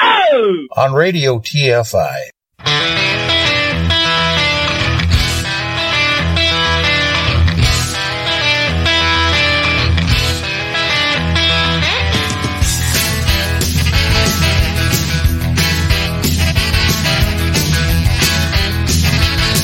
[0.00, 0.66] Oh!
[0.76, 2.30] on Radio TFI.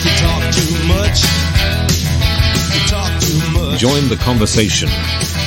[0.02, 1.24] You talk too much.
[2.72, 3.78] You talk too much.
[3.78, 4.88] Join the conversation.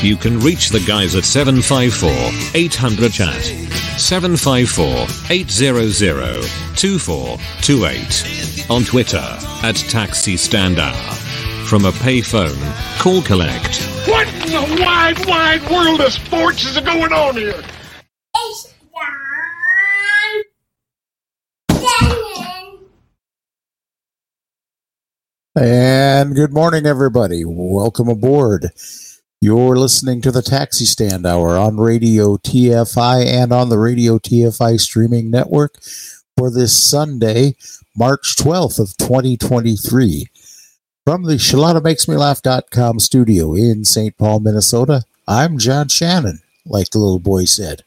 [0.02, 2.12] You can reach the guys at 754
[2.54, 3.63] 800 chat.
[3.98, 6.44] 754 800
[6.76, 8.70] 2428.
[8.70, 9.24] On Twitter
[9.64, 11.14] at Taxi Stand Hour.
[11.68, 12.58] From a payphone,
[13.00, 13.82] call collect.
[14.08, 17.62] What in the wide, wide world of sports is going on here?
[18.36, 20.44] It's John
[21.70, 22.80] Lennon.
[25.56, 27.44] And good morning, everybody.
[27.46, 28.72] Welcome aboard.
[29.44, 34.80] You're listening to the Taxi Stand Hour on Radio TFI and on the Radio TFI
[34.80, 35.82] streaming network
[36.38, 37.58] for this Sunday,
[37.94, 40.28] March 12th of 2023.
[41.06, 44.18] From the ShallottaMakesMeLaugh.com studio in St.
[44.18, 47.84] Paul, Minnesota, I'm John Shannon, like the little boy said.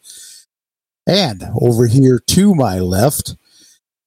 [1.07, 3.35] And over here to my left,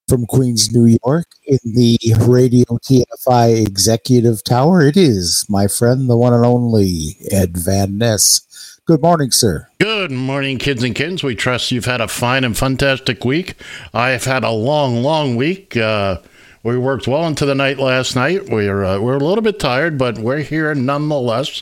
[0.10, 4.82] from Queens, New York, in the Radio TFI Executive Tower.
[4.82, 8.80] It is my friend, the one and only Ed Van Ness.
[8.86, 9.68] Good morning, sir.
[9.80, 11.24] Good morning, kids and kittens.
[11.24, 13.54] We trust you've had a fine and fantastic week.
[13.94, 15.78] I have had a long, long week.
[15.78, 16.18] Uh,
[16.64, 18.50] we worked well into the night last night.
[18.50, 21.62] We're uh, we're a little bit tired, but we're here nonetheless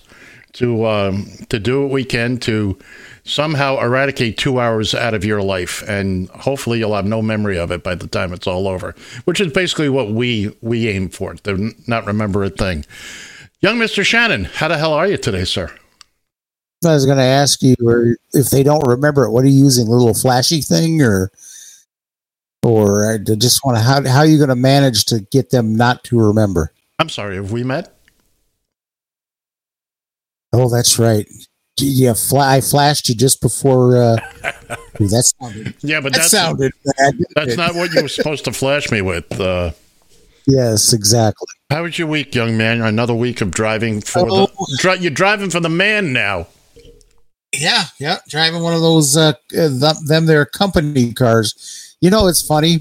[0.53, 2.79] to um, to do what we can to
[3.27, 7.71] somehow eradicate two hours out of your life, and hopefully you'll have no memory of
[7.71, 8.95] it by the time it's all over.
[9.25, 12.85] Which is basically what we we aim for to not remember a thing.
[13.61, 15.71] Young Mister Shannon, how the hell are you today, sir?
[16.85, 19.63] I was going to ask you or if they don't remember it, what are you
[19.63, 19.87] using?
[19.87, 21.31] A little flashy thing or
[22.63, 25.75] or I just want to how how are you going to manage to get them
[25.75, 26.71] not to remember?
[26.99, 27.95] I'm sorry, have we met?
[30.53, 31.27] Oh, that's right.
[31.79, 33.97] Yeah, fla- I flashed you just before.
[33.97, 34.17] Uh,
[35.01, 35.75] ooh, that sounded.
[35.81, 37.13] Yeah, but That that's sounded bad.
[37.35, 37.57] That's it?
[37.57, 39.39] not what you were supposed to flash me with.
[39.39, 39.71] Uh,
[40.49, 41.45] Yes, exactly.
[41.69, 42.81] how was your week, young man?
[42.81, 44.45] Another week of driving for Oh.
[44.45, 44.77] the.
[44.79, 46.47] Dri- you're driving for the man now.
[47.53, 51.95] Yeah, yeah, driving one of those uh, uh, th- them their company cars.
[51.99, 52.79] You know, it's funny.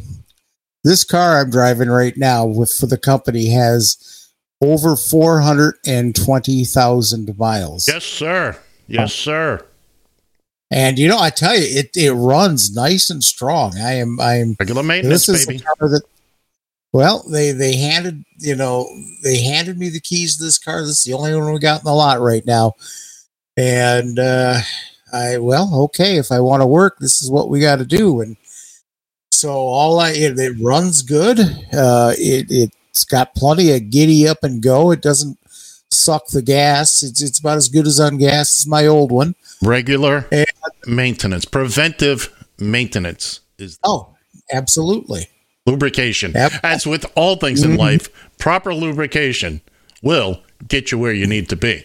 [0.85, 4.29] This car I'm driving right now with for the company has
[4.63, 7.87] over four hundred and twenty thousand miles.
[7.89, 8.57] Yes, sir.
[8.89, 9.65] Yes, sir.
[10.71, 13.77] And you know, I tell you, it it runs nice and strong.
[13.79, 15.61] I am I am Regular maintenance, this is baby.
[15.61, 16.03] car that
[16.97, 18.89] well they they handed you know
[19.23, 21.81] they handed me the keys to this car this is the only one we got
[21.81, 22.73] in the lot right now
[23.59, 24.59] and uh
[25.13, 28.23] i well okay if i want to work this is what we got to do
[28.23, 28.37] and
[29.31, 31.39] so all i it, it runs good
[31.75, 35.39] uh it it's got plenty of giddy up and go it doesn't
[35.91, 39.35] suck the gas it's it's about as good as on gas as my old one
[39.63, 40.47] Regular And-
[40.87, 44.15] maintenance, preventive maintenance is oh
[44.53, 45.29] absolutely
[45.67, 46.33] lubrication.
[46.33, 46.53] Yep.
[46.63, 47.79] As with all things in Mhm.
[47.79, 48.09] life,
[48.39, 49.61] proper lubrication
[50.03, 51.85] will get you where you need to be.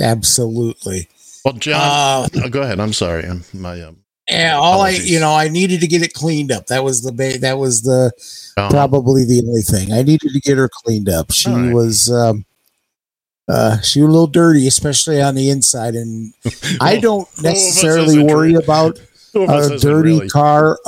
[0.00, 1.08] absolutely
[1.44, 2.78] Well, John, uh, oh, go ahead.
[2.80, 3.24] I'm sorry.
[3.24, 3.96] I'm, my um,
[4.30, 6.66] Yeah, all I, you know, I needed to get it cleaned up.
[6.68, 8.12] That was the ba- that was the
[8.56, 11.32] um, probably the only thing I needed to get her cleaned up.
[11.32, 11.72] She right.
[11.72, 12.44] was, um,
[13.48, 16.32] uh, she was a little dirty, especially on the inside, and
[16.80, 18.64] I don't who of us necessarily worry dirty?
[18.64, 19.00] about
[19.32, 20.28] who of us a dirty really?
[20.28, 20.78] car.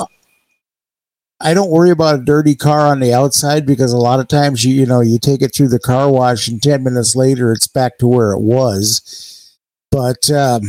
[1.41, 4.63] I don't worry about a dirty car on the outside because a lot of times
[4.63, 7.67] you you know you take it through the car wash and ten minutes later it's
[7.67, 9.57] back to where it was.
[9.91, 10.63] But um,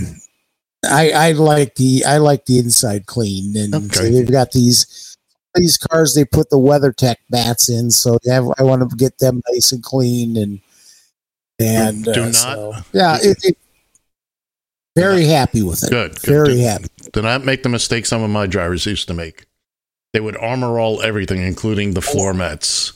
[0.84, 5.16] I I like the I like the inside clean and so they've got these
[5.54, 9.18] these cars they put the WeatherTech mats in so they have, I want to get
[9.18, 10.60] them nice and clean and
[11.58, 13.58] and Do uh, not- so, yeah it, it,
[14.94, 16.12] very happy with it Good.
[16.22, 16.28] good.
[16.30, 19.44] very Do- happy Do not make the mistake some of my drivers used to make.
[20.12, 22.92] They would armor all everything, including the floor mats.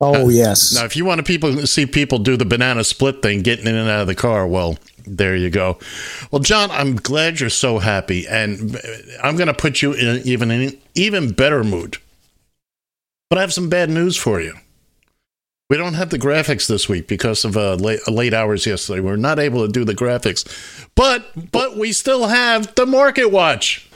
[0.00, 0.74] Oh yes.
[0.74, 3.74] Now, if you want to people see people do the banana split thing, getting in
[3.74, 5.78] and out of the car, well, there you go.
[6.30, 8.78] Well, John, I'm glad you're so happy, and
[9.22, 11.96] I'm going to put you in even an even better mood.
[13.30, 14.54] But I have some bad news for you.
[15.68, 19.00] We don't have the graphics this week because of uh, late, late hours yesterday.
[19.00, 20.46] We're not able to do the graphics,
[20.94, 23.88] but but we still have the Market Watch.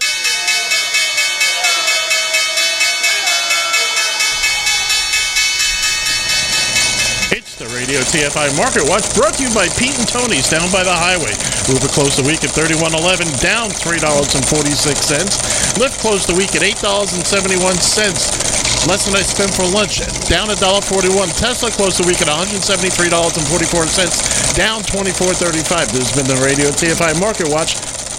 [7.31, 10.83] It's the Radio TFI Market Watch brought to you by Pete and Tony's down by
[10.83, 11.31] the highway.
[11.71, 15.79] Uber closed the week at $31.11, down $3.46.
[15.79, 18.60] Lyft closed the week at $8.71.
[18.89, 19.99] Less than I spent for lunch,
[20.29, 21.39] down $1.41.
[21.39, 25.93] Tesla closed the week at $173.44, down $24.35.
[25.93, 27.77] This has been the Radio TFI Market Watch.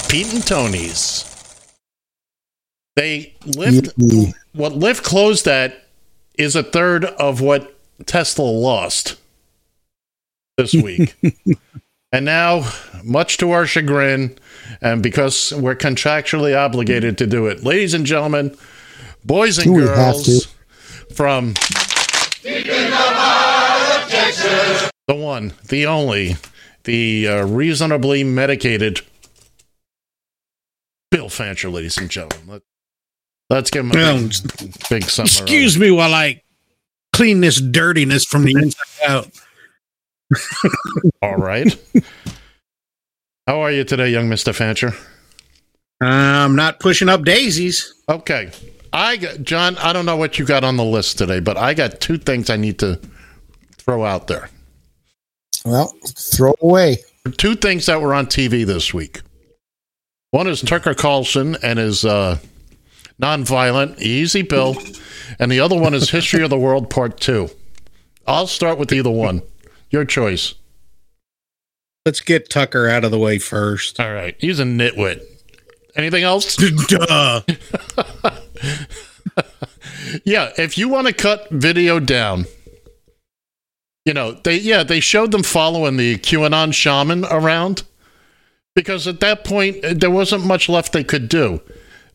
[0.08, 1.26] Pete and Tony's.
[2.96, 4.34] They lift Yippee.
[4.54, 5.86] what Lyft closed at
[6.38, 7.76] is a third of what
[8.06, 9.16] Tesla lost
[10.58, 11.16] this week.
[12.12, 12.70] and now,
[13.04, 14.38] much to our chagrin,
[14.82, 18.58] and because we're contractually obligated to do it, ladies and gentlemen,
[19.24, 20.48] boys and Do we have girls
[21.14, 21.54] from
[25.08, 26.38] the one, the only,
[26.86, 29.02] the uh, reasonably medicated
[31.12, 32.48] Bill Fancher, ladies and gentlemen.
[32.48, 32.62] Let,
[33.50, 35.26] let's give him a Well, big, big summer.
[35.26, 36.42] Excuse me while I
[37.14, 39.30] clean this dirtiness from the inside out.
[41.22, 41.78] All right.
[43.48, 44.94] How are you today, young Mister Fancher?
[46.00, 47.94] I'm not pushing up daisies.
[48.08, 48.52] Okay,
[48.94, 49.78] I got John.
[49.78, 52.50] I don't know what you got on the list today, but I got two things
[52.50, 53.00] I need to
[53.78, 54.50] throw out there.
[55.66, 56.98] Well, throw away.
[57.38, 59.22] Two things that were on TV this week.
[60.32, 62.40] One is Tucker Carlson and his uh,
[63.22, 64.76] nonviolent, easy bill,
[65.40, 67.50] and the other one is History of the World Part Two.
[68.26, 69.42] I'll start with either one.
[69.90, 70.56] Your choice.
[72.06, 74.00] Let's get Tucker out of the way first.
[74.00, 75.24] All right, he's a nitwit.
[75.96, 76.56] Anything else?
[76.88, 77.42] Duh.
[80.24, 82.46] Yeah, if you want to cut video down,
[84.06, 87.84] you know, they yeah, they showed them following the QAnon shaman around
[88.76, 91.62] because at that point uh, there wasn't much left they could do.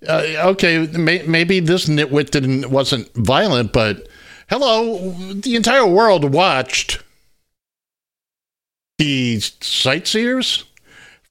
[0.07, 4.09] Uh, okay, may, maybe this nitwit didn't wasn't violent, but
[4.49, 7.03] hello, the entire world watched
[8.99, 10.65] the sightseers.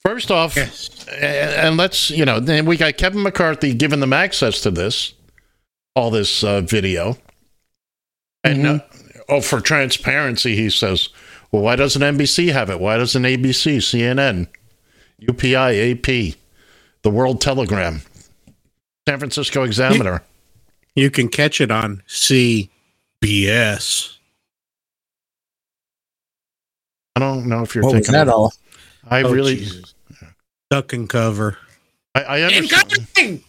[0.06, 0.90] First off, Yes.
[1.10, 5.14] and, and let's you know, then we got Kevin McCarthy giving them access to this,
[5.96, 7.18] all this uh, video,
[8.44, 8.80] and uh,
[9.30, 11.10] oh, for transparency, he says,
[11.52, 12.80] well, why doesn't NBC have it?
[12.80, 14.48] Why doesn't ABC, CNN,
[15.24, 16.36] UPI, AP,
[17.02, 18.02] the World Telegram,
[19.08, 20.22] San Francisco Examiner?
[20.94, 22.70] You can catch it on CBS.
[27.16, 28.14] I don't know if you're What was thinking.
[28.14, 28.54] that all?
[29.10, 29.95] I Oh, really, Jesus.
[30.70, 31.58] Duck and cover.
[32.16, 33.44] I, I understand.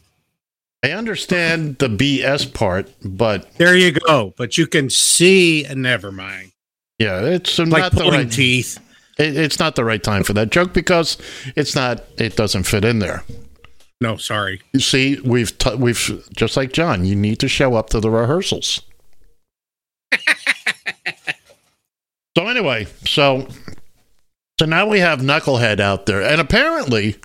[0.84, 4.34] I understand the BS part, but There you go.
[4.36, 6.52] But you can see, and never mind.
[6.98, 8.30] yeah, it's Like not the right.
[8.30, 8.78] teeth.
[9.18, 11.16] It, it's not the right time for that joke because
[11.56, 12.04] it's not.
[12.18, 13.24] It doesn't fit in there.
[14.00, 14.60] No, sorry.
[14.74, 17.04] You see, we've t- we've just like John.
[17.06, 18.82] You need to show up to the rehearsals.
[22.36, 23.48] so anyway, so
[24.58, 27.16] so now we have Knucklehead out there, and apparently,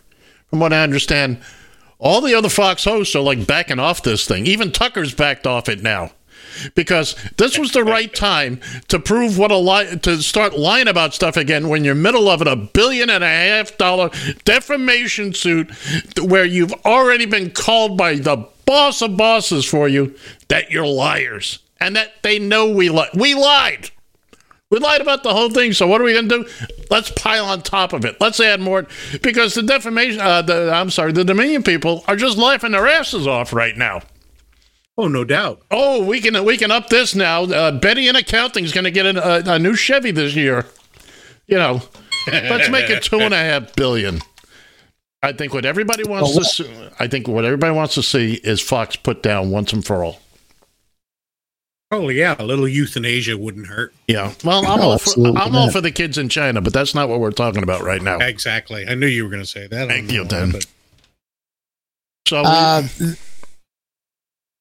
[0.50, 1.40] from what I understand,
[1.98, 4.48] all the other Fox hosts are like backing off this thing.
[4.48, 6.12] Even Tucker's backed off it now.
[6.76, 8.60] Because this was the right time
[8.90, 12.42] to prove what a lie to start lying about stuff again when you're middle of
[12.42, 14.10] it, a billion and a half dollar
[14.44, 15.72] defamation suit
[16.20, 20.14] where you've already been called by the boss of bosses for you
[20.50, 23.12] that you're liars and that they know we lied.
[23.14, 23.92] We lied.
[24.72, 25.74] We lied about the whole thing.
[25.74, 26.50] So what are we going to do?
[26.90, 28.16] Let's pile on top of it.
[28.22, 28.88] Let's add more
[29.22, 30.22] because the defamation.
[30.22, 34.02] Uh, the, I'm sorry, the Dominion people are just laughing their asses off right now.
[34.98, 35.62] Oh, no doubt.
[35.70, 37.44] Oh, we can we can up this now.
[37.44, 40.66] Uh, Betty in accounting is going to get a, a, a new Chevy this year.
[41.48, 41.82] You know,
[42.28, 44.22] let's make it two and a half billion.
[45.22, 48.62] I think what everybody wants to see, I think what everybody wants to see is
[48.62, 50.21] Fox put down once and for all.
[51.94, 52.36] Oh, yeah.
[52.40, 53.94] A little euthanasia wouldn't hurt.
[54.08, 54.34] Yeah.
[54.46, 57.10] Well, I'm No, all for, I'm all for the kids in China, but that's not
[57.10, 58.18] what we're talking about right now.
[58.20, 58.88] Exactly.
[58.88, 59.88] I knew you were going to say that.
[59.90, 60.52] Thank you, Dan.
[60.52, 60.66] but-
[62.28, 62.82] So we- Uh,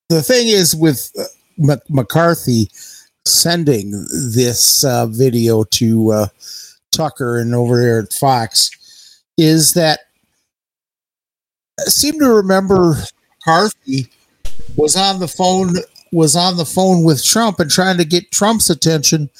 [0.08, 1.22] the thing is with uh,
[1.56, 2.68] Mc- McCarthy
[3.24, 3.92] sending
[4.34, 6.26] this uh, video to uh,
[6.90, 8.70] Tucker and over there at Fox
[9.38, 10.00] is that
[11.78, 12.96] I seem to remember
[13.46, 14.08] McCarthy
[14.76, 15.76] was on the phone
[16.12, 19.30] was on the phone with Trump and trying to get Trump's attention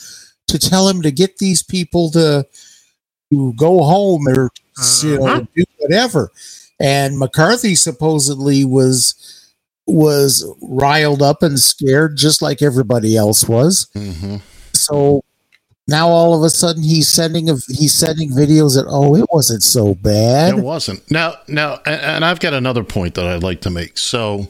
[0.49, 2.47] to tell him to get these people to,
[3.33, 4.51] to go home or
[5.03, 5.45] you know, Uh-huh.
[5.55, 6.31] do whatever.
[6.81, 9.15] And McCarthy supposedly was
[9.87, 13.89] was riled up and scared just like everybody else was.
[13.95, 14.37] hmm
[14.73, 15.23] So
[15.89, 19.63] now all of a sudden he's sending a, he's sending videos that oh it wasn't
[19.65, 20.57] so bad.
[20.59, 21.09] It wasn't.
[21.11, 23.99] Now, now, and I've got another point that I'd like to make.
[23.99, 24.49] So,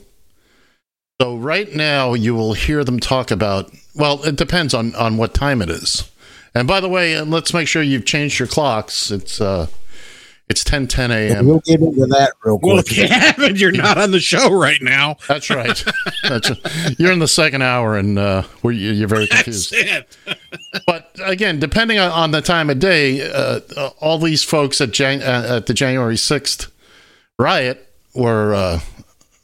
[1.21, 3.71] so right now you will hear them talk about.
[3.95, 6.11] Well, it depends on on what time it is.
[6.55, 9.11] And by the way, uh, let's make sure you've changed your clocks.
[9.11, 9.67] It's uh,
[10.49, 11.47] it's ten ten a.m.
[11.47, 12.73] We'll get into that real quick.
[12.73, 15.17] Well, if you you're not on the show right now.
[15.29, 15.85] That's right.
[16.23, 16.50] That's
[16.99, 19.75] you're in the second hour, and uh, where you- you're very That's confused.
[19.75, 20.17] it.
[20.87, 24.91] But again, depending on, on the time of day, uh, uh, all these folks at,
[24.93, 26.71] Jan- uh, at the January sixth
[27.39, 28.81] riot were uh,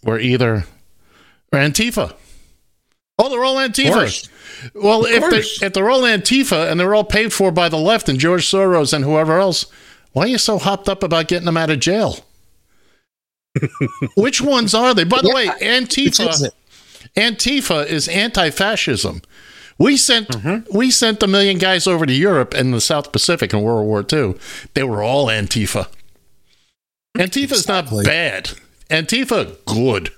[0.02, 0.64] were either
[1.56, 2.14] or Antifa.
[3.18, 4.28] Oh, they're all Antifa.
[4.74, 8.08] Well, if they if they're all Antifa and they're all paid for by the left
[8.08, 9.66] and George Soros and whoever else,
[10.12, 12.24] why are you so hopped up about getting them out of jail?
[14.16, 15.04] Which ones are they?
[15.04, 16.50] By the way, Antifa.
[17.16, 19.22] Antifa is anti-fascism.
[19.78, 20.34] We sent
[20.72, 24.04] we sent a million guys over to Europe and the South Pacific in World War
[24.10, 24.34] II.
[24.74, 25.88] They were all Antifa.
[27.16, 28.50] Antifa is not bad.
[28.90, 30.12] Antifa good.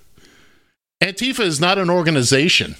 [1.03, 2.77] Antifa is not an organization.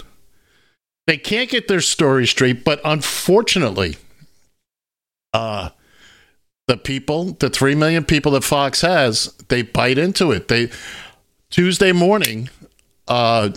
[1.07, 3.97] They can't get their story straight, but unfortunately,
[5.33, 5.69] uh
[6.67, 10.49] the people, the three million people that Fox has, they bite into it.
[10.49, 10.69] They
[11.49, 12.49] Tuesday morning,
[13.07, 13.49] uh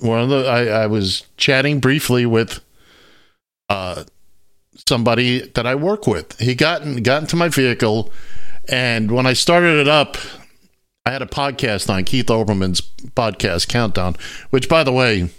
[0.00, 2.60] one of the I, I was chatting briefly with
[3.68, 4.04] uh
[4.88, 6.38] somebody that I work with.
[6.38, 8.10] He got in, got into my vehicle
[8.68, 10.16] and when I started it up,
[11.08, 14.14] I had a podcast on Keith Olbermann's podcast Countdown,
[14.50, 15.30] which by the way,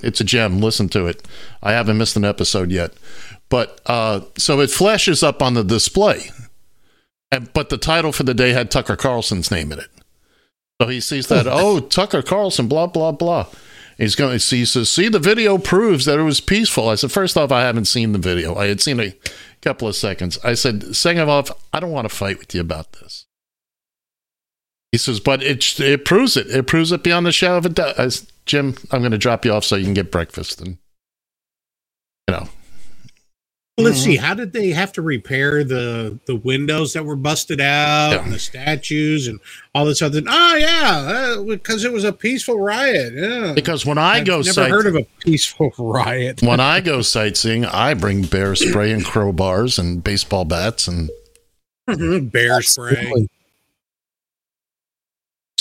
[0.00, 0.60] it's a gem.
[0.60, 1.28] Listen to it.
[1.62, 2.92] I haven't missed an episode yet.
[3.48, 6.30] But uh so it flashes up on the display.
[7.30, 9.90] And but the title for the day had Tucker Carlson's name in it.
[10.80, 13.46] So he sees that, oh, Tucker Carlson, blah, blah, blah.
[13.98, 16.88] He's going to see, he says, see, the video proves that it was peaceful.
[16.88, 18.56] I said, first off, I haven't seen the video.
[18.56, 19.14] I had seen a
[19.60, 20.40] couple of seconds.
[20.42, 23.21] I said, second off, I don't want to fight with you about this.
[24.92, 26.46] He says, but it, it proves it.
[26.48, 27.98] It proves it beyond the shadow of a doubt.
[27.98, 30.60] I s- Jim, I'm going to drop you off so you can get breakfast.
[30.60, 30.76] And,
[32.28, 32.48] you know,
[33.78, 34.16] Let's see.
[34.16, 38.22] How did they have to repair the the windows that were busted out Yeah.
[38.22, 39.40] and the statues and
[39.74, 40.20] all this other?
[40.28, 43.14] Oh yeah, uh, because it was a peaceful riot.
[43.16, 43.54] Yeah.
[43.54, 46.42] because when I I've go never sight- heard of a peaceful riot.
[46.42, 50.86] when I go sightseeing, I bring bear spray and crowbars and baseball bats.
[50.86, 51.08] And
[52.30, 53.26] Bear spray.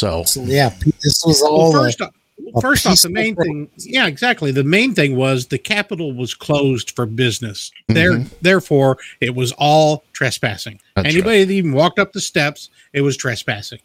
[0.03, 0.24] Absolutely.
[0.25, 0.70] so, So, yeah,
[1.03, 2.13] this was all uh, first, off,
[2.55, 4.51] a first off, the main thing, yeah, exactly.
[4.51, 7.72] The main thing was the Capitol was closed for business.
[7.88, 8.29] There, Mhm.
[8.41, 10.79] therefore, it was all trespassing.
[10.96, 13.79] That's Anybody that even walked up the steps, it was trespassing.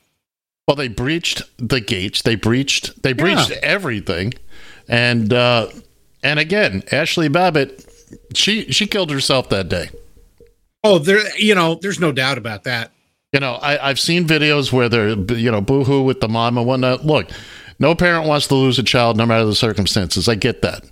[0.66, 2.23] Well, they breached the gates.
[2.23, 3.02] They breached.
[3.02, 4.35] They breached everything,
[4.88, 5.68] and uh,
[6.25, 7.85] and again, Ashley Babbitt,
[8.35, 9.90] she she killed herself that day.
[10.82, 12.90] Oh, there, you know, there's no doubt about that.
[13.37, 16.66] You know, I, I've seen videos where they're you know boohoo with the mom and
[16.66, 17.05] whatnot.
[17.05, 17.28] Look,
[17.78, 20.26] no parent wants to lose a child, no matter the circumstances.
[20.26, 20.87] I get that,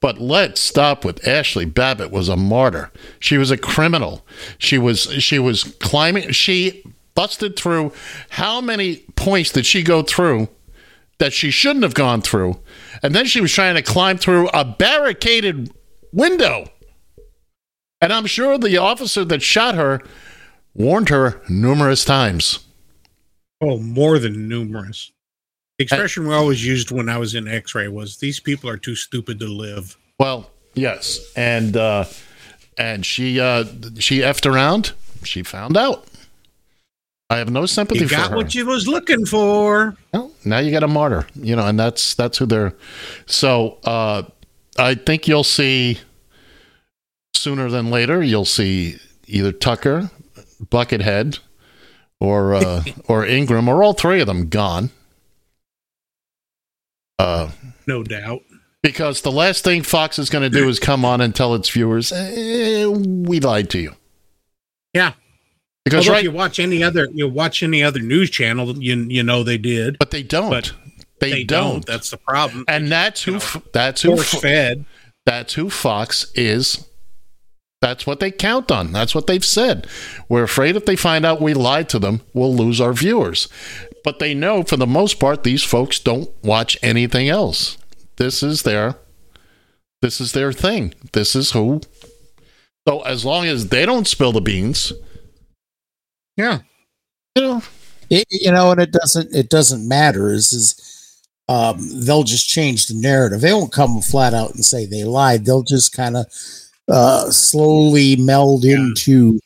[0.00, 2.90] but let's stop with Ashley Babbitt was a martyr.
[3.18, 4.26] She was a criminal.
[4.56, 6.30] She was she was climbing.
[6.30, 6.82] She
[7.14, 7.92] busted through.
[8.30, 10.48] How many points did she go through
[11.18, 12.58] that she shouldn't have gone through?
[13.02, 15.70] And then she was trying to climb through a barricaded
[16.10, 16.70] window.
[18.00, 20.00] And I'm sure the officer that shot her
[20.74, 22.60] warned her numerous times.
[23.60, 25.12] Oh, more than numerous.
[25.78, 28.94] The expression we always used when I was in X-ray was, "These people are too
[28.96, 32.04] stupid to live." Well, yes, and uh,
[32.76, 33.64] and she uh,
[33.98, 34.92] she effed around.
[35.24, 36.06] She found out.
[37.30, 38.36] I have no sympathy You for got her.
[38.36, 39.96] what you was looking for.
[40.12, 42.74] Well, now you got a martyr, you know, and that's that's who they're.
[43.26, 44.24] So uh,
[44.78, 45.98] I think you'll see
[47.34, 48.22] sooner than later.
[48.22, 50.10] You'll see either Tucker,
[50.64, 51.38] Buckethead,
[52.20, 54.90] or uh, or Ingraham, or all three of them gone.
[57.18, 57.50] Uh,
[57.86, 58.42] No doubt.
[58.82, 61.68] because the last thing Fox is going to do is come on and tell its
[61.68, 63.94] viewers, eh, "We lied to you."
[64.92, 65.12] Yeah.
[65.84, 68.96] Because Although right, if you watch any other, you watch any other news channel, you
[69.08, 69.98] you know they did.
[69.98, 70.50] but they don't.
[70.50, 70.72] But
[71.20, 71.72] they, They, don't.
[71.72, 71.86] don't.
[71.86, 72.64] That's the problem.
[72.68, 73.36] and that's who.
[73.36, 74.16] f that's who.
[74.16, 74.84] Fed.
[75.26, 76.86] That's who Fox is.
[77.82, 78.92] That's what they count on.
[78.92, 79.86] That's what they've said.
[80.28, 83.48] We're afraid if they find out we lied to them, we'll lose our viewers.
[84.04, 87.76] But they know for the most part, these folks don't watch anything else.
[88.16, 88.94] this is their
[90.00, 90.94] this is their thing.
[91.12, 91.80] This is who.
[92.88, 94.92] So as long as they don't spill the beans,
[96.36, 96.60] Yeah.
[97.36, 97.62] you know,
[98.10, 100.28] It, you know, and it doesn't it doesn't matter.
[100.32, 103.40] Is is um, they'll just change the narrative.
[103.40, 105.44] They won't come flat out and say they lied.
[105.44, 106.26] They'll just kind of
[106.88, 109.38] uh, slowly meld into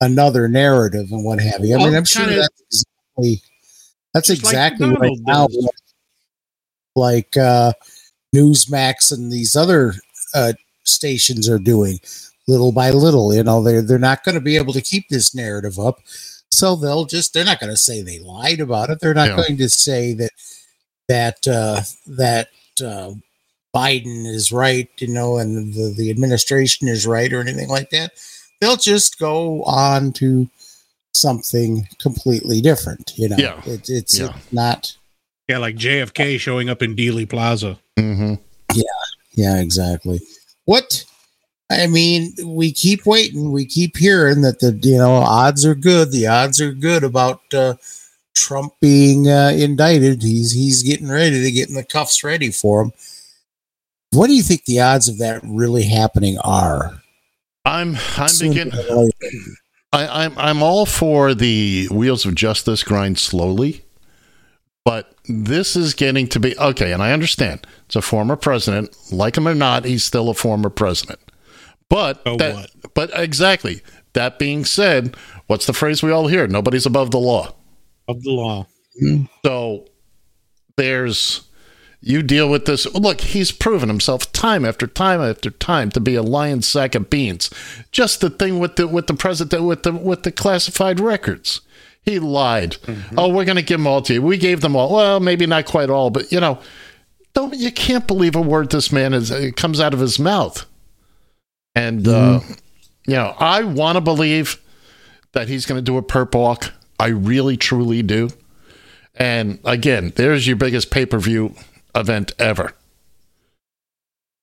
[0.00, 1.74] another narrative and what have you.
[1.74, 2.84] I mean, Well, I'm sure kinda- that's
[3.16, 3.42] exactly
[4.14, 5.48] that's Just like right now.
[6.94, 7.72] Like uh,
[8.34, 9.94] Newsmax and these other
[10.34, 10.52] uh,
[10.84, 11.98] stations are doing,
[12.46, 13.34] little by little.
[13.34, 16.00] You know, they're they're not going to be able to keep this narrative up.
[16.50, 19.00] So they'll just they're not going to say they lied about it.
[19.00, 19.36] They're not Yeah.
[19.36, 20.30] going to say that
[21.08, 22.48] that uh that
[22.84, 23.12] uh
[23.74, 28.12] Biden is right, you know, and the, the administration is right or anything like that.
[28.60, 30.48] They'll just go on to
[31.14, 33.36] something completely different, you know.
[33.38, 33.60] Yeah.
[33.66, 34.34] It, it's Yeah.
[34.50, 34.96] not
[35.48, 37.78] Yeah, like JFK showing up in Dealey Plaza.
[37.98, 38.34] hmm
[39.34, 40.20] Yeah, exactly.
[40.64, 41.04] What
[41.70, 43.50] I mean, we keep waiting.
[43.50, 46.12] We keep hearing that the you know odds are good.
[46.12, 47.74] The odds are good about uh,
[48.34, 50.22] Trump being uh, indicted.
[50.22, 52.92] He's he's getting ready to getting the cuffs ready for him.
[54.12, 57.00] What do you think the odds of that really happening are?
[57.64, 58.72] I'm I'm beginning.
[59.92, 63.84] I, I'm I'm all for the wheels of justice grind slowly,
[64.84, 66.92] but this is getting to be okay.
[66.92, 70.70] And I understand it's a former president, like him or not, he's still a former
[70.70, 71.20] president.
[71.88, 72.94] But So that, what?
[72.94, 73.82] but exactly.
[74.14, 75.16] That being said,
[75.46, 76.46] what's the phrase we all hear?
[76.46, 77.54] Nobody's above the law.
[78.08, 78.66] Of the law.
[79.00, 79.24] Hmm.
[79.44, 79.86] So
[80.76, 81.48] there's
[82.04, 82.84] you deal with this.
[82.94, 87.08] Look, he's proven himself time after time after time to be a lion's sack of
[87.08, 87.48] beans.
[87.92, 91.60] Just the thing with the with the president with the with the classified records.
[92.02, 92.72] He lied.
[92.82, 93.16] Mm-hmm.
[93.16, 94.22] Oh, we're going to give them all to you.
[94.22, 94.92] We gave them all.
[94.92, 96.58] Well, maybe not quite all, but you know,
[97.34, 100.66] don't you can't believe a word this man is it comes out of his mouth.
[101.76, 102.52] And uh, mm-hmm.
[103.06, 104.60] you know, I want to believe
[105.32, 106.72] that he's going to do a perp walk.
[106.98, 108.30] I really, truly do.
[109.14, 111.54] And again, there's your biggest pay per view
[111.94, 112.72] event ever.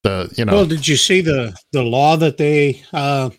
[0.04, 2.82] The you know, Well, did you see the the law that they?
[2.94, 3.32] Uh,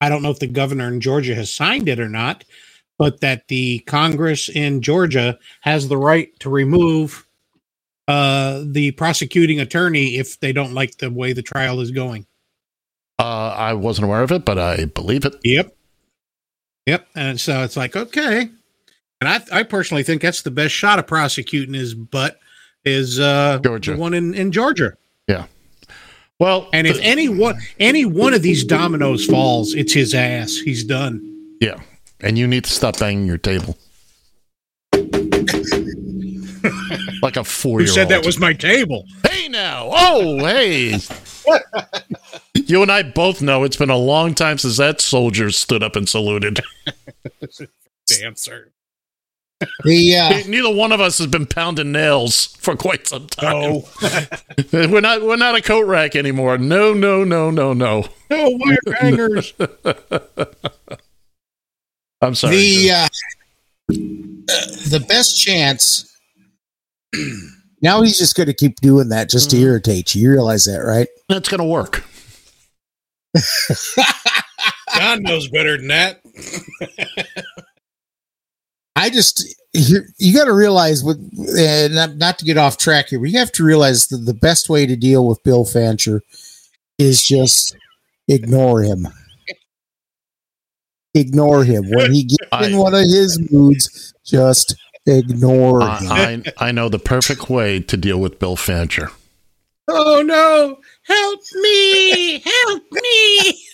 [0.00, 2.44] I don't know if the governor in Georgia has signed it or not,
[2.98, 7.26] but that the Congress in Georgia has the right to remove
[8.08, 12.26] uh, the prosecuting attorney if they don't like the way the trial is going.
[13.18, 15.36] uh, I wasn't aware of it, but I believe it.
[15.44, 15.76] Yep.
[16.86, 17.06] Yep.
[17.14, 18.50] And so it's like, okay.
[19.20, 22.40] And I, I personally think that's the best shot of prosecuting his butt
[22.84, 23.96] is uh Georgia.
[23.96, 24.94] one in, in Georgia.
[25.28, 25.46] Yeah.
[26.38, 30.56] Well, And if the- any one any one of these dominoes falls, it's his ass.
[30.56, 31.20] He's done.
[31.60, 31.80] yeah,
[32.20, 33.76] and you need to stop banging your table
[37.22, 37.94] like a four year old.
[37.94, 39.04] said that was my table?
[39.28, 40.98] Hey now, oh hey.
[42.54, 45.96] you and I both know it's been a long time since that soldier stood up
[45.96, 46.60] and saluted.
[48.06, 48.34] Damn.
[49.84, 53.52] The uh, Neither one of us has been pounding nails for quite some time.
[53.52, 53.84] No.
[54.72, 56.58] we're not we're not a coat rack anymore.
[56.58, 58.06] No, no, no, no, no.
[58.30, 59.52] No wire hangers.
[62.20, 62.56] I'm sorry.
[62.56, 63.08] the uh,
[63.88, 66.08] the best chance.
[67.82, 70.22] now he's just going to keep doing that just to irritate you.
[70.22, 71.08] You realize that, right?
[71.28, 72.04] That's gonna work.
[74.94, 76.20] God knows better than that.
[79.02, 83.08] I just you, you got to realize what, uh, not, not to get off track
[83.08, 86.22] here, but you have to realize that the best way to deal with Bill Fancher
[86.98, 87.76] is just
[88.28, 89.08] ignore him.
[91.14, 94.14] Ignore him when he gets in one of his moods.
[94.24, 96.12] Just ignore him.
[96.12, 99.10] I, I I know the perfect way to deal with Bill Fancher.
[99.88, 100.78] Oh no!
[101.02, 102.38] Help me!
[102.38, 103.66] Help me!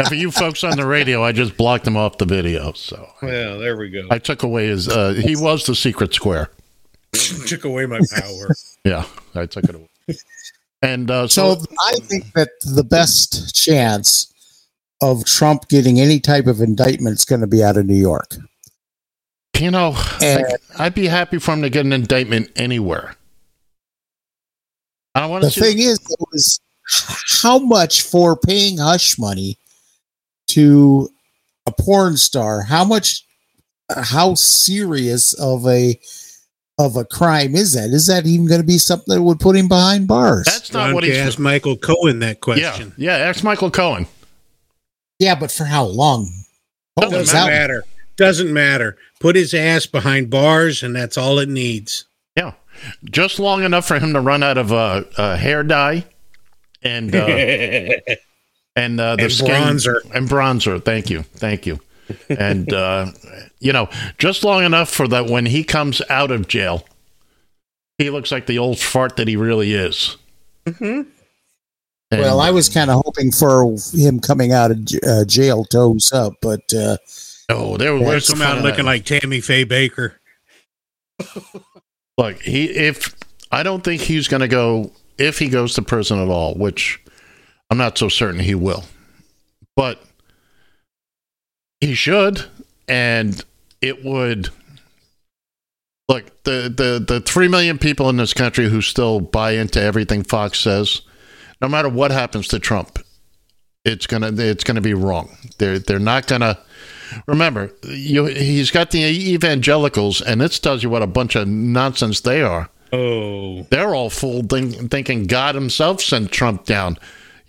[0.00, 2.72] And for you folks on the radio, I just blocked him off the video.
[2.72, 4.06] So yeah, there we go.
[4.10, 4.88] I took away his.
[4.88, 6.50] Uh, he was the secret square.
[7.46, 8.54] took away my power.
[8.82, 10.16] Yeah, I took it away.
[10.80, 14.32] And uh, so, So I think that the best chance
[15.02, 18.36] of Trump getting any type of indictment is going to be out of New York.
[19.58, 20.46] you know, And
[20.78, 23.16] I, would be happy for him to get an indictment anywhere.
[25.14, 25.74] I don't want the to see.
[25.74, 26.60] thing is, it was
[27.42, 29.58] how much for paying hush money
[30.54, 31.08] to
[31.66, 32.62] a porn star?
[32.62, 33.24] How much?
[33.94, 35.98] How serious of a
[36.78, 37.90] of a crime is that?
[37.90, 40.46] Is that even going to be something that would put him behind bars?
[40.46, 41.18] That's not don't what you he's.
[41.20, 42.94] ask Michael Cohen that question?
[42.96, 43.18] yeah.
[43.18, 44.06] yeah, Ask Michael Cohen.
[45.18, 46.30] yeah, but for how long?
[46.98, 47.46] Doesn't Doesn't out.
[47.48, 47.84] matter.
[48.16, 48.96] Doesn't matter.
[49.18, 52.04] Put his ass behind bars, and that's all it needs.
[52.36, 52.52] Yeah,
[53.10, 56.04] just long enough for him to run out of uh, uh, hair dye
[56.82, 57.26] and uh,
[58.76, 60.14] and uh, the And skin bronzer.
[60.14, 60.84] and bronzer.
[60.84, 61.80] Thank you, thank you.
[62.28, 63.12] And uh,
[63.60, 66.84] you know, just long enough for that when he comes out of jail,
[67.98, 70.16] he looks like the old fart that he really is.
[70.66, 71.06] Mhm.
[72.12, 75.64] And- Well, I was kind of hoping for him coming out of j- uh, jail
[75.64, 76.96] toes up, but uh,
[77.48, 80.14] oh, there was the Come out looking like Tammy Faye Bakker.
[82.18, 83.14] Look, he if
[83.52, 87.00] I don't think he's going to go if he goes to prison at all, which
[87.70, 88.84] I'm not so certain he will.
[89.76, 90.02] But
[91.80, 92.44] he should
[92.88, 93.42] and
[93.80, 94.50] it would
[96.08, 100.22] look the the the 3 million people in this country who still buy into everything
[100.22, 101.02] Fox says,
[101.62, 102.98] no matter what happens to Trump,
[103.84, 105.36] it's going to it's going to be wrong.
[105.58, 106.58] They're they're not going to
[107.26, 112.20] remember you he's got the evangelicals and this tells you what a bunch of nonsense
[112.20, 116.98] they are Oh, they're all fooled think, thinking god himself sent trump down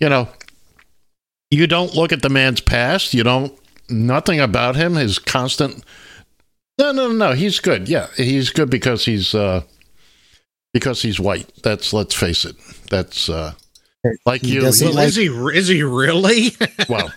[0.02, 0.28] you know
[1.50, 3.56] you don't look at the man's past you don't
[3.88, 5.84] nothing about him his constant
[6.78, 9.62] no no no he's good yeah he's good because he's uh
[10.74, 12.56] because he's white that's let's face it
[12.90, 13.52] that's uh
[14.26, 15.26] like He you he- well, is he?
[15.26, 16.56] Is he really?
[16.88, 17.12] well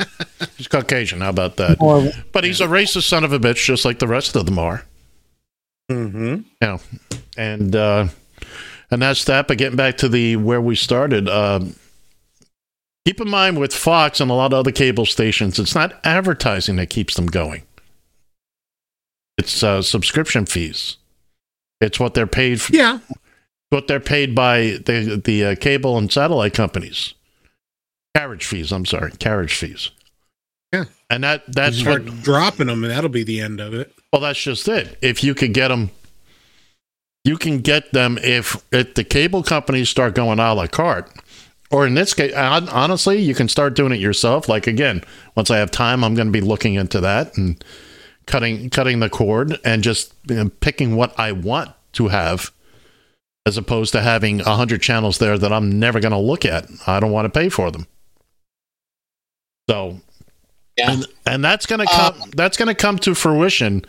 [0.56, 3.84] he's caucasian how about that or but he's a racist son of a bitch just
[3.84, 4.86] like the rest of them are
[5.90, 6.26] mm-hmm.
[6.26, 6.80] you know,
[7.38, 8.08] and uh,
[8.92, 9.48] and that's that.
[9.48, 11.76] But getting back to the where we started, um,
[13.06, 16.76] keep in mind with Fox and a lot of other cable stations, it's not advertising
[16.78, 17.64] that keeps them going.
[19.38, 20.98] It's uh, subscription fees.
[21.82, 22.62] It's what they're paid.
[22.62, 23.00] For, Yeah.
[23.70, 27.14] what they're paid by the the uh, cable and satellite companies.
[28.16, 28.72] Carriage fees.
[28.72, 29.92] I'm sorry, carriage fees.
[30.74, 30.86] Yeah.
[31.10, 33.94] and that that's Start what dropping them, and that'll be the end of it.
[34.12, 34.98] well, that's just it.
[35.02, 35.90] If you can get them,
[37.26, 41.12] you can get them if, if the cable companies start going a la carte.
[41.72, 44.48] Or in this case, honestly, you can start doing it yourself.
[44.48, 45.04] Like again,
[45.36, 47.64] once I have time, I'm going to be looking into that and
[48.28, 52.52] cutting cutting the cord and just you know, picking what I want to have,
[53.46, 56.68] as opposed to having a hundred channels there that I'm never going to look at.
[56.86, 57.88] I don't want to pay for them.
[59.70, 60.02] So
[60.78, 60.92] Yeah.
[60.92, 63.84] and, and that's going to come um, that's going to come to fruition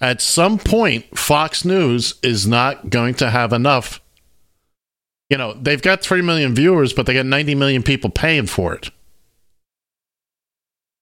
[0.00, 4.00] at some point fox news is not going to have enough
[5.30, 8.74] you know they've got 3 million viewers but they got 90 million people paying for
[8.74, 8.90] it.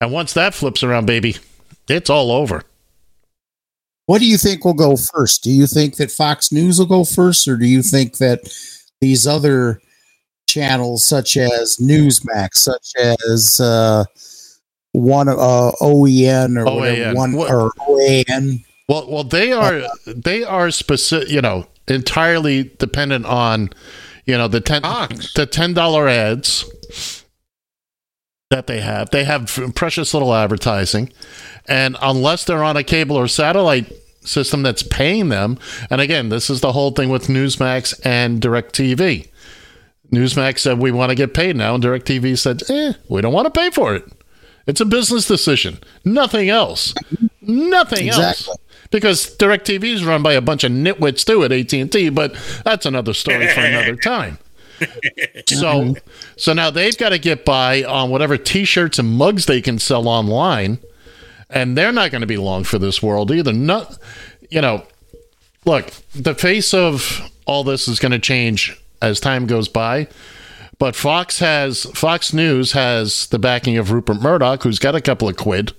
[0.00, 1.36] And once that flips around baby
[1.88, 2.62] it's all over.
[4.06, 5.42] What do you think will go first?
[5.42, 8.40] Do you think that Fox News will go first, or do you think that
[9.02, 9.82] these other
[10.48, 12.92] channels, such as Newsmax, such
[13.28, 14.04] as uh,
[14.92, 21.28] one uh, OEN or whatever, one or OAN, well well they are they are specific
[21.28, 23.68] you know entirely dependent on
[24.28, 25.32] you know the 10 Fox.
[25.34, 27.24] the $10 ads
[28.50, 29.10] that they have.
[29.10, 31.12] They have precious little advertising.
[31.66, 35.58] And unless they're on a cable or satellite system that's paying them,
[35.90, 39.28] and again, this is the whole thing with Newsmax and DirecTV.
[40.12, 41.74] Newsmax said, We want to get paid now.
[41.74, 44.04] And DirecTV said, Eh, we don't want to pay for it.
[44.66, 45.78] It's a business decision.
[46.04, 46.94] Nothing else.
[47.42, 48.50] Nothing Exactly.
[48.52, 48.58] else.
[48.90, 53.12] Because DirecTV is run by a bunch of nitwits too at AT&T, but that's another
[53.12, 54.38] story for another time.
[55.46, 55.94] So,
[56.37, 60.09] so now they've got to get by on whatever T-shirts and mugs they can sell
[60.09, 60.79] online,
[61.51, 63.53] and they're not going to be long for this world either.
[63.53, 63.98] Not,
[64.51, 64.87] you know,
[65.64, 70.09] look, the face of all this is going to change as time goes by.
[70.79, 75.29] But Fox has Fox News has the backing of Rupert Murdoch, who's got a couple
[75.29, 75.72] of quid.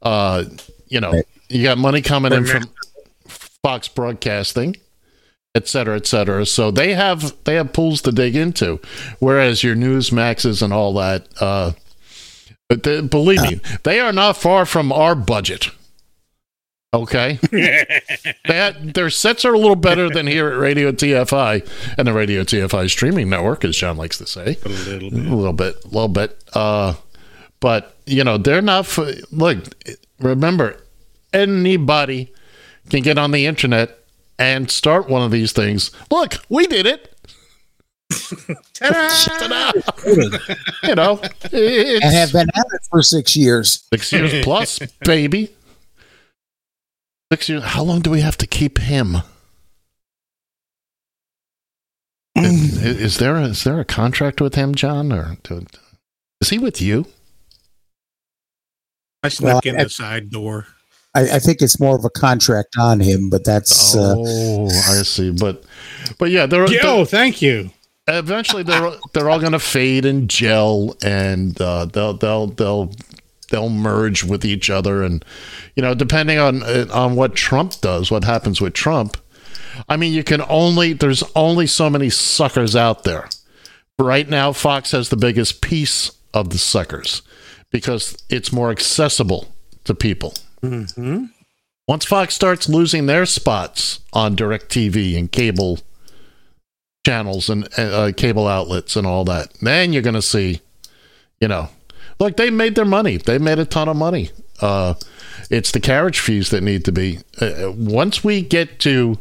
[0.00, 0.44] Uh,
[0.92, 2.64] you know, you got money coming in from
[3.26, 4.76] Fox Broadcasting,
[5.54, 6.44] et cetera, et cetera.
[6.44, 8.78] So they have they have pools to dig into,
[9.18, 11.26] whereas your Newsmaxes and all that.
[11.40, 11.72] Uh,
[12.68, 15.70] but they, believe me, they are not far from our budget.
[16.94, 17.38] Okay,
[18.46, 22.42] that their sets are a little better than here at Radio TFI and the Radio
[22.42, 25.30] TFI streaming network, as John likes to say A little bit, a bit.
[25.30, 26.44] little bit, a little bit.
[26.52, 26.94] Uh,
[27.60, 28.84] but you know, they're not.
[28.86, 29.64] For, look,
[30.22, 30.82] remember,
[31.32, 32.32] anybody
[32.90, 33.98] can get on the internet
[34.38, 35.90] and start one of these things.
[36.10, 37.08] Look, we did it.
[38.74, 39.72] Ta-da!
[40.82, 43.84] you know, it's and have been at it for six years.
[43.92, 45.54] six years plus, baby.
[47.32, 47.62] Six years.
[47.62, 49.18] How long do we have to keep him?
[52.36, 55.66] Is, is there a, is there a contract with him, John, or to,
[56.40, 57.06] is he with you?
[59.22, 60.66] I snuck Well, in I- the side door.
[61.14, 65.02] I, I think it's more of a contract on him, but that's uh, Oh, I
[65.02, 65.30] see.
[65.30, 65.62] But
[66.18, 67.68] But yeah, they're, they're Yo, thank you.
[68.08, 72.90] eventually they're they're all going to fade and gel, and uh, they'll they'll they'll
[73.50, 75.22] they'll merge with each other, and
[75.76, 79.18] you know, depending on uh, on what Trump does, what happens with Trump.
[79.90, 83.28] I mean, you can only there's only so many suckers out there.
[83.98, 87.20] Right now, Fox has the biggest piece of the suckers
[87.72, 89.48] because it's more accessible
[89.84, 90.34] to people.
[90.60, 91.24] hmm
[91.88, 95.80] Once Fox starts losing their spots on DirecTV and cable
[97.04, 100.60] channels and uh, cable outlets and all that, then you're going to see,
[101.40, 101.68] you know,
[102.20, 103.16] look, they made their money.
[103.16, 104.30] They made a ton of money.
[104.60, 104.94] Uh,
[105.50, 107.18] it's the carriage fees that need to be.
[107.40, 109.18] Uh, once we get to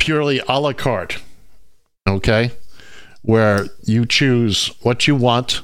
[0.00, 1.22] purely a la carte,
[2.08, 2.50] okay,
[3.22, 5.60] where you choose what you want.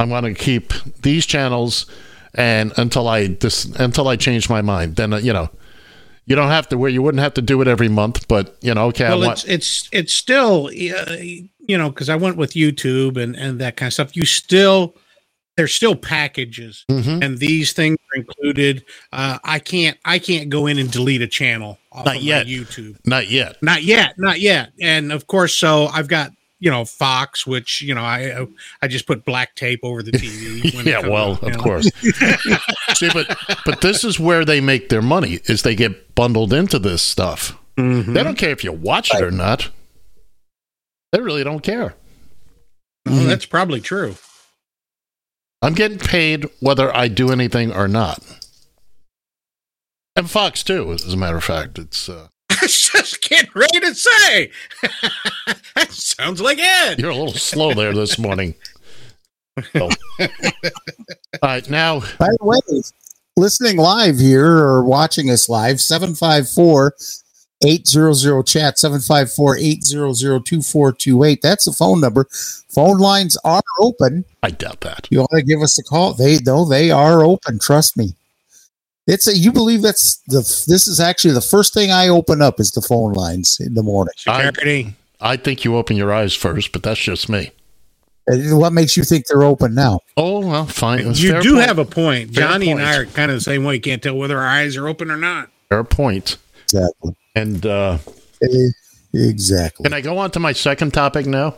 [0.00, 1.86] I'm going to keep these channels
[2.34, 4.96] and until I this until I change my mind.
[4.96, 5.50] Then uh, you know,
[6.26, 8.72] you don't have to where you wouldn't have to do it every month, but you
[8.74, 12.52] know, okay, Well, want, it's it's it's still uh, you know because I went with
[12.54, 14.16] YouTube and and that kind of stuff.
[14.16, 14.96] You still
[15.56, 17.22] there's still packages Mhm.
[17.22, 18.84] and these things are included.
[19.12, 22.46] Uh, I can't I can't go in and delete a channel Not yet.
[22.46, 22.96] YouTube.
[23.04, 23.56] not yet.
[23.60, 24.70] Not yet, not yet.
[24.80, 28.46] And of course, so I've got you know Fox, which you know I
[28.82, 30.74] I just put black tape over the TV.
[30.76, 31.62] when Yeah, well, up, you of know.
[31.62, 31.90] course.
[32.94, 36.78] See, but but this is where they make their money is they get bundled into
[36.78, 37.56] this stuff.
[37.76, 38.14] Mhm.
[38.14, 39.70] They don't care if you watch it or not.
[41.12, 41.94] They really don't care.
[43.06, 44.14] Well, that's probably true.
[45.62, 48.22] I'm getting paid whether I do anything or not.
[50.16, 51.78] And Fox too, as a matter of fact.
[51.78, 52.29] It's uh, I
[52.62, 54.50] was just getting ready to say.
[55.74, 56.98] that sounds like Ed.
[56.98, 58.54] you're a little slow there this morning.
[59.72, 59.88] So.
[60.20, 60.28] All
[61.42, 62.58] right, now By the way,
[63.36, 66.94] listening live here or watching us live, 754
[67.62, 71.42] 800 chat, 754 800 2428.
[71.42, 72.26] That's the phone number.
[72.68, 74.24] Phone lines are open.
[74.42, 75.08] I doubt that.
[75.10, 76.14] You want to give us a call?
[76.14, 77.58] They no, they are open.
[77.58, 78.14] Trust me.
[79.06, 82.60] It's a you believe that's the this is actually the first thing I open up
[82.60, 84.12] is the phone lines in the morning.
[84.16, 84.94] Security.
[85.20, 87.50] I think you open your eyes first, but that's just me.
[88.28, 90.00] What makes you think they're open now?
[90.16, 91.00] Oh well, fine.
[91.08, 91.66] It's you do point.
[91.66, 92.34] have a point.
[92.34, 93.74] Fair Johnny and I are kind of the same way.
[93.74, 95.48] You can't tell whether our eyes are open or not.
[95.68, 96.36] fair point.
[96.64, 97.16] Exactly.
[97.34, 97.98] And uh,
[98.42, 98.68] Eh,
[99.12, 99.82] Exactly.
[99.84, 101.56] can I go on to my second topic now?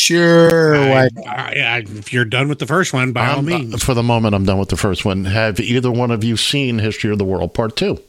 [0.00, 0.76] Sure.
[0.76, 3.82] I- I- I- if you're done with the first one, by all I'm- means.
[3.82, 5.26] For the moment, I'm done with the first one.
[5.26, 8.00] Have either one of you seen History of the World Part Two?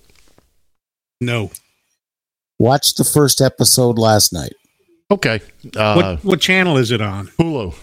[1.20, 1.52] No.
[2.58, 4.54] Watched the first episode last night.
[5.10, 5.42] Okay.
[5.76, 7.28] Uh, what what channel is it on?
[7.40, 7.76] Hulu.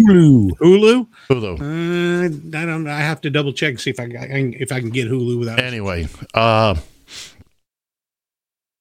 [0.00, 0.50] Hulu.
[0.60, 1.06] Hulu?
[1.28, 1.60] Hulu.
[1.60, 2.86] Uh, I don't.
[2.86, 5.08] I have to double check and see if I, I can if I can get
[5.08, 5.58] Hulu without.
[5.60, 6.74] Anyway, uh,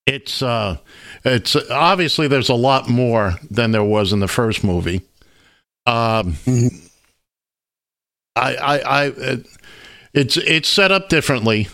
[0.10, 0.78] it's uh,
[1.24, 5.02] it's obviously there's a lot more than there was in the first movie.
[5.86, 6.90] Um, Mhm.
[8.36, 9.48] I, I, I, it,
[10.14, 11.68] it's it's set up differently,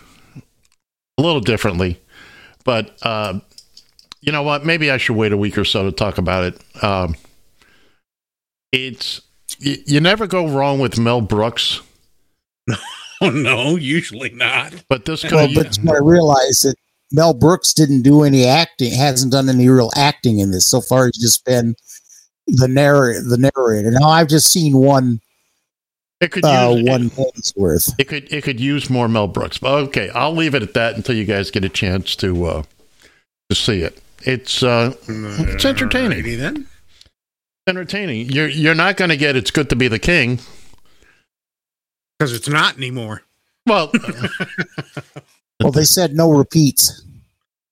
[1.17, 1.99] a little differently,
[2.63, 3.39] but uh,
[4.21, 4.65] you know what?
[4.65, 6.83] Maybe I should wait a week or so to talk about it.
[6.83, 7.15] Um,
[8.71, 9.21] it's
[9.59, 11.81] you, you never go wrong with Mel Brooks,
[13.21, 14.73] Oh no, usually not.
[14.89, 16.75] but this Well, guy, but you gotta realize that
[17.15, 20.69] Mel Brooks didn't do any acting, hasn't done any real acting in this.
[20.69, 21.75] So far, he's just been
[22.47, 23.21] the narrator.
[23.23, 23.91] The narrator.
[23.91, 25.21] Now, I've just seen one
[26.21, 27.89] it could uh, use, one day's worth.
[27.97, 29.57] It could it could use more Mel Brooks.
[29.57, 32.63] But okay, I'll leave it at that until you guys get a chance to uh,
[33.49, 34.01] to see it.
[34.23, 36.23] It's uh, it's entertaining.
[36.23, 36.67] Alrighty then.
[37.67, 38.29] entertaining.
[38.29, 40.39] You're you're not going to get it's good to be the king.
[42.17, 43.23] Because it's not anymore.
[43.67, 43.91] Well,
[45.61, 47.04] Well, they said no repeats.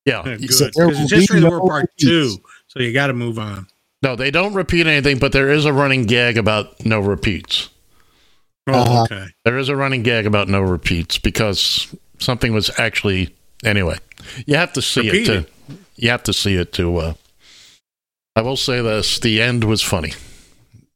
[0.06, 0.24] Yeah.
[0.26, 0.54] Yeah, Good.
[0.54, 2.36] said there Because it's will be history the no world part two.
[2.68, 3.68] So you got to move on.
[4.02, 7.70] No, they don't repeat anything, but there is a running gag about no repeats.
[8.68, 9.04] Oh, Uh-huh.
[9.04, 9.26] okay.
[9.46, 13.98] There is a running gag about no repeats because something was actually anyway.
[14.46, 15.48] You have to see it Repeated.
[15.68, 17.14] to you have to see it to uh
[18.36, 20.14] I will say this, the end was funny.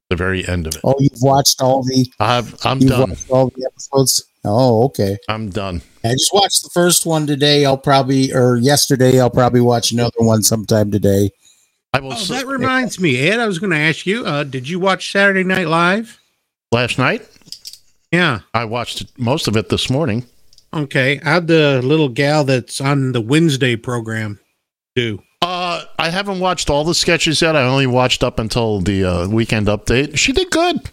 [0.09, 0.81] The very end of it.
[0.83, 3.09] Oh, you've watched all the I've, I'm you've done.
[3.11, 4.23] watched all the episodes.
[4.47, 5.17] Oh, okay.
[5.29, 5.81] I'm done.
[6.03, 7.65] I just watched the first one today.
[7.65, 9.19] I'll probably or yesterday.
[9.19, 11.29] I'll probably watch another one sometime today.
[11.93, 13.39] I will Oh, say, that reminds me, Ed.
[13.39, 14.25] I was going to ask you.
[14.25, 16.19] Uh, did you watch Saturday Night Live?
[16.73, 17.25] last night
[18.11, 18.41] Yeah.
[18.53, 20.25] I watched most of it this morning.
[20.73, 21.19] Okay.
[21.23, 24.39] How'd the little gal that's on the Wednesday program
[24.95, 25.21] do?
[25.41, 27.55] Uh, I haven't watched all the sketches yet.
[27.55, 30.17] I only watched up until the uh, weekend update.
[30.17, 30.89] She did good.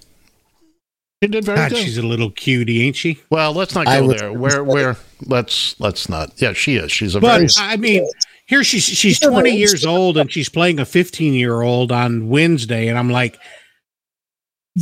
[1.24, 1.78] She did very God, good.
[1.78, 3.18] she's a little cutie, ain't she?
[3.30, 4.30] Well, let's not go there.
[4.30, 6.32] Where where let's let's not.
[6.36, 6.92] Yeah, she is.
[6.92, 8.06] She's a But very I mean,
[8.44, 12.88] here she's she's 20 years old and she's playing a 15 year old on Wednesday,
[12.88, 13.38] and I'm like,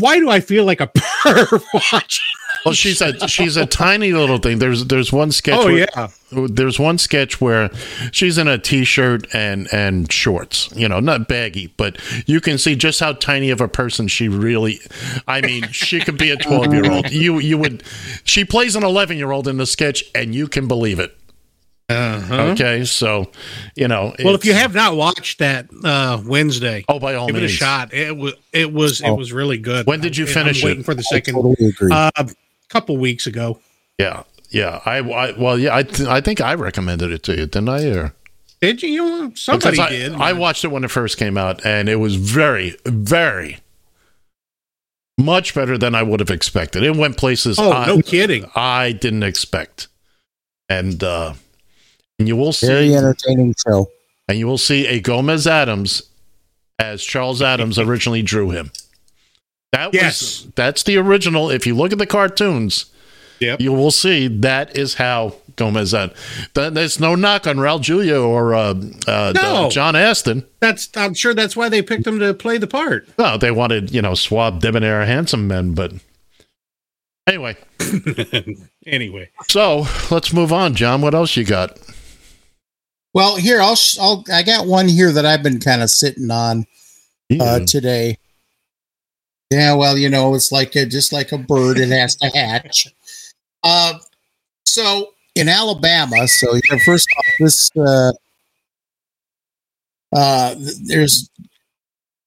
[0.01, 2.25] why do I feel like a perv watching?
[2.65, 4.59] Well, she's a she's a tiny little thing.
[4.59, 5.59] There's there's one sketch.
[5.59, 7.71] Oh where, yeah, There's one sketch where
[8.13, 10.71] she's in a t-shirt and and shorts.
[10.77, 14.29] You know, not baggy, but you can see just how tiny of a person she
[14.29, 14.81] really.
[15.27, 17.11] I mean, she could be a 12 year old.
[17.11, 17.83] You you would.
[18.25, 21.17] She plays an 11 year old in the sketch, and you can believe it.
[21.91, 23.31] Okay, so
[23.75, 24.15] you know.
[24.25, 27.49] Well, if you have not watched that uh, Wednesday, oh, by all give it a
[27.49, 27.93] shot.
[27.93, 29.15] It was it was it Oh.
[29.15, 29.87] was really good.
[29.87, 31.35] When did you I'm- finish I'm waiting for the I second.
[31.35, 31.91] totally agree.
[31.93, 32.31] Uh, a
[32.73, 33.61] couple weeks ago.
[33.99, 34.81] Yeah, yeah.
[34.85, 35.77] I, I well, yeah.
[35.77, 37.85] I th- I think I recommended it to you, didn't I?
[37.89, 38.15] Or
[38.61, 38.89] Did you?
[38.89, 40.13] you somebody Because I, did.
[40.15, 43.59] I watched it when it first came out, and it was very, very
[45.19, 46.83] much better than I would have expected.
[46.83, 48.47] It went places oh, I, no kidding.
[48.57, 49.89] I didn't expect,
[50.69, 51.35] and uh,
[52.19, 53.91] and you will see Very see, entertaining show.
[54.29, 56.03] and you will see a Gomez Addams
[56.79, 58.71] as Charles Addams originally drew him.
[59.73, 60.21] That Yes.
[60.45, 61.51] was that's the original.
[61.51, 62.87] If you look at the cartoons,
[63.41, 63.61] Yep.
[63.61, 65.91] you will see that is how Gomez.
[65.93, 66.15] That
[66.55, 68.75] there's no knock on Raul Julia or uh,
[69.09, 69.69] uh, No.
[69.71, 70.45] John Astin.
[70.61, 73.09] That's I'm sure that's why they picked him to play the part.
[73.19, 75.93] No, they wanted, you know, suave, debonair, handsome men, but
[77.27, 77.57] anyway.
[78.87, 81.01] anyway, So let's move on, John.
[81.03, 81.79] What else you got?
[83.15, 86.65] Well, here I'll, I'll I got one here that I've been kind of sitting on
[87.41, 88.19] uh, today.
[89.53, 92.89] Yeah, well, you know, it's like a, just like a bird; it has to hatch.
[93.65, 93.95] Uh,
[94.67, 98.13] so in Alabama, so you know, first off, this uh,
[100.15, 101.31] uh, there's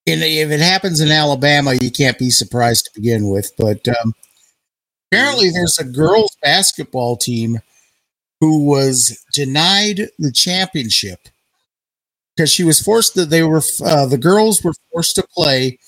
[0.06, 3.52] in if it happens in Alabama, you can't be surprised to begin with.
[3.58, 4.14] But um,
[5.12, 7.60] apparently, there's a girls' basketball team
[8.42, 11.30] who was denied the championship
[12.36, 15.80] because she was forced that They were uh, the girls were forced to play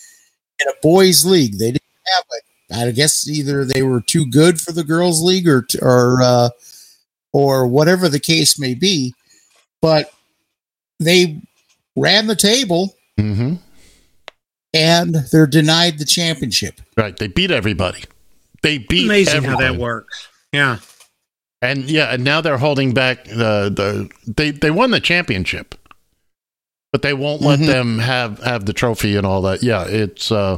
[0.59, 1.57] in a boys' league.
[1.57, 1.81] They didn't
[2.15, 2.43] have it.
[2.73, 6.49] I guess either they were too good for the girls' league or or uh,
[7.33, 9.13] or whatever the case may be,
[9.81, 10.11] but
[10.99, 11.39] they
[11.95, 13.55] ran the table Mm-hmm.
[14.73, 16.81] and they're denied the championship.
[16.95, 17.17] Right.
[17.17, 18.03] They beat everybody.
[18.61, 20.27] They beat amazing how that works.
[20.53, 20.77] Yeah,
[21.61, 25.73] And yeah, and now they're holding back the the they they won the championship.
[26.97, 27.67] But they won't let Mhm.
[27.67, 29.61] them have have the trophy and all that.
[29.61, 30.57] Yeah, it's uh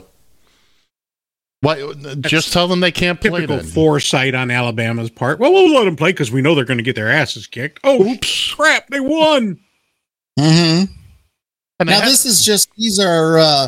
[1.59, 3.65] why just tell them they can't play typical then.
[3.65, 5.37] foresight on Alabama's part.
[5.37, 7.81] Well, we'll let them play because we know they're going to get their asses kicked.
[7.83, 8.53] Oh, Oops.
[8.53, 8.87] crap!
[8.87, 9.59] They won.
[10.39, 10.85] Mm-hmm.
[11.81, 13.67] And Now have- this is just these are uh,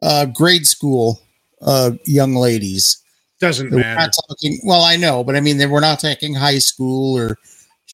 [0.00, 1.20] uh, grade school
[1.62, 2.98] uh, young ladies.
[3.40, 3.98] Doesn't We're matter.
[4.02, 4.60] not talking.
[4.62, 7.38] Well, I know, but I mean, they we're not talking high school or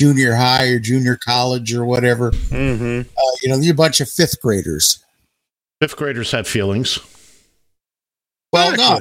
[0.00, 2.30] junior high or junior college or whatever.
[2.30, 3.10] Mm-hmm.
[3.10, 5.04] Uh, you know, you're a bunch of fifth graders.
[5.80, 6.98] fifth graders have feelings.
[8.52, 9.00] Well, no,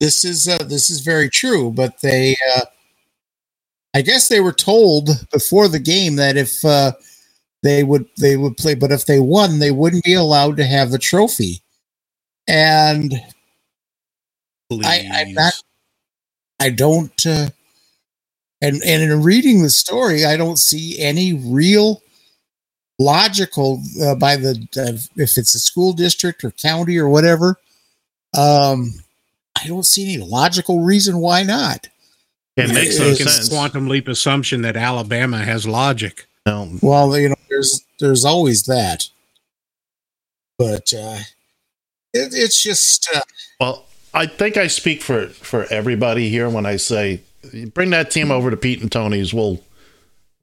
[0.00, 1.72] this is uh, this is very true.
[1.72, 2.66] But they, uh,
[3.94, 6.92] I guess, they were told before the game that if uh,
[7.62, 10.90] they would they would play, but if they won, they wouldn't be allowed to have
[10.90, 11.60] the trophy.
[12.46, 13.12] And
[14.70, 15.54] I, I'm not.
[16.60, 17.26] I don't.
[17.26, 17.48] Uh,
[18.62, 22.00] and and in reading the story, I don't see any real
[22.98, 27.58] logical uh, by the uh, if it's a school district or county or whatever.
[28.38, 28.94] Um,
[29.60, 31.88] I don't see any logical reason why not.
[32.56, 33.48] It makes no sense.
[33.48, 36.26] a quantum leap assumption that Alabama has logic.
[36.46, 39.08] No, Well, you know, there's there's always that,
[40.56, 41.18] but uh,
[42.14, 43.20] it, it's just uh,
[43.58, 47.22] Well, I think I speak for for everybody here when I say
[47.74, 49.32] bring that team over to Pete and Tony's.
[49.34, 49.60] We'll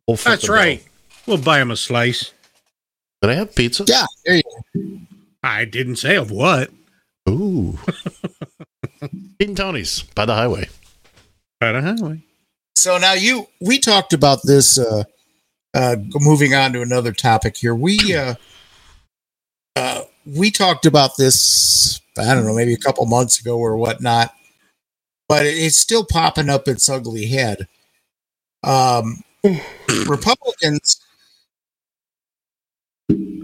[0.08, 0.56] we'll foot That's the bill.
[0.56, 0.84] right.
[1.26, 2.32] We'll buy them a slice.
[3.22, 3.86] Did I have pizza?
[3.88, 4.06] yeah.
[4.26, 5.00] There you go.
[5.44, 6.72] I didn't say of what.
[7.30, 7.78] Ooh.
[9.38, 10.68] Pete and Tony's by the highway.
[11.60, 12.22] By the highway.
[12.76, 15.04] So now you we talked about this uh
[15.74, 17.76] uh moving on to another topic here.
[17.76, 18.36] We uh
[19.76, 24.34] uh we talked about this I don't know, maybe a couple months ago or whatnot.
[25.30, 27.68] But it's still popping up its ugly head.
[28.64, 29.24] Um
[30.08, 30.99] Republicans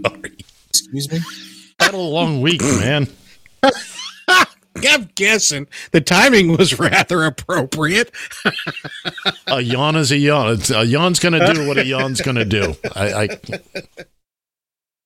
[0.06, 0.32] Sorry.
[0.68, 1.20] excuse me.
[1.80, 3.08] Had a long week, man.
[4.28, 8.10] I'm guessing the timing was rather appropriate.
[9.46, 10.52] A yawn is a yawn.
[10.52, 12.76] It's- A yawn's going to do what a yawn's going to do.
[12.94, 13.28] I, I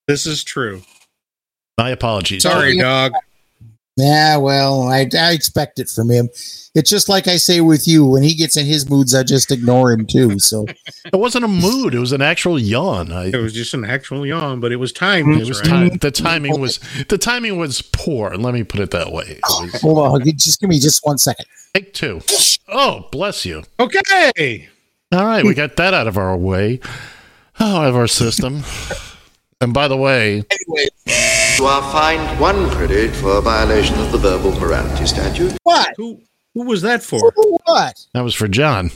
[0.08, 0.82] This is true.
[1.78, 2.42] my apologies.
[2.42, 3.12] Sorry, dog.
[3.96, 6.28] Yeah, well, I, I expect it from him.
[6.74, 8.06] It's just like I say with you.
[8.06, 10.38] When he gets in his moods, I just ignore him too.
[10.38, 10.64] So
[11.04, 13.12] It wasn't a mood; it was an actual yawn.
[13.12, 15.32] I, It was just an actual yawn, but it was time.
[15.32, 15.88] it was time.
[15.98, 16.78] The timing was
[17.08, 18.30] the timing was poor.
[18.36, 19.24] Let me put it that way.
[19.38, 21.46] It was- hold on, just give me just one second.
[21.74, 22.20] take two.
[22.68, 23.64] Oh, bless you.
[23.78, 24.68] Okay.
[25.12, 26.78] All right, we got that out of our way,
[27.58, 28.62] oh, out of our system.
[29.60, 30.44] And by the way,
[31.58, 35.54] You are fined one credit for a violation of the verbal morality statute.
[35.64, 35.92] What?
[35.96, 36.20] Who
[36.54, 37.30] who was that for?
[37.66, 38.06] What?
[38.14, 38.90] that was for John.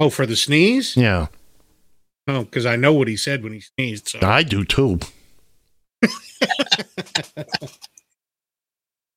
[0.00, 0.96] Oh, for the sneeze?
[0.96, 1.26] Yeah,
[2.28, 4.08] Oh, because I know what he said when he sneezed.
[4.10, 5.00] So I do too.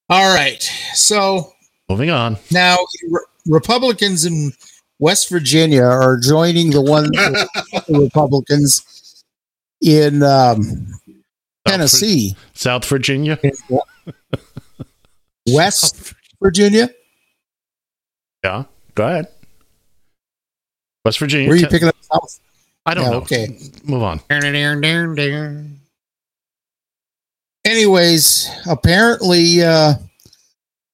[0.09, 0.61] All right.
[0.93, 1.53] So
[1.89, 2.37] Moving on.
[2.51, 2.77] now
[3.09, 4.53] re- Republicans in
[4.99, 7.09] West Virginia are joining the one
[8.01, 8.94] Republicans
[9.85, 10.87] in um,
[11.67, 13.37] Tennessee, South Virginia.
[15.49, 16.89] West Virginia.
[18.43, 18.63] Yeah,
[18.95, 19.27] go ahead.
[21.05, 21.47] West Virginia.
[21.47, 22.39] Where are you picking up South?
[22.87, 23.17] I don't Yeah, know.
[23.17, 23.57] okay.
[23.83, 24.19] Move on.
[27.65, 29.93] anyways, apparently, uh,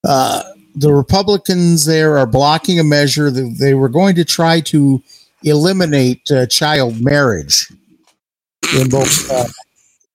[0.07, 0.43] uh,
[0.75, 5.01] the Republicans there are blocking a measure that they were going to try to
[5.43, 7.71] eliminate uh, child marriage
[8.80, 9.47] in both uh,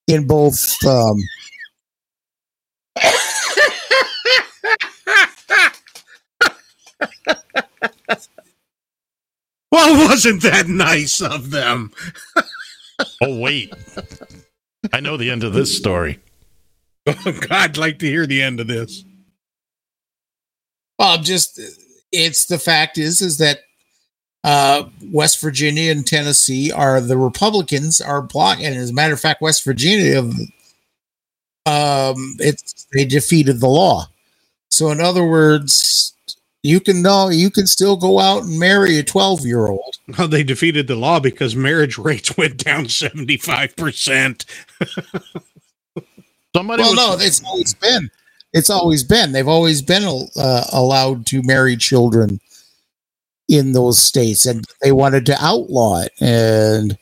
[0.09, 0.75] in both.
[0.87, 1.19] Um,
[9.71, 11.93] well, wasn't that nice of them?
[13.21, 13.75] Oh wait,
[14.91, 16.19] I know the end of this story.
[17.07, 19.05] Oh, God, I'd like to hear the end of this.
[20.99, 21.61] well, just
[22.11, 23.61] it's the fact is is that
[24.47, 28.67] uh, West Virginia and Tennessee are the Republicans are blocking.
[28.67, 30.21] And as a matter of fact, West Virginia,
[31.67, 34.07] um, it's they defeated the law.
[34.71, 36.15] So in other words,
[36.63, 39.97] you can know you can still go out and marry a twelve year old.
[40.17, 44.45] Well, they defeated the law because marriage rates went down 75%.
[46.55, 48.09] Somebody Well, was, no, it's always been.
[48.53, 49.33] It's always been.
[49.33, 52.41] They've always been uh, allowed to marry children
[53.49, 56.13] in those states, and they wanted to outlaw it.
[56.21, 56.99] And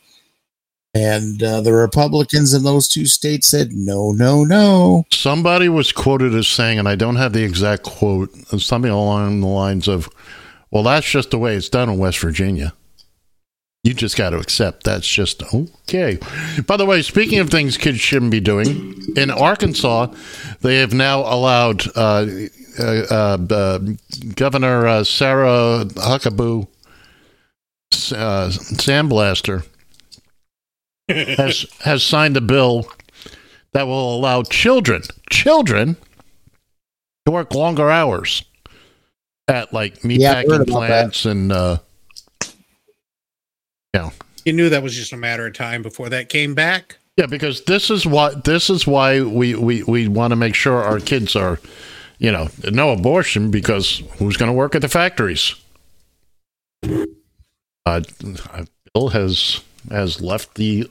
[0.94, 5.04] and uh, the Republicans in those two states said no, no, no.
[5.10, 9.48] somebody was quoted as saying, and I don't have the exact quote, something along the
[9.48, 10.08] lines of,
[10.70, 12.74] "Well, that's just the way it's done in West Virginia."
[13.82, 16.18] You just got to accept that's just okay.
[16.66, 20.06] By the way, speaking of things kids shouldn't be doing, in Arkansas,
[20.62, 22.26] they have now allowed uh,
[24.34, 26.66] Governor uh, Sarah Huckabee
[28.12, 29.66] uh, Sandblaster
[31.08, 32.86] has has signed a bill
[33.72, 35.96] that will allow children children
[37.26, 38.44] to work longer hours
[39.48, 41.78] at like Yeah, I heard meatpacking about plants and uh,
[44.44, 46.98] You knew that was just a matter of time before that came back.
[47.16, 50.82] Yeah, because this is what this is why we we, we want to make sure
[50.82, 51.60] our kids are,
[52.18, 55.54] you know, no abortion because who's going to work at the factories?
[57.86, 58.00] Uh,
[58.94, 59.60] Bill has
[59.90, 60.88] has left the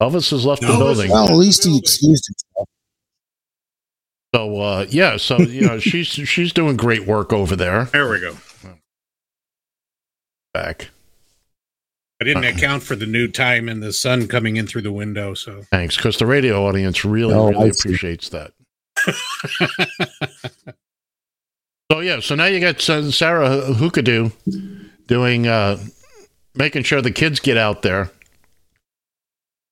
[0.00, 1.10] Elvis has left the building.
[1.10, 2.68] Well, at least he excused himself.
[4.34, 7.84] So uh, yeah, so you know she's she's doing great work over there.
[7.86, 8.36] There we go.
[10.54, 10.88] Back,
[12.20, 15.34] I didn't account for the new time and the sun coming in through the window.
[15.34, 18.52] So thanks, because the radio audience really Oh, really appreciates that.
[21.90, 24.30] So yeah, so now you got Sarah Hookadoo
[25.06, 25.78] doing uh
[26.54, 28.10] making sure the kids get out there.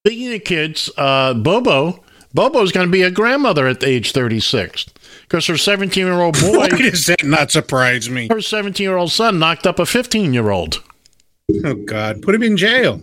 [0.07, 2.03] Speaking of kids, uh Bobo
[2.33, 4.87] Bobo's going to be a grandmother at age 36
[5.23, 8.29] because her 17 year old boy, why does that not surprise me?
[8.29, 10.83] her 17 year old son knocked up a 15 year old.
[11.65, 13.01] Oh God, put him in jail.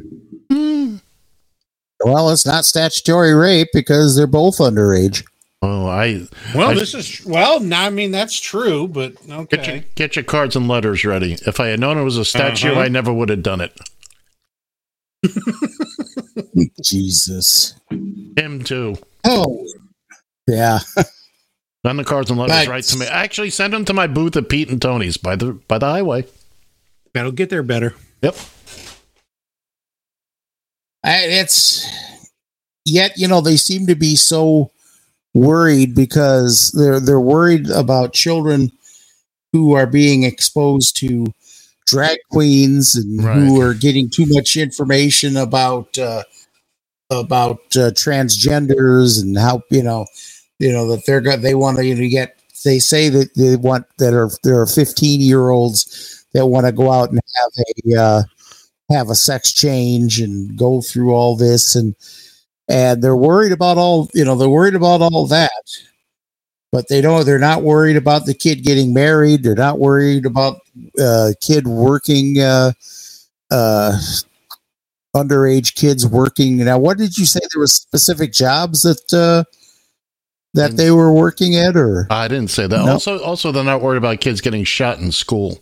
[0.49, 5.23] Well, it's not statutory rape because they're both underage.
[5.65, 7.61] Oh, I Well, I- this is well.
[7.61, 9.85] no, I mean that's true, but get your okay.
[9.95, 11.37] get your cards and letters ready.
[11.47, 12.81] If I had known it was a statue, Uh-huh.
[12.81, 13.79] I never would have done it.
[16.83, 17.75] Jesus.
[18.37, 18.95] Him too.
[19.25, 19.65] Oh,
[20.47, 20.79] yeah.
[21.85, 22.67] Send the cards and letters Right.
[22.67, 23.05] right to me.
[23.05, 26.25] Actually, send them to my booth at Pete and Tony's by the by the highway.
[27.13, 27.93] That'll get there better.
[28.21, 28.35] Yep.
[31.05, 31.85] I, it's
[32.85, 34.71] yet you know they seem to be so
[35.33, 38.71] worried because they're they're worried about children
[39.51, 41.25] who are being exposed to
[41.85, 46.23] drag queens and who are getting too much information about uh,
[47.09, 50.05] about uh, transgenders and how you know
[50.59, 53.55] you know that they're going they want to you know, get they say that they
[53.55, 57.51] want that are there are 15 year olds that want to go out and have
[57.95, 58.23] a uh,
[58.89, 61.95] have a sex change and go through all this and
[62.67, 65.51] and they're worried about all you know they're worried about all that
[66.71, 70.61] but they don't they're not worried about the kid getting married they're not worried about
[70.99, 72.71] uh kid working uh
[73.51, 73.97] uh
[75.15, 79.43] underage kids working now what did you say there was specific jobs that uh
[80.53, 82.85] that they were working at or I didn't say that.
[82.85, 82.93] No.
[82.93, 85.59] Also, also, they're not worried about kids getting shot in school.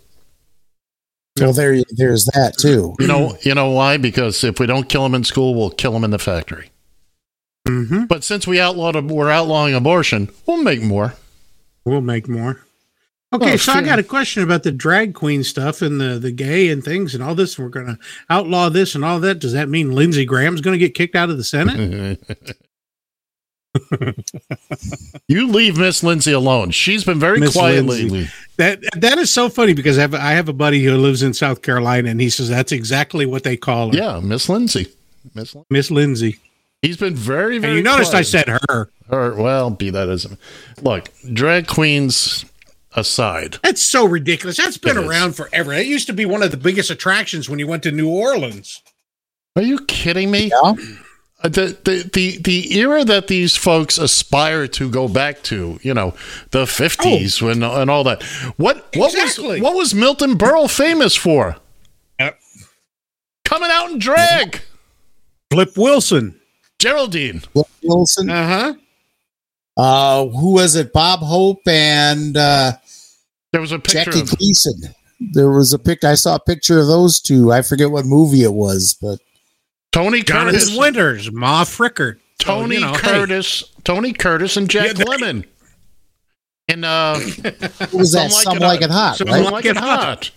[1.39, 3.97] well there there's that too You know, you know why?
[3.97, 6.70] Because if we don't kill them in school, we'll kill them in the factory.
[7.67, 8.05] Mm-hmm.
[8.05, 11.13] But since we outlawed, we're outlawing abortion, we'll make more.
[11.85, 12.61] We'll make more.
[13.33, 16.31] Okay, Oh, so I got a question about the drag queen stuff and the the
[16.33, 17.57] gay and things and all this.
[17.57, 17.97] We're going to
[18.29, 19.39] outlaw this and all that.
[19.39, 22.19] Does that mean Lindsey Graham's going to get kicked out of the Senate?
[25.27, 26.71] you leave Miss Lindsay alone.
[26.71, 28.03] She's been very Miss quiet Lindsay.
[28.09, 28.27] lately.
[28.57, 31.33] That that is so funny because I have I have a buddy who lives in
[31.33, 34.87] South Carolina and he says that's exactly what they call her, Yeah, Miss Lindsay.
[35.33, 36.37] Miss Miss Lindsay.
[36.81, 37.73] He's been very, very.
[37.73, 38.89] And you noticed I said her.
[39.09, 39.35] Her.
[39.35, 40.25] well, be that as
[40.81, 42.45] look, drag queens
[42.95, 43.57] aside.
[43.63, 44.57] That's so ridiculous.
[44.57, 45.09] That's been It is.
[45.09, 45.73] around forever.
[45.73, 48.81] It used to be one of the biggest attractions when you went to New Orleans.
[49.55, 50.47] Are you kidding me?
[50.47, 50.73] yeah
[51.43, 55.93] Uh, The, the the the era that these folks aspire to go back to, you
[55.93, 56.13] know,
[56.51, 58.23] the fifties when and all that.
[58.57, 59.59] What what Exactly.
[59.59, 61.57] was what was Milton Berle famous for?
[62.19, 62.39] Yep.
[63.45, 64.61] Coming out in drag,
[65.51, 66.39] Flip Wilson.
[66.81, 67.41] Geraldine.
[67.83, 69.81] wilson Uh huh.
[69.81, 72.73] uh who was it bob hope and uh
[73.51, 74.93] There was a picture Jackie of Gleason.
[75.33, 76.03] There was a pic.
[76.03, 77.51] I saw a picture of those two.
[77.51, 79.19] I forget what movie it was, but
[79.91, 80.75] Tony Jonathan Curtis.
[80.77, 82.17] Winters, Ma Frickert.
[82.41, 83.63] So, Tony you know, hey, Curtis.
[83.83, 85.45] Tony Curtis and Jack Yeah, they- Lemmon.
[86.69, 88.31] And uh, what was that?
[88.31, 89.43] Some like, it hot, Some right?
[89.51, 90.31] like it hot.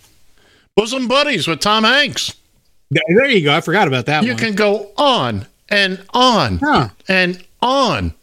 [0.75, 2.33] Bosom buddies with Tom Hanks.
[2.91, 3.55] there you go.
[3.55, 4.37] I forgot about that you one.
[4.37, 6.89] can go on and on Huh.
[7.07, 8.13] and on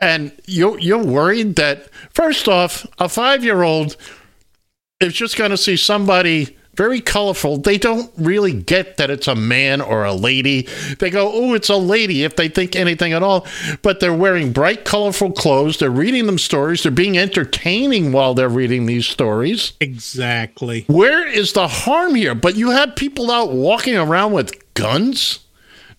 [0.00, 3.96] and you're, you're worried that first off a five-year-old
[5.00, 9.34] is just going to see somebody very colorful they don't really get that it's a
[9.36, 10.62] man or a lady
[10.98, 13.46] they go oh it's a lady if they think anything at all
[13.82, 18.48] but they're wearing bright colorful clothes they're reading them stories they're being entertaining while they're
[18.48, 20.84] reading these stories Exactly.
[20.88, 22.34] where is the harm here?
[22.34, 25.38] But you have people out walking around with guns.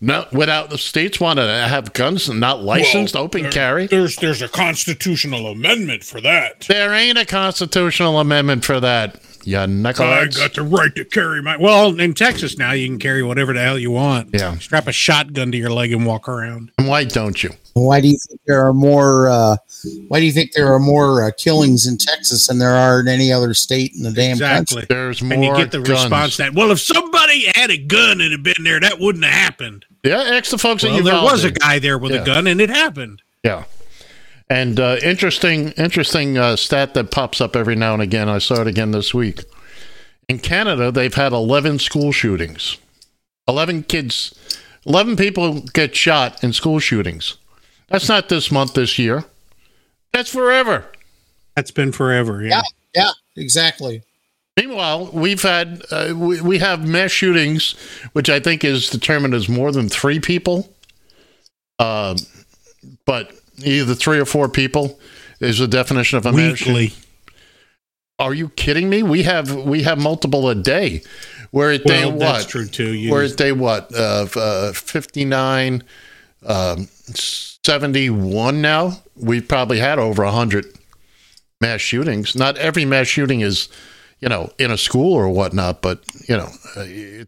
[0.02, 3.88] No, without the states want to have guns and not licensed, open carry.
[3.88, 6.62] There's there's a constitutional amendment for that.
[6.68, 9.20] There ain't a constitutional amendment for that.
[9.46, 10.38] You knuckleheads.
[10.38, 11.56] I got the right to carry my.
[11.58, 14.30] Well, in Texas now, you can carry whatever the hell you want.
[14.34, 14.58] Yeah.
[14.58, 16.72] Strap a shotgun to your leg and walk around.
[16.80, 17.52] And Why don't you?
[17.74, 19.30] Why do you think there are more?
[19.30, 19.58] Uh,
[20.08, 23.08] why do you think there are more uh, killings in Texas than there are in
[23.08, 24.78] any other state in the damn exactly.
[24.82, 24.96] country?
[24.96, 25.90] There's more And you get the guns.
[26.04, 29.34] response that, well, if somebody had a gun and had been there, that wouldn't have
[29.34, 29.86] happened.
[30.04, 31.32] Yeah, ask the folks Well, at there Uvalde.
[31.34, 32.22] was a guy there with Yeah.
[32.22, 33.22] a gun and it happened.
[33.44, 33.66] Yeah.
[34.50, 38.30] And uh, interesting, interesting uh, stat that pops up every now and again.
[38.30, 39.44] I saw it again this week.
[40.30, 42.78] In Canada, they've had 11 school shootings.
[43.48, 44.34] 11 kids,
[44.86, 47.38] 11 people get shot in school shootings.
[47.88, 49.26] That's not this month, this year.
[50.14, 50.86] That's forever.
[51.56, 52.44] That's been forever.
[52.44, 52.62] Yeah.
[52.96, 54.04] Yeah, yeah, exactly.
[54.58, 57.76] Meanwhile, we've had uh, we, we have mass shootings,
[58.14, 60.74] which I think is determined as more than three people.
[61.78, 62.16] Uh,
[63.06, 63.34] but
[63.64, 65.00] either three or four people
[65.40, 66.32] is the definition of a.
[66.32, 66.94] Weekly.
[68.18, 69.04] Are you kidding me?
[69.04, 71.02] We have we have multiple a day.
[71.52, 72.20] We're at day Well, what?
[72.20, 72.94] that's true too.
[72.94, 73.94] You We're at day what?
[73.94, 75.84] Uh, uh, 59,
[76.46, 79.02] um, 71 now.
[79.16, 80.66] We've probably had over 100
[81.62, 82.36] mass shootings.
[82.36, 83.70] Not every mass shooting is,
[84.20, 87.28] you know, in a school or whatnot, but, you know, uh, it,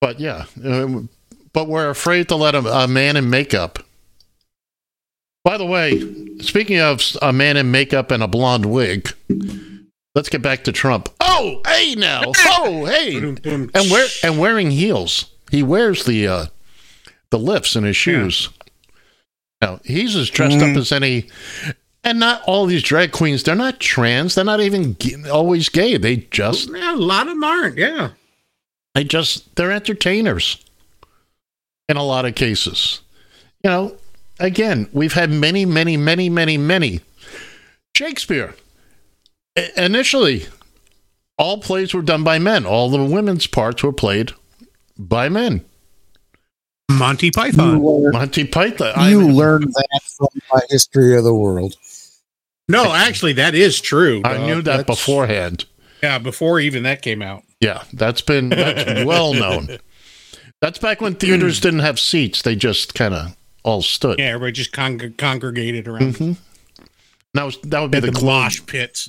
[0.00, 0.46] but yeah.
[0.64, 1.08] Um,
[1.52, 3.78] but we're afraid to let a, a man in makeup.
[5.44, 5.98] By the way,
[6.40, 9.08] speaking of a man in makeup and a blonde wig,
[10.14, 11.08] let's get back to Trump.
[11.20, 12.22] Oh, hey now.
[12.60, 15.30] Oh, hey and wear and wearing heels.
[15.50, 16.46] He wears the uh,
[17.30, 18.48] the lifts in his shoes.
[19.62, 21.28] Now he's as dressed up as any.
[22.04, 23.42] And not all these drag queens.
[23.42, 24.34] They're not trans.
[24.34, 25.96] They're not even g- always gay.
[25.96, 27.76] They just Yeah, a lot of them aren't.
[27.76, 28.10] Yeah.
[28.94, 30.64] they just they're entertainers.
[31.88, 33.00] In a lot of cases,
[33.64, 33.96] you know.
[34.40, 37.00] Again, we've had many, many, many, many, many.
[37.96, 38.54] Shakespeare.
[39.56, 40.46] I- initially,
[41.36, 42.64] all plays were done by men.
[42.64, 44.32] All the women's parts were played
[44.96, 45.64] by men.
[46.90, 47.78] Monty Python.
[47.78, 48.92] You learn, Monty Python.
[48.96, 51.74] I you mean, learn that from my history of the world.
[52.68, 54.22] No, actually, that is true.
[54.24, 54.46] I dog.
[54.46, 55.64] knew that beforehand.
[56.02, 57.42] Yeah, before even that came out.
[57.60, 59.78] Yeah, that's been that's well known.
[60.60, 64.18] That's back when theaters didn't have seats; they just kind of all stood.
[64.18, 66.32] Yeah, everybody just con- congregated around hmm
[67.34, 68.52] That was that would be at the, the Globe.
[68.66, 69.08] pits.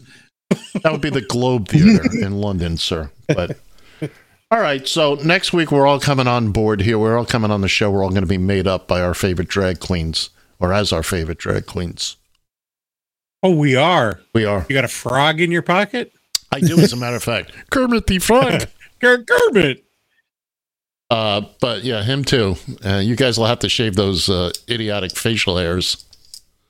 [0.84, 3.12] That would be the Globe Theater in London, sir.
[3.28, 3.58] But
[4.52, 6.98] all right, so next week we're all coming on board here.
[6.98, 7.92] We're all coming on the show.
[7.92, 11.04] We're all going to be made up by our favorite drag queens, or as our
[11.04, 12.16] favorite drag queens.
[13.44, 14.20] Oh, we are.
[14.34, 14.66] We are.
[14.68, 16.12] You got a frog in your pocket?
[16.52, 17.52] I do, as a matter of fact.
[17.70, 18.68] Kermit the Frog.
[19.00, 19.86] Kermit.
[21.12, 22.56] Uh, but yeah, him too.
[22.86, 26.06] Uh, you guys will have to shave those uh, idiotic facial hairs.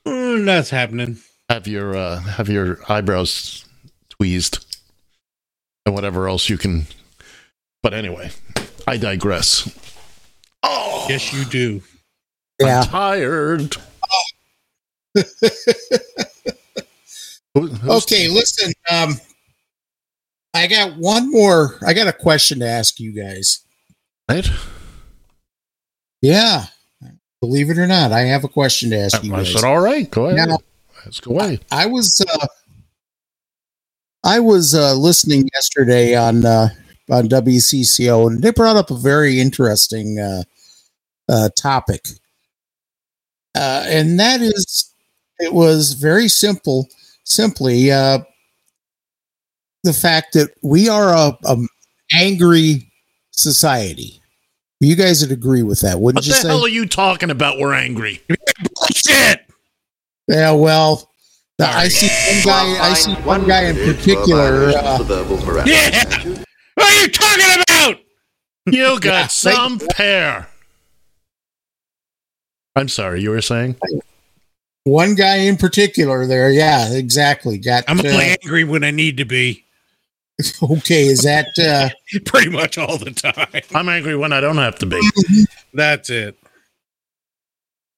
[0.06, 1.18] Mm, that's happening.
[1.50, 3.64] Have your uh, have your eyebrows
[4.08, 4.64] tweezed,
[5.84, 6.86] and whatever else you can.
[7.82, 8.30] But anyway,
[8.86, 9.68] I digress.
[10.62, 11.82] Oh, Yes, you do.
[12.60, 12.80] Yeah.
[12.82, 13.76] I'm tired.
[17.54, 18.72] Who- Okay, listen.
[18.90, 19.14] Um,
[20.54, 21.78] I got one more.
[21.86, 23.64] I got a question to ask you guys.
[24.30, 24.50] Right?
[26.22, 26.66] Yeah,
[27.40, 30.10] believe it or not, I have a question to ask you I said, all right,
[30.10, 30.48] go ahead.
[30.48, 30.58] Now-
[31.06, 31.58] Ask away.
[31.72, 32.46] I was uh,
[34.22, 36.68] I was uh, listening yesterday on uh,
[37.10, 40.42] on WCCO, and they brought up a very interesting uh,
[41.30, 42.06] uh, topic,
[43.54, 44.92] uh, and that is
[45.38, 46.86] it was very simple.
[47.24, 48.18] Simply, uh,
[49.84, 51.56] the fact that we are a, a
[52.12, 52.92] angry
[53.30, 54.19] society.
[54.80, 56.48] You guys would agree with that, What wouldn't the you What the say?
[56.48, 57.58] hell are you talking about?
[57.58, 58.22] We're angry.
[58.94, 59.46] Shit.
[60.26, 61.10] Yeah, well,
[61.60, 62.06] I see
[62.48, 62.88] one guy.
[62.90, 64.72] I see one guy in particular.
[64.74, 66.04] Uh, the verbal Miranda Yeah.
[66.74, 68.00] What are you talking about?
[68.66, 70.48] You got Yeah, some pair.
[72.76, 73.76] I'm sorry, you were saying?
[74.84, 76.50] one guy in particular there.
[76.50, 77.58] Yeah, exactly.
[77.58, 79.66] Got I'm uh, only angry when I need to be.
[80.62, 81.06] okay.
[81.06, 81.88] Is that uh,
[82.24, 83.62] Pretty much all the time.
[83.74, 85.00] I'm angry when I don't have to be.
[85.74, 86.36] That's it.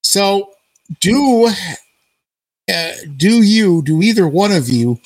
[0.03, 0.51] so?
[1.01, 1.49] Do
[2.73, 4.99] uh, do you do either one of you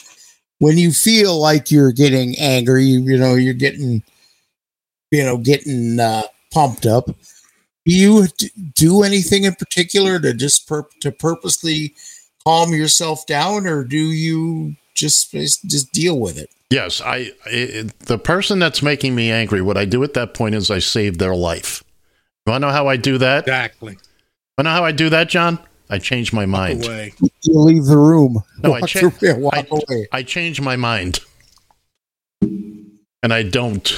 [0.58, 2.84] when you feel like you're getting angry?
[2.84, 4.02] You, you know, you're getting
[5.10, 6.22] you know getting uh,
[6.52, 7.06] pumped up.
[7.06, 8.26] Do you
[8.74, 11.94] do anything in particular to just pur- to purposely
[12.44, 16.50] calm yourself down, or do you just just deal with it?
[16.70, 20.54] Yes, I, I the person that's making me angry, what I do at that point
[20.54, 21.84] is I save their life.
[22.44, 23.44] You want to know how I do that?
[23.44, 23.92] Exactly.
[23.94, 24.00] Want
[24.58, 25.58] to know how I do that, John?
[25.88, 26.84] I change my mind.
[26.84, 27.12] Away.
[27.20, 28.42] You leave the room.
[28.62, 30.08] No, I walk, cha- away, walk I- away.
[30.12, 31.20] I change my mind.
[32.42, 33.88] And I don't.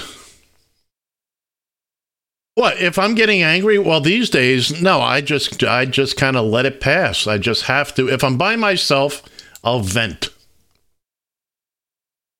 [2.54, 3.78] What if I'm getting angry?
[3.78, 5.00] Well, these days, no.
[5.00, 7.26] I just, I just kind of let it pass.
[7.26, 8.08] I just have to.
[8.08, 9.22] If I'm by myself,
[9.62, 10.30] I'll vent.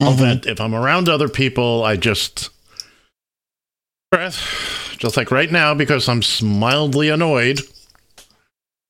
[0.01, 0.19] I'll Mhm.
[0.19, 0.47] vent.
[0.47, 2.51] If I'm around other people, I just
[4.11, 7.61] breath, just like right now, because I'm mildly annoyed,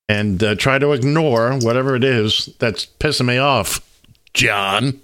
[0.09, 3.81] and uh, try to ignore whatever it is that's pissing me off.
[4.35, 5.01] John.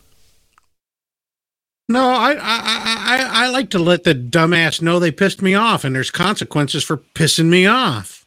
[1.88, 5.54] No, I, I I I I like to let the dumbass know they pissed me
[5.54, 8.24] off, and there's consequences for pissing me off.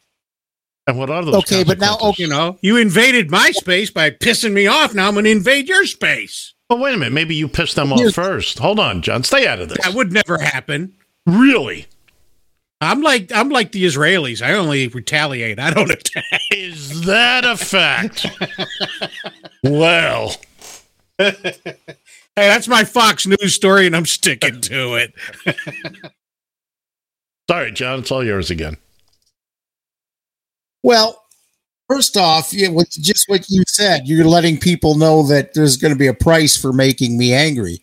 [0.86, 1.36] And what are those?
[1.36, 2.19] Okay, but now- consequences?
[2.19, 4.93] You know, you invaded my space by pissing me off.
[4.93, 6.53] Now I'm going to invade your space.
[6.70, 7.13] Well, wait a minute.
[7.13, 8.59] Maybe you pissed them off Here's- first.
[8.59, 9.24] Hold on, John.
[9.24, 9.78] Stay out of this.
[9.84, 10.93] That would never happen.
[11.26, 11.88] really?
[12.80, 14.39] I'm like I'm like the Israelis.
[14.41, 15.57] I only retaliate.
[15.59, 16.24] I don't attack.
[16.51, 18.28] Is that a fact?
[19.63, 20.36] well,
[21.20, 21.34] Hey,
[22.36, 25.13] that's my Fox News story, and I'm sticking to it.
[27.49, 27.99] sorry, John.
[28.01, 28.78] It's all yours again.
[30.84, 31.26] Well,
[31.90, 35.94] first off, yeah, what, just what you said, you're letting people know that there's going
[35.94, 37.82] to be a price for making me angry.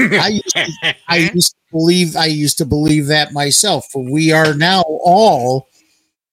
[0.00, 3.86] I used, to, I used to believe I used to believe that myself.
[3.92, 5.68] For we are now all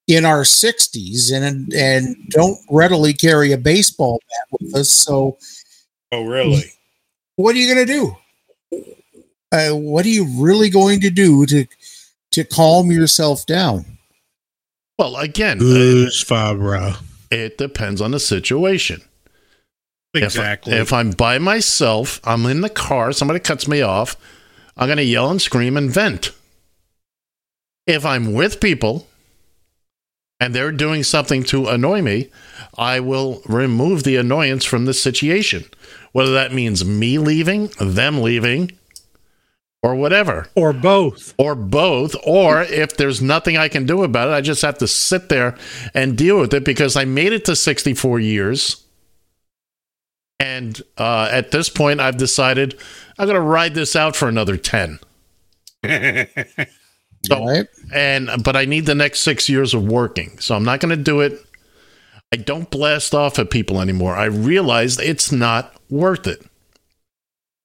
[0.07, 4.89] in our 60s and and don't readily carry a baseball bat with us.
[4.89, 5.37] So
[6.11, 6.63] oh, really?
[7.35, 8.17] what are you going to do?
[9.51, 11.65] Uh, what are you really going to do to
[12.31, 13.85] to calm yourself down?
[15.01, 17.01] Well, again, uh, Goosfraba.
[17.31, 19.01] it depends on the situation.
[20.13, 20.73] Exactly.
[20.73, 24.15] If, I'm by myself, I'm in the car, somebody cuts me off,
[24.77, 26.29] I'm going to yell and scream and vent.
[27.87, 29.07] If I'm with people
[30.39, 32.29] and they're doing something to annoy me,
[32.77, 35.65] I will remove the annoyance from the situation.
[36.11, 38.77] Whether that means me leaving, them leaving,
[39.83, 40.47] or whatever.
[40.55, 41.33] Or both.
[41.37, 42.15] Or both.
[42.23, 45.57] Or if there's nothing I can do about it, I just have to sit there
[45.93, 48.83] and deal with it because I made it to 64 years.
[50.39, 52.77] And uh, at this point, I've decided
[53.17, 54.99] I'm going to ride this out for another 10.
[57.23, 57.67] So, Right.
[57.93, 61.03] and but I need the next six years of working, so I'm not going to
[61.03, 61.39] do it.
[62.33, 64.15] I don't blast off at people anymore.
[64.15, 66.43] I realized it's not worth it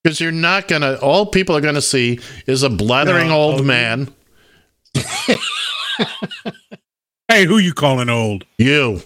[0.07, 1.01] because you're not going to.
[1.01, 4.09] All people are going to see is a blathering No, old oh, man.
[7.29, 8.45] Hey, who you calling old?
[8.57, 9.01] You,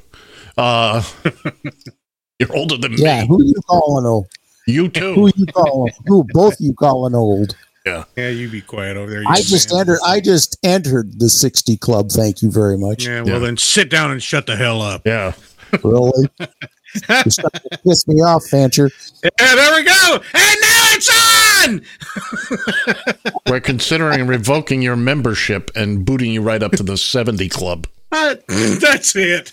[0.59, 1.03] uh,
[2.38, 3.22] you're older than Yeah.
[3.22, 3.28] me.
[3.28, 4.26] Who you calling old?
[4.66, 5.14] You too.
[5.14, 5.90] Who you calling?
[6.05, 7.57] Who both you calling old?
[7.86, 8.05] Yeah.
[8.18, 9.22] Yeah, you be quiet over there.
[9.26, 9.80] I just man.
[9.80, 10.01] entered.
[10.05, 12.11] I just entered the sixty club.
[12.11, 13.07] Thank you very much.
[13.07, 13.46] Yeah, well Yeah.
[13.46, 15.07] then sit down and shut the hell up.
[15.07, 15.32] Yeah.
[15.82, 16.79] Really, you're starting to
[17.84, 18.91] piss me off, Fancher.
[19.22, 20.14] Yeah, there we go.
[20.34, 21.11] And now it's
[21.66, 23.32] on.
[23.49, 27.86] We're considering revoking your membership and booting you right up to the 70 club.
[28.12, 28.34] Uh,
[28.80, 29.53] that's it.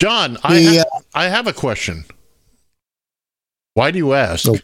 [0.00, 2.04] John, I, The, ha- I have a question.
[3.74, 4.48] Why do you ask?
[4.48, 4.60] Okay.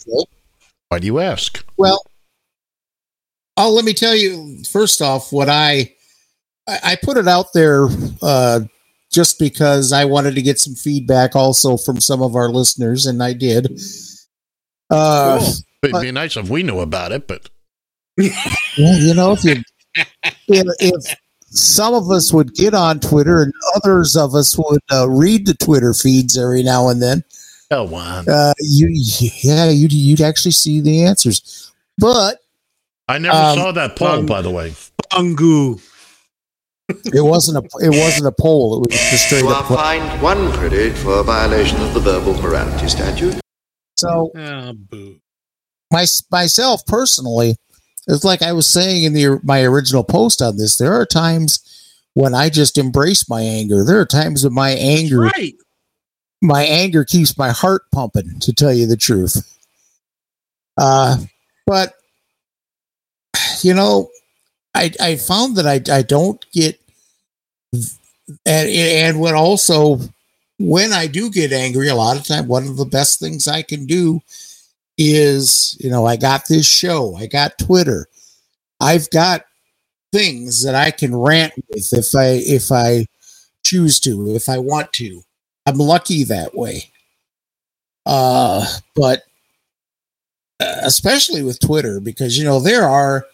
[0.88, 1.64] Why do you ask?
[1.76, 2.04] Well,
[3.56, 5.94] oh, let me tell you first off what I
[6.68, 7.86] I I put it out there
[8.22, 8.60] uh,
[9.12, 13.22] just because I wanted to get some feedback also from some of our listeners, and
[13.22, 13.78] I did.
[14.90, 15.44] Uh,
[15.82, 17.48] It'd be nice if we knew about it, but
[18.18, 19.62] well, you know, if you
[20.48, 25.08] if, if some of us would get on Twitter and others of us would uh,
[25.08, 27.24] read the Twitter feeds every now and then,
[27.70, 28.28] hell on.
[28.28, 28.88] uh, you
[29.42, 31.72] yeah, you'd you'd actually see the answers.
[31.98, 32.38] But
[33.08, 34.72] I never um, saw that poll, um, by the way.
[35.10, 35.80] Bungu.
[37.06, 39.70] It wasn't a it wasn't a poll; it was just straight You up.
[39.70, 43.38] are fined one credit for a violation of the verbal morality statute.
[43.96, 45.16] So Ah, boo.
[45.92, 47.56] my myself personally,
[48.08, 50.76] it's like I was saying in the my original post on this.
[50.78, 51.60] There are times
[52.14, 53.84] when I just embrace my anger.
[53.84, 55.54] There are times when my anger Right.
[56.40, 58.40] my anger keeps my heart pumping.
[58.40, 59.36] To tell you the truth,
[60.78, 61.16] uh,
[61.66, 61.94] but
[63.62, 64.08] you know,
[64.74, 66.80] I I found that I I don't get
[68.46, 69.98] and and when also
[70.58, 73.62] when I do get angry, a lot of time one of the best things I
[73.62, 74.20] can do
[74.98, 78.06] is you know I got this show, I got Twitter,
[78.80, 79.44] I've got
[80.12, 83.06] things that I can rant with if I if I
[83.64, 85.22] choose to, if I want to.
[85.66, 86.90] I'm lucky that way.
[88.04, 88.66] Uh,
[88.96, 89.22] but
[90.60, 93.24] uh, especially with Twitter, because you know there are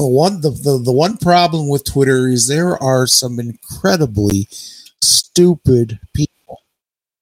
[0.00, 4.48] the one the, the the one problem with Twitter is there are some incredibly
[5.02, 6.62] stupid people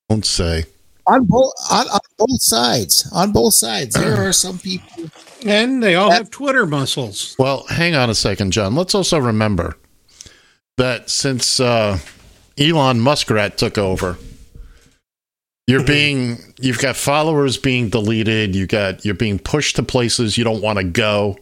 [0.09, 0.65] Don't say.
[1.05, 3.11] on both on, on both sides.
[3.13, 5.11] On both sides, there are some people.
[5.45, 7.35] And they all have Twitter muscles.
[7.37, 8.77] Well, hang on a second, John.
[8.77, 9.77] Let's also remember
[10.77, 11.99] that since uh,
[12.57, 14.19] Elon Muskrat took over,
[15.67, 18.55] you're being you've got followers being deleted.
[18.55, 21.39] You got you're being pushed to places you don't want to go.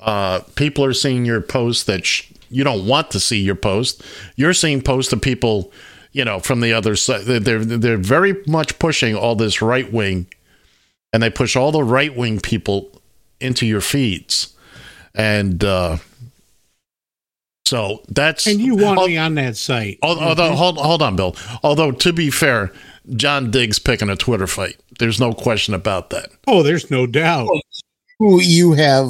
[0.00, 4.02] Uh, people are seeing your posts that sh- you don't want to see your post.
[4.36, 5.72] You're seeing posts of people,
[6.12, 7.22] you know, from the other side.
[7.22, 10.26] They're they're, they're very much pushing all this right wing,
[11.12, 12.90] and they push all the right wing people
[13.40, 14.54] into your feeds,
[15.14, 15.98] and uh,
[17.66, 19.98] so that's And you want Al- me on that site.
[20.02, 21.36] al- Although, hold, hold on, Bill.
[21.62, 22.72] Although, to be fair,
[23.14, 24.76] John Diggs picking a Twitter fight.
[24.98, 26.30] There's no question about that.
[26.46, 27.48] Oh, there's no doubt.
[28.18, 29.08] Who you have,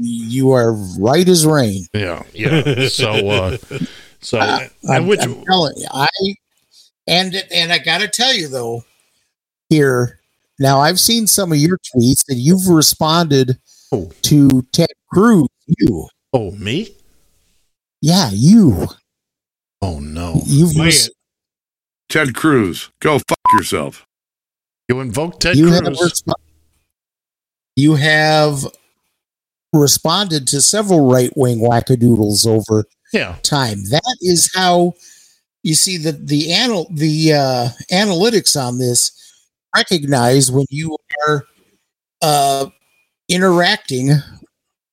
[0.00, 1.86] you are right as rain.
[1.92, 2.88] Yeah, yeah.
[2.88, 3.56] So, uh,
[4.20, 6.08] so, I'm, and which, I'm telling you, I
[7.06, 8.84] and and I got to tell you though,
[9.68, 10.20] here
[10.58, 13.58] now I've seen some of your tweets and you've responded
[13.92, 14.10] Oh.
[14.22, 15.46] to Ted Cruz.
[15.66, 16.88] You, oh, me?
[18.00, 18.86] yeah, you,
[19.82, 20.40] Oh, no.
[20.46, 21.10] you've Play res-
[22.08, 24.06] Ted Cruz, go fuck yourself.
[24.88, 26.22] You invoke Ted you have Cruz.
[26.22, 26.32] resp-
[27.76, 28.64] you have
[29.76, 33.36] responded to several right wing wackadoodles over yeah.
[33.42, 33.78] time.
[33.90, 34.94] That is how
[35.62, 39.12] you see the the anal the uh, analytics on this
[39.74, 40.96] recognize when you
[41.26, 41.44] are
[42.22, 42.66] uh,
[43.28, 44.10] interacting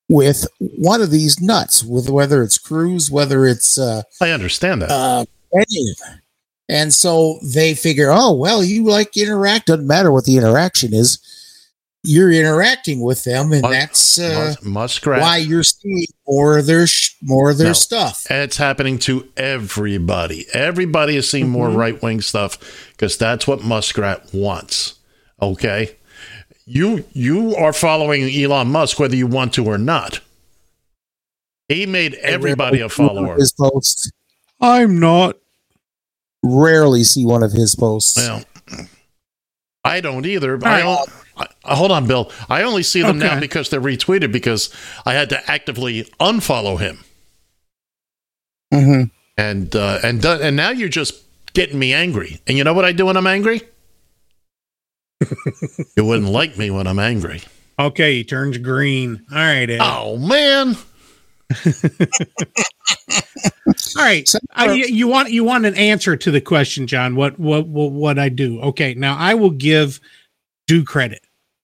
[0.10, 4.92] with one of these nuts, with whether it's Cruz, whether it's uh, I understand that.
[4.92, 6.22] uh, any of them.
[6.70, 9.68] And so they figure, oh well, you like interact.
[9.68, 11.20] Doesn't matter what the interaction is.
[12.06, 15.22] You're interacting with them, and Mus- that's uh, Mus- Muskrat.
[15.22, 17.74] why you're seeing more of their sh- more of their No.
[17.74, 18.26] stuff.
[18.30, 20.46] And it's happening to everybody.
[20.54, 21.78] Everybody is seeing more Mm-hmm.
[21.78, 22.58] right wing stuff
[22.92, 24.96] because that's what Muskrat wants.
[25.42, 25.96] Okay.
[26.66, 30.20] you you are following Elon Musk whether you want to or not.
[31.70, 33.36] He made everybody a follower.
[33.36, 34.12] His posts.
[34.60, 35.38] I'm not.
[36.44, 38.18] Rarely see one of his posts.
[38.18, 38.44] Well,
[39.86, 40.58] I don't either.
[40.58, 42.32] But I, don't- I, I- hold on, Bill.
[42.50, 44.70] I only see them now because they're retweeted because
[45.06, 47.00] I had to actively unfollow him.
[48.74, 49.12] Mhm.
[49.38, 51.16] And uh, and do- and now you're just
[51.54, 52.40] getting me angry.
[52.48, 53.62] And you know what I do when I'm angry?
[55.98, 57.42] you wouldn't like me when I'm angry.
[57.80, 59.26] Okay, he turns green.
[59.32, 59.80] All right, Ed.
[59.82, 60.76] Oh man.
[63.96, 64.28] All right.
[64.28, 67.16] So- I, you want you want an answer to the question, John?
[67.16, 68.60] What what what what I do?
[68.62, 70.00] Okay, now I will give
[70.68, 71.23] due credit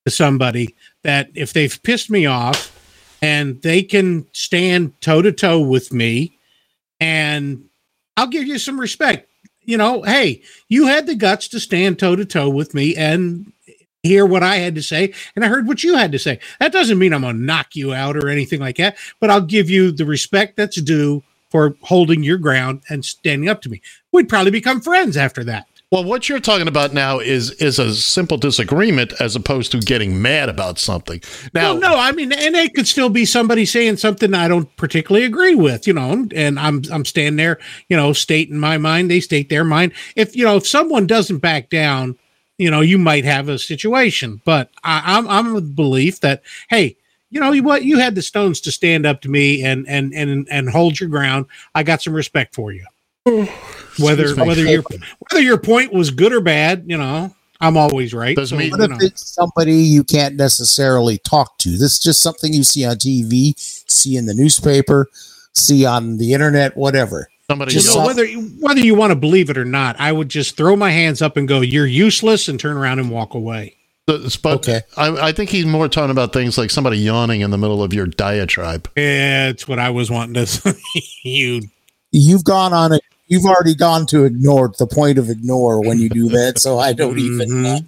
[0.10, 2.76] to somebody that if they've pissed me off
[3.22, 6.38] and they can stand toe to toe with me,
[7.00, 7.66] and
[8.18, 9.30] I'll give you some respect.
[9.62, 13.52] You know, hey, you had the guts to stand toe to toe with me and
[14.02, 16.40] hear what I had to say, and I heard what you had to say.
[16.60, 19.70] That doesn't mean I'm gonna knock you out or anything like that, but I'll give
[19.70, 23.82] you the respect that's due for holding your ground and standing up to me.
[24.12, 25.68] We'd probably become friends after that.
[25.92, 30.22] Well, what you're talking about now is is a simple disagreement as opposed to getting
[30.22, 31.20] mad about something.
[31.52, 34.74] Now, Well, no, I mean, and it could still be somebody saying something I don't
[34.76, 39.10] particularly agree with, you know, and I'm I'm standing there, you know, stating my mind,
[39.10, 39.94] they state their mind.
[40.16, 42.20] If you know, if someone doesn't back down,
[42.60, 44.44] you know, you might have a situation.
[44.46, 46.98] But I, I'm I'm of the belief that hey,
[47.32, 50.48] you know what, you had the stones to stand up to me and and and
[50.52, 51.48] and hold your ground.
[51.74, 52.86] I got some respect for you.
[54.00, 54.84] Whether whether your
[55.30, 58.36] whether your point was good or bad, you know, I'm always right.
[58.36, 58.98] Does me- you What if know.
[59.02, 61.70] it's somebody you can't necessarily talk to?
[61.72, 65.08] This is just something you see on TV, see in the newspaper,
[65.54, 67.30] see on the internet, whatever.
[67.50, 68.28] somebody Just You yelled- know, whether
[68.62, 71.36] whether you want to believe it or not, I would just throw my hands up
[71.36, 73.76] and go, "You're useless," and turn around and walk away.
[74.08, 74.82] But Okay.
[74.98, 77.94] I, I think he's more talking about things like somebody yawning in the middle of
[77.94, 78.90] your diatribe.
[78.96, 80.74] It's what I was wanting to say.
[81.24, 81.62] you
[82.12, 83.02] You've gone on it.
[83.30, 86.60] You've already gone to ignore the point of ignore when you do that.
[86.60, 87.50] So I don't even.
[87.50, 87.88] Mhm.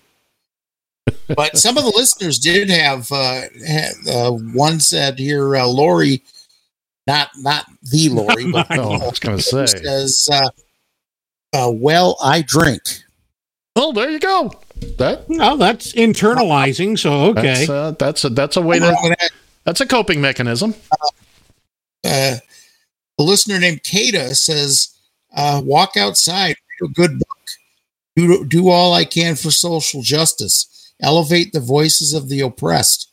[1.09, 3.11] Uh, but some of the listeners did have.
[3.11, 6.21] Uh, had, uh, one said here, uh, Lori,
[7.07, 9.65] not not the Lori, but Oh, I was going to say.
[9.65, 10.49] says, uh,
[11.53, 12.83] uh, "Well, I drink."
[13.75, 14.51] Oh, there you go.
[14.97, 16.99] That well, that's internalizing.
[16.99, 19.15] So okay, that's uh, that's a that's a way to
[19.63, 20.75] that's a coping mechanism.
[22.03, 22.35] uh,
[23.19, 24.90] a listener named Kata says,
[25.35, 27.47] uh, "Walk outside, read a good book,
[28.15, 33.09] do do all I can for social justice, elevate the voices of the oppressed."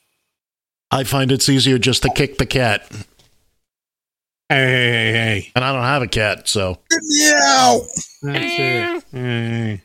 [0.91, 5.73] I find it's easier just to kick the cat, hey, hey, hey, hey, and I
[5.73, 7.81] don't have a cat, so Meow.
[8.23, 9.05] that's it.
[9.13, 9.83] Hey.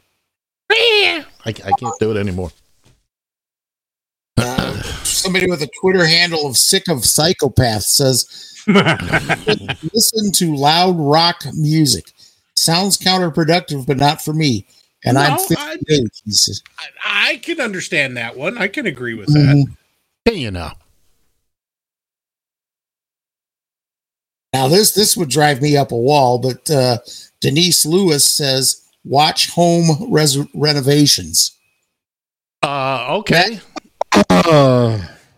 [1.45, 2.51] I, I can't do it anymore.
[4.37, 8.63] Uh, somebody with a Twitter handle of "sick of psychopaths" says,
[9.93, 12.11] "Listen to loud rock music.
[12.63, 14.65] Sounds counterproductive, but not for me."
[15.05, 16.11] And I'm 58.
[16.23, 16.33] He
[17.03, 18.57] I, I can understand that one.
[18.57, 19.67] I can agree with that.
[20.25, 20.71] Can you know?
[24.53, 26.99] Now this this would drive me up a wall, but uh,
[27.41, 31.57] Denise Lewis says watch home res- renovations.
[32.61, 33.59] Uh, okay.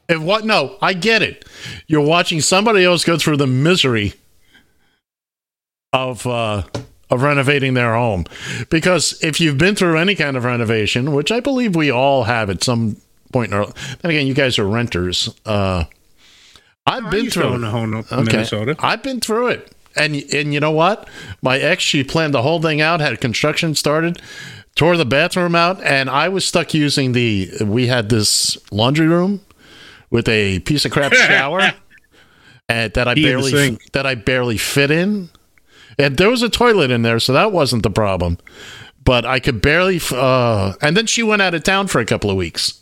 [0.07, 0.45] If what?
[0.45, 1.45] No, I get it.
[1.87, 4.13] You're watching somebody else go through the misery
[5.93, 6.63] of uh,
[7.09, 8.25] of renovating their home,
[8.69, 12.49] because if you've been through any kind of renovation, which I believe we all have
[12.49, 12.97] at some
[13.31, 13.65] point, or
[14.01, 15.29] then again, you guys are renters.
[15.45, 15.85] Uh,
[16.87, 17.63] I've been through it.
[17.63, 18.23] a home in Okay.
[18.23, 18.75] Minnesota.
[18.79, 19.71] I've been through it.
[19.95, 21.07] And and you know what?
[21.41, 24.21] My ex, she planned the whole thing out, had construction started,
[24.75, 29.39] tore the bathroom out, and I was stuck using the we had this laundry room
[30.09, 31.71] with a piece of crap shower
[32.67, 35.29] and that I barely that I barely fit in.
[35.97, 38.37] And there was a toilet in there, so that wasn't the problem.
[39.03, 42.05] But I could barely f- uh and then she went out of town for a
[42.05, 42.81] couple of weeks.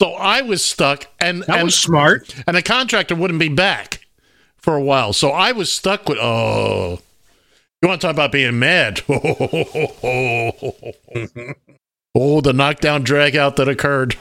[0.00, 2.34] So I was stuck and That and was smart.
[2.46, 4.00] and the contractor wouldn't be back
[4.56, 5.12] for a while.
[5.12, 6.98] So I was stuck with oh,
[7.80, 9.02] you want to talk about being mad?
[9.08, 9.18] oh,
[12.40, 14.16] the knockdown drag out that occurred.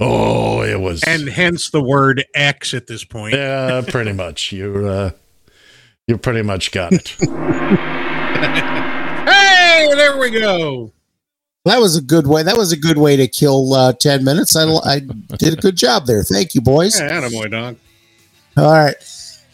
[0.00, 3.34] Oh, it was And hence the word X at this point.
[3.34, 4.52] yeah, pretty much.
[4.52, 5.10] You uh,
[6.06, 7.16] you pretty much got it.
[9.24, 10.92] Hey, there we go.
[11.64, 12.42] That was a good way.
[12.42, 14.54] That was a good way to kill uh, ten minutes.
[14.54, 15.00] I, I
[15.38, 16.22] did a good job there.
[16.22, 17.00] Thank you, boys.
[17.00, 17.76] Yeah, attaboy, dog.
[18.56, 18.94] All right.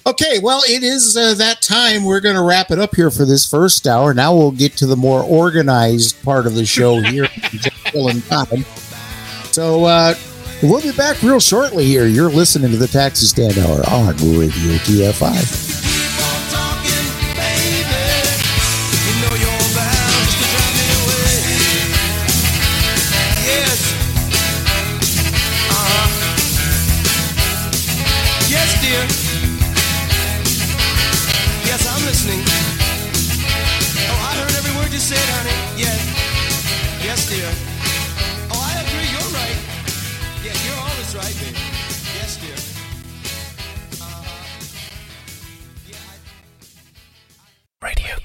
[0.07, 2.05] Okay, well, it is uh, that time.
[2.05, 4.13] We're going to wrap it up here for this first hour.
[4.13, 7.27] Now we'll get to the more organized part of the show here.
[7.51, 8.65] Just time.
[9.53, 10.15] So, uh,
[10.63, 12.07] We'll be back real shortly here.
[12.07, 15.90] You're listening to the Taxi Stand Hour on Radio TFI.
[16.21, 16.70] Yes,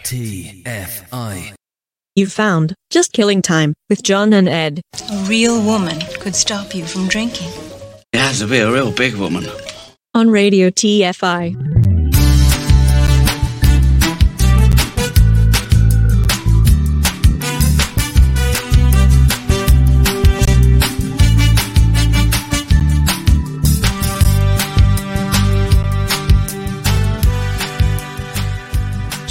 [0.05, 1.55] TFI.
[2.15, 4.81] You found Just Killing Time with John and Ed.
[5.11, 7.49] A real woman could stop you from drinking.
[8.13, 9.47] It has to be a real big woman.
[10.13, 11.84] on Radio TFI.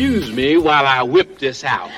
[0.00, 1.90] Excuse me while I whip this out.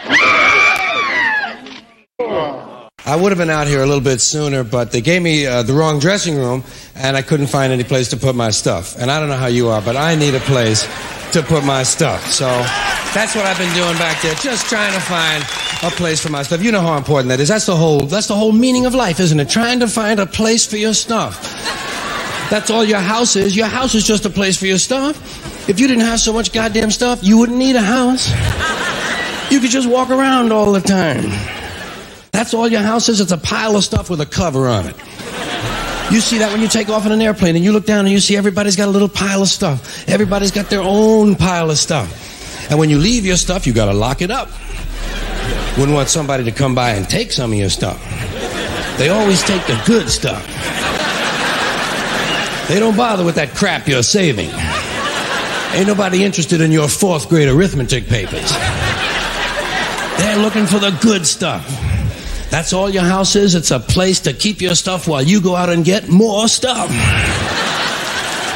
[2.19, 5.63] I would have been out here a little bit sooner, but they gave me uh,
[5.63, 6.65] the wrong dressing room,
[6.97, 8.99] and I couldn't find any place to put my stuff.
[8.99, 10.83] And I don't know how you are, but I need a place
[11.31, 12.27] to put my stuff.
[12.27, 12.47] So
[13.15, 15.45] that's what I've been doing back there, just trying to find
[15.85, 16.61] a place for my stuff.
[16.61, 17.47] You know how important that is.
[17.47, 18.01] That's the whole.
[18.01, 19.49] That's the whole meaning of life, isn't it?
[19.49, 21.41] Trying to find a place for your stuff.
[22.51, 23.57] That's all your house is.
[23.57, 25.52] Your house is just a place for your stuff.
[25.69, 28.29] If you didn't have so much goddamn stuff, you wouldn't need a house.
[29.51, 31.31] You could just walk around all the time.
[32.33, 33.21] That's all your house is.
[33.21, 34.97] It's a pile of stuff with a cover on it.
[36.11, 38.11] You see that when you take off in an airplane and you look down and
[38.11, 40.09] you see everybody's got a little pile of stuff.
[40.09, 42.71] Everybody's got their own pile of stuff.
[42.71, 44.49] And when you leave your stuff, you got to lock it up.
[45.79, 48.03] Wouldn't want somebody to come by and take some of your stuff.
[48.99, 50.45] They always take the good stuff.
[52.69, 54.51] They don't bother with that crap you're saving.
[55.75, 58.53] Ain't nobody interested in your fourth grade arithmetic papers.
[60.19, 61.67] They're looking for the good stuff.
[62.51, 63.55] That's all your house is.
[63.55, 66.91] It's a place to keep your stuff while you go out and get more stuff.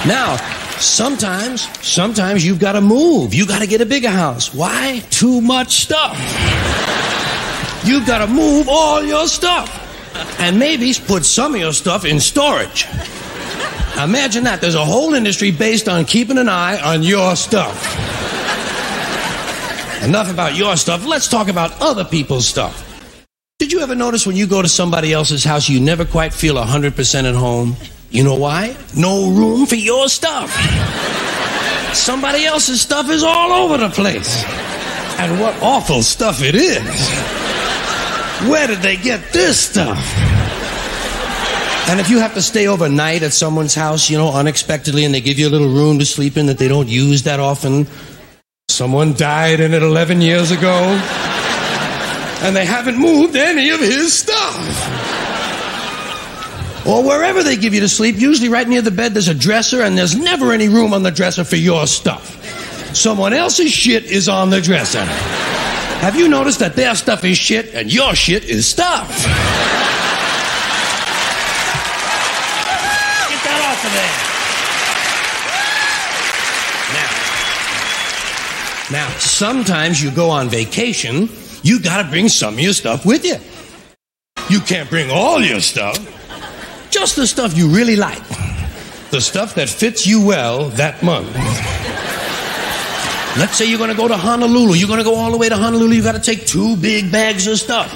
[0.06, 0.36] Now,
[0.78, 3.32] sometimes, sometimes you've got to move.
[3.32, 4.54] You got to get a bigger house.
[4.54, 5.02] Why?
[5.08, 6.18] Too much stuff.
[7.86, 9.82] You've got to move all your stuff.
[10.38, 12.86] And maybe put some of your stuff in storage.
[14.02, 14.60] Imagine that.
[14.60, 17.74] There's a whole industry based on keeping an eye on your stuff.
[20.02, 21.06] Enough about your stuff.
[21.06, 22.82] Let's talk about other people's stuff.
[23.58, 26.56] Did you ever notice when you go to somebody else's house, you never quite feel
[26.56, 27.74] 100% at home?
[28.10, 28.76] You know why?
[28.94, 30.50] No room for your stuff.
[31.94, 34.44] Somebody else's stuff is all over the place.
[35.18, 36.84] And what awful stuff it is.
[38.50, 40.35] Where did they get this stuff?
[41.88, 45.20] And if you have to stay overnight at someone's house, you know, unexpectedly, and they
[45.20, 47.86] give you a little room to sleep in that they don't use that often,
[48.68, 50.74] someone died in it 11 years ago,
[52.42, 54.56] and they haven't moved any of his stuff.
[56.86, 59.82] Or wherever they give you to sleep, usually right near the bed, there's a dresser,
[59.82, 62.36] and there's never any room on the dresser for your stuff.
[62.94, 65.04] Someone else's shit is on the dresser.
[66.00, 69.08] Have you noticed that their stuff is shit and your shit is stuff?
[69.08, 69.16] Get
[73.42, 74.16] that off of there.
[78.92, 81.28] Now, now, sometimes you go on vacation,
[81.62, 83.36] you gotta bring some of your stuff with you.
[84.48, 85.98] You can't bring all your stuff,
[86.90, 88.26] just the stuff you really like.
[89.10, 91.34] The stuff that fits you well that month.
[93.38, 94.74] Let's say you're gonna go to Honolulu.
[94.74, 95.94] You're gonna go all the way to Honolulu.
[95.94, 97.90] You gotta take two big bags of stuff,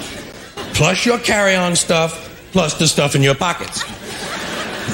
[0.75, 3.83] plus your carry on stuff, plus the stuff in your pockets.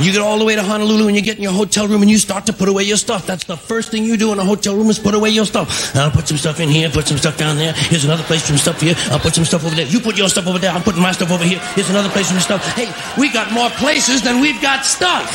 [0.01, 2.11] You get all the way to Honolulu and you get in your hotel room and
[2.11, 3.26] you start to put away your stuff.
[3.26, 5.97] That's the first thing you do in a hotel room is put away your stuff.
[5.97, 7.72] I'll put some stuff in here, put some stuff down there.
[7.72, 8.94] Here's another place some stuff here.
[9.11, 9.86] I'll put some stuff over there.
[9.86, 10.70] You put your stuff over there.
[10.70, 11.61] I'm putting my stuff over here.
[11.74, 12.62] Here's another place some stuff.
[12.74, 15.32] Hey, we got more places than we've got stuff.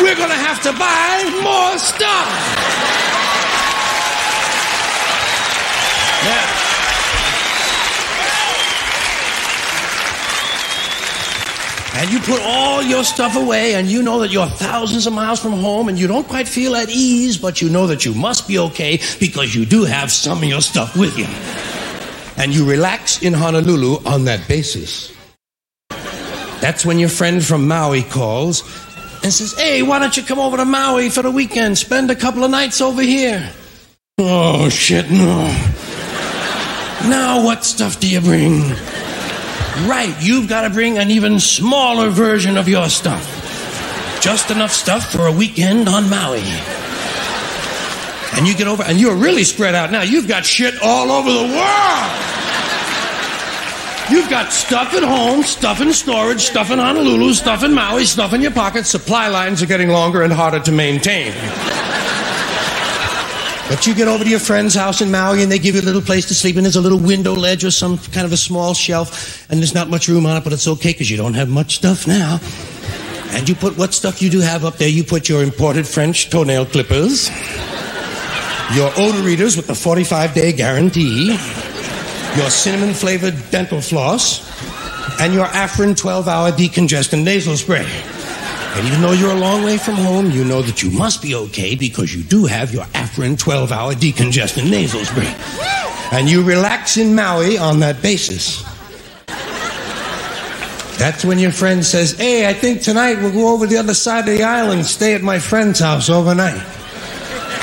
[0.00, 2.28] We're gonna have to buy more stuff.
[6.24, 6.66] Yeah.
[12.26, 15.88] Put all your stuff away and you know that you're thousands of miles from home
[15.88, 19.00] and you don't quite feel at ease, but you know that you must be okay
[19.20, 21.26] because you do have some of your stuff with you.
[22.42, 25.10] And you relax in Honolulu on that basis.
[26.60, 28.62] That's when your friend from Maui calls
[29.22, 31.78] and says, Hey, why don't you come over to Maui for the weekend?
[31.78, 33.50] Spend a couple of nights over here.
[34.18, 35.46] Oh, shit, no.
[37.08, 38.74] Now, what stuff do you bring?
[39.84, 43.22] Right, you've got to bring an even smaller version of your stuff.
[44.22, 46.42] Just enough stuff for a weekend on Maui.
[48.36, 50.00] And you get over, and you're really spread out now.
[50.02, 52.12] You've got shit all over the world.
[54.10, 58.32] You've got stuff at home, stuff in storage, stuff in Honolulu, stuff in Maui, stuff
[58.32, 58.86] in your pocket.
[58.86, 61.32] Supply lines are getting longer and harder to maintain.
[63.68, 65.82] But you get over to your friend's house in Maui and they give you a
[65.82, 68.36] little place to sleep and there's a little window ledge or some kind of a
[68.36, 71.34] small shelf and there's not much room on it, but it's okay because you don't
[71.34, 72.38] have much stuff now.
[73.30, 74.88] And you put what stuff you do have up there.
[74.88, 77.28] You put your imported French toenail clippers,
[78.72, 81.36] your Odor-Eaters with the 45 day guarantee,
[82.36, 84.46] your cinnamon flavored dental floss,
[85.20, 88.15] and your Afrin 12 hour decongestant nasal spray.
[88.76, 91.34] And even though you're a long way from home, you know that you must be
[91.34, 95.34] okay because you do have your Afrin 12 hour decongestant nasal spray.
[96.12, 98.62] And you relax in Maui on that basis.
[100.98, 104.28] That's when your friend says, Hey, I think tonight we'll go over the other side
[104.28, 106.60] of the island and stay at my friend's house overnight.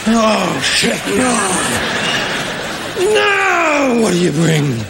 [0.07, 1.33] Oh, shit, no.
[3.13, 4.01] No!
[4.01, 4.83] What do you bring?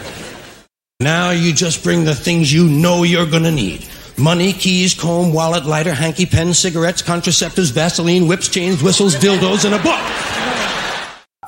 [1.00, 3.86] Now you just bring the things you know you're gonna need.
[4.18, 9.74] Money, keys, comb, wallet, lighter, hanky, pen, cigarettes, contraceptives, Vaseline, whips, chains, whistles, dildos, and
[9.74, 9.98] a book.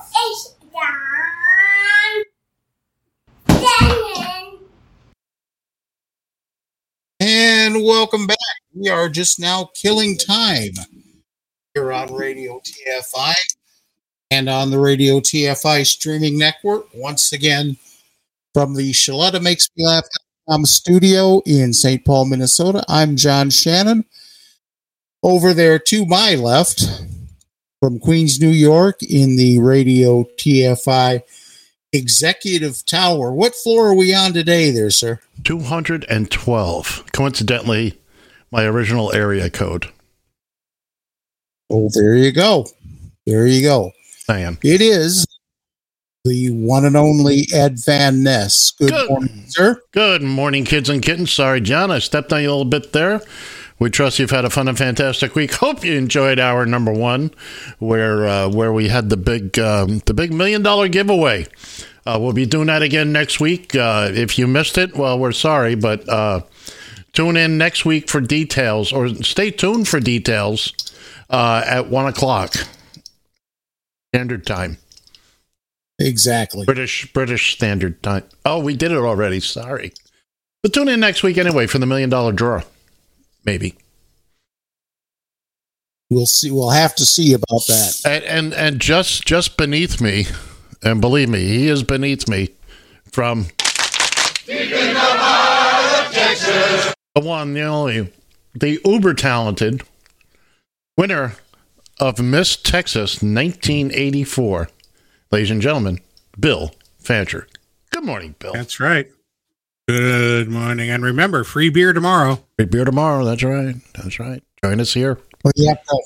[0.05, 0.55] It's
[3.49, 3.63] done.
[3.63, 4.59] Done.
[7.21, 8.37] And welcome back.
[8.75, 10.73] We are just now killing time
[11.73, 13.35] here on Radio TFI
[14.33, 16.87] and on the Radio TFI streaming network.
[16.93, 17.77] Once again,
[18.53, 20.05] from the Shaletta Makes Me Laugh
[20.65, 22.05] studio in St.
[22.05, 24.05] Paul, Minnesota, I'm John Shannon.
[25.23, 26.85] Over there to my left,
[27.81, 31.23] from Queens, New York, in the Radio TFI
[31.93, 33.33] Executive Tower.
[33.33, 35.21] What floor are we on today, there, sir?
[35.45, 37.05] 212.
[37.13, 37.99] Coincidentally,
[38.53, 39.89] my original area code.
[41.71, 42.67] Oh, there you go.
[43.27, 43.91] There you go.
[44.29, 44.59] I am.
[44.63, 45.27] It is
[46.27, 48.73] the one and only Ed Van Ness.
[48.73, 49.09] Good, Good.
[49.11, 49.81] morning, sir.
[49.93, 51.33] Good morning, kids and kittens.
[51.33, 53.21] Sorry, John, I stepped on you a little bit there.
[53.79, 55.53] We trust you've had a fun and fantastic week.
[55.55, 57.31] Hope you enjoyed our number one,
[57.79, 61.47] where uh, where we had the big um, the big million dollar giveaway.
[62.07, 63.75] Uh, we'll be doing that again next week.
[63.75, 66.41] Uh, if you missed it, well, we're sorry, but uh,
[67.13, 70.73] tune in next week for details, or stay tuned for details
[71.29, 72.55] uh, at one o'clock
[74.15, 74.79] standard time.
[76.07, 76.65] Exactly.
[76.65, 78.25] British British Standard Time.
[78.45, 79.41] Oh, we did it already.
[79.41, 79.93] Sorry.
[80.63, 82.63] But tune in next week anyway for the million dollar draw.
[83.45, 83.75] Maybe.
[86.09, 86.51] We'll see.
[86.51, 88.01] We'll have to see about that.
[88.05, 90.27] And and, and just just beneath me,
[90.83, 92.51] and believe me, he is beneath me
[93.11, 93.47] from
[97.17, 98.13] the one, the only,
[98.55, 99.83] the uber talented
[100.97, 101.35] winner
[101.99, 104.69] of Miss Texas 1984.
[105.31, 106.01] Ladies and gentlemen,
[106.39, 107.47] Bill Fancher.
[107.91, 108.53] Good morning, Bill.
[108.53, 109.11] That's right.
[109.89, 110.91] Good morning.
[110.91, 112.43] And remember, free beer tomorrow.
[112.59, 113.25] Free beer tomorrow.
[113.25, 113.77] That's right.
[113.95, 114.43] That's right.
[114.65, 115.19] Join us here.
[115.43, 116.03] But you have to,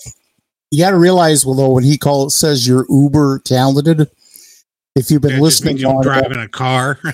[0.70, 4.10] you got to realize, well, though, when he calls says you're uber talented,
[4.96, 6.98] if you've been Yeah, listening, means you're long enough- driving a car.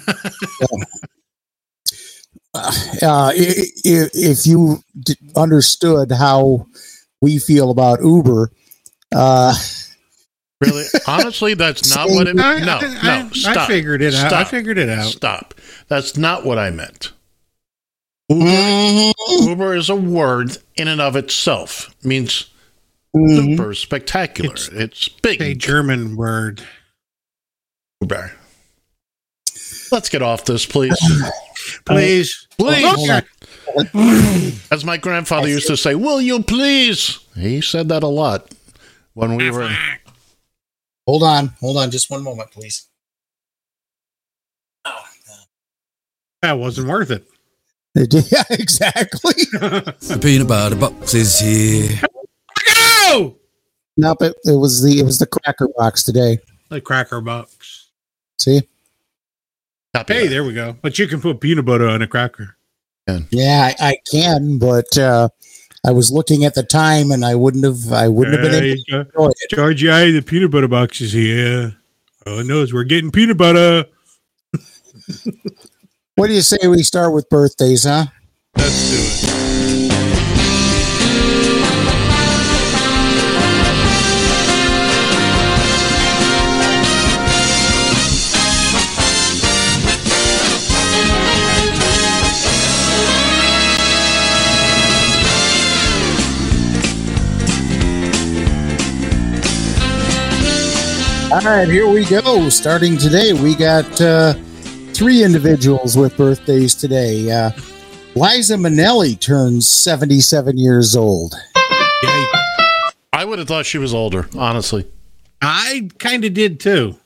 [2.54, 6.66] uh, i- i- if you d- understood how
[7.20, 8.50] we feel about Uber,
[9.14, 9.54] uh,
[10.60, 10.84] Really?
[11.06, 12.66] Honestly, that's not what it I- meant.
[12.66, 13.28] No, I- no.
[13.28, 13.68] I Stop.
[13.68, 14.24] figured it out.
[14.24, 14.48] I Stop.
[14.48, 15.04] figured it out.
[15.06, 15.54] Stop.
[15.88, 17.12] That's not what I meant.
[18.28, 19.48] Uber, Mm-hmm.
[19.50, 21.94] Uber is a word in and of itself.
[22.04, 22.50] Means
[23.16, 23.56] Mm-hmm.
[23.56, 24.54] super spectacular.
[24.72, 25.40] It's, big.
[25.40, 26.62] a German word.
[28.02, 28.32] Uber.
[29.90, 30.98] Let's get off this, please.
[31.86, 32.46] Please.
[32.58, 33.10] Please.
[33.10, 34.52] Okay.
[34.70, 38.52] As my grandfather used to say, "Will you please?" He said that a lot
[39.14, 39.74] when we were.
[41.06, 42.88] Hold on, hold on, just one moment, please.
[44.84, 45.02] Oh,
[46.42, 47.26] that wasn't worth it.
[47.96, 49.32] Yeah, exactly.
[49.52, 51.98] The peanut butter box is here.
[52.74, 53.38] Go!
[53.96, 56.38] Nope, it, it was the it was the cracker box today.
[56.68, 57.90] The cracker box.
[58.38, 58.60] See,
[60.06, 60.76] Hey, there we go.
[60.82, 62.56] But you can put peanut butter on a cracker.
[63.30, 65.28] Yeah, I, I can, but uh,
[65.84, 67.92] I was looking at the time, and I wouldn't have.
[67.92, 70.12] I wouldn't have been able to uh, enjoy it.
[70.12, 71.76] The peanut butter box is here.
[72.26, 73.86] Oh I know is we're getting peanut butter.
[76.16, 78.06] What do you say we start with birthdays, huh?
[78.56, 79.25] Let's do it.
[101.32, 102.48] All right, here we go.
[102.48, 104.32] Starting today, we got uh,
[104.94, 107.30] three individuals with birthdays today.
[107.30, 107.50] Uh,
[108.14, 111.34] Liza Minnelli turns 77 years old.
[113.12, 114.86] I would have thought she was older, honestly.
[115.42, 116.96] I kind of did too.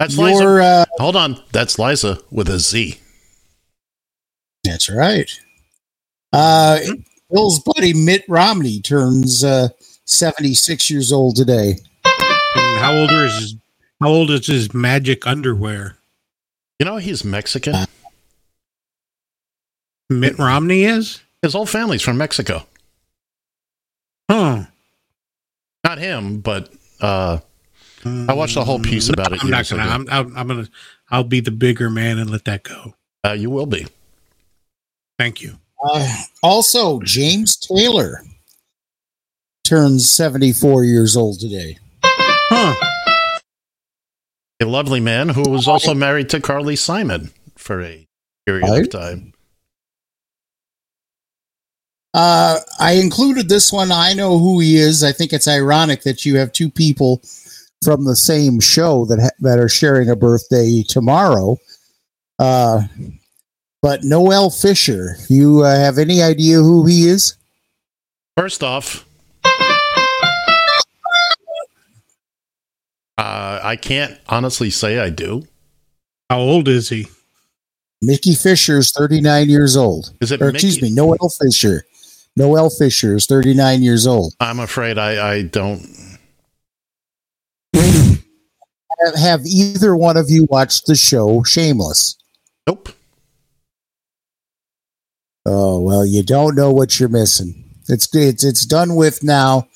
[0.00, 0.26] That's Your,
[0.56, 0.64] Liza.
[0.64, 1.42] uh, Hold on.
[1.52, 2.98] That's Liza with a Z.
[4.64, 5.30] That's right.
[6.32, 6.78] Uh,
[7.30, 9.68] Bill's buddy Mitt Romney turns uh,
[10.06, 11.76] 76 years old today.
[12.56, 13.56] And how old is his,
[14.00, 15.96] how old is his magic underwear?
[16.78, 17.74] You know, he's Mexican.
[20.08, 21.22] Mitt Romney is?
[21.42, 22.66] His whole family's from Mexico.
[24.30, 24.64] Huh.
[25.84, 27.38] Not him, but uh,
[28.04, 29.42] I watched a whole piece about it.
[29.42, 29.82] I'm not gonna.
[29.82, 30.68] I'm, I'm, I'm gonna.
[31.10, 32.94] I'll be the bigger man and let that go.
[33.24, 33.86] Uh, you will be.
[35.18, 35.58] Thank you.
[35.82, 38.22] Uh, also, James Taylor
[39.64, 41.78] turns 74 years old today.
[42.50, 42.74] Huh.
[44.60, 48.06] A lovely man who was also married to Carly Simon for a
[48.46, 48.82] period Right.
[48.82, 49.32] of time.
[52.14, 53.92] Uh, I included this one.
[53.92, 55.04] I know who he is.
[55.04, 57.20] I think it's ironic that you have two people
[57.84, 61.58] from the same show that ha- that are sharing a birthday tomorrow.
[62.38, 62.84] Uh,
[63.82, 67.36] but Noel Fisher, you uh, have any idea who he is?
[68.36, 69.05] First off,
[73.18, 75.46] uh, I can't honestly say I do.
[76.30, 77.06] How old is he?
[78.02, 80.12] Mickey Fisher is 39 years old.
[80.20, 80.90] Is it Or, excuse Mickey?
[80.90, 81.84] me, Noel Fisher.
[82.36, 84.34] Noel Fisher is 39 years old.
[84.40, 85.80] I'm afraid I, I don't.
[87.74, 92.16] Have, have either one of you watched the show Shameless?
[92.66, 92.88] Nope.
[95.44, 97.64] Oh well, you don't know what you're missing.
[97.88, 99.68] It's it's it's done with now,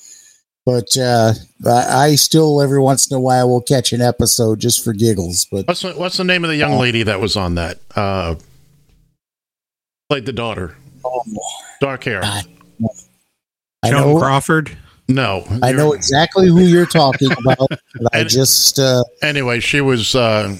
[0.65, 1.33] but uh,
[1.65, 5.45] I, I still every once in a while will catch an episode just for giggles.
[5.51, 7.79] But What's the, what's the name of the young lady that was on that?
[7.95, 8.35] Uh,
[10.09, 10.75] played the daughter.
[11.79, 12.21] Dark hair.
[12.23, 12.43] I
[13.89, 14.77] Joan know Crawford.
[15.07, 15.45] No.
[15.61, 17.67] I know exactly who you're talking about.
[17.69, 20.15] But I just uh, Anyway, she was.
[20.15, 20.55] Uh,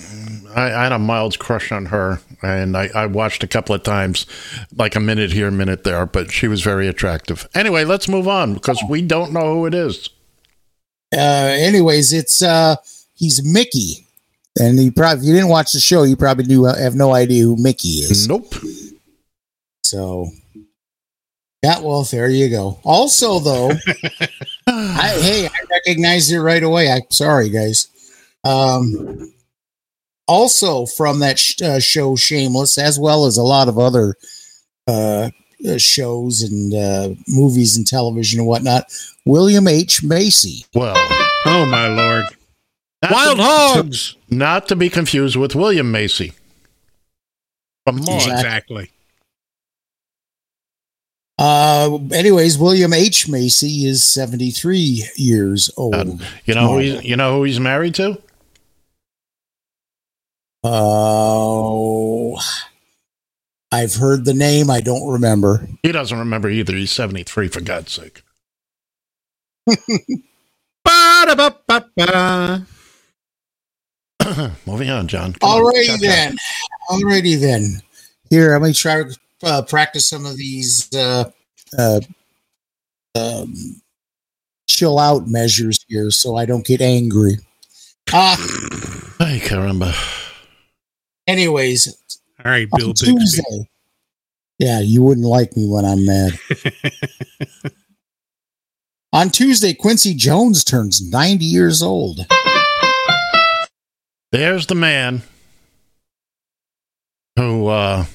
[0.55, 3.83] I, I had a mild crush on her, and I, I watched a couple of
[3.83, 4.25] times,
[4.75, 6.05] like a minute here, a minute there.
[6.05, 7.47] But she was very attractive.
[7.53, 10.09] Anyway, let's move on because we don't know who it is.
[11.13, 12.75] uh, anyways, it's uh,
[13.13, 14.07] he's Mickey,
[14.59, 17.43] and he probably if you didn't watch the show, you probably do have no idea
[17.43, 18.27] who Mickey is.
[18.27, 18.53] Nope.
[19.83, 20.27] So,
[21.63, 22.79] yeah, well, there you go.
[22.83, 23.71] Also, though,
[24.67, 26.89] I, hey, I recognized it right away.
[26.89, 27.87] I'm sorry, guys.
[28.43, 29.33] Um,
[30.31, 34.15] also from that sh- uh, show, Shameless, as well as a lot of other
[34.87, 35.29] uh,
[35.67, 38.85] uh, shows and uh, movies and television and whatnot.
[39.25, 40.65] William H Macy.
[40.73, 40.95] Well,
[41.45, 42.25] Oh my lord!
[43.01, 44.15] not Wild to- hogs.
[44.29, 46.33] Not to be confused with William Macy.
[47.85, 48.21] From Maude.
[48.31, 48.89] Exactly.
[51.37, 55.95] Uh, anyways, William H Macy is 73 years old.
[55.95, 58.21] Um, you know who he's, you know who he's married to?
[60.63, 62.39] Oh,
[63.71, 64.69] I've heard the name.
[64.69, 65.67] I don't remember.
[65.83, 66.75] He doesn't remember either.
[66.75, 68.23] He's 73, for God's sake.
[74.67, 75.33] Moving on, John.
[75.33, 75.99] Come Alrighty chop.
[76.01, 76.37] then.
[76.89, 77.81] Alrighty then.
[78.29, 81.29] Here, let me try to uh, practice some of these uh,
[81.77, 82.01] uh,
[83.15, 83.53] um,
[84.67, 87.37] chill out measures here, so I don't get angry.
[88.13, 88.37] Ah,
[89.19, 89.93] Ay, caramba.
[91.31, 91.87] Anyways,
[92.43, 93.13] All right, Bill Bixby.
[93.13, 93.69] Tuesday.
[94.59, 96.37] Yeah, you wouldn't like me when I'm mad.
[99.13, 102.25] on Tuesday, Quincy Jones turns 90 years old.
[104.31, 105.23] There's the man
[107.37, 108.05] who uh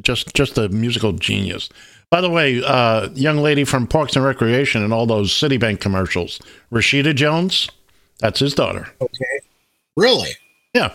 [0.00, 1.68] just just a musical genius.
[2.10, 6.40] By the way, uh young lady from Parks and Recreation and all those Citibank commercials,
[6.72, 7.68] Rashida Jones,
[8.20, 8.88] that's his daughter.
[9.00, 9.40] Okay.
[9.96, 10.30] Really?
[10.72, 10.92] Yeah.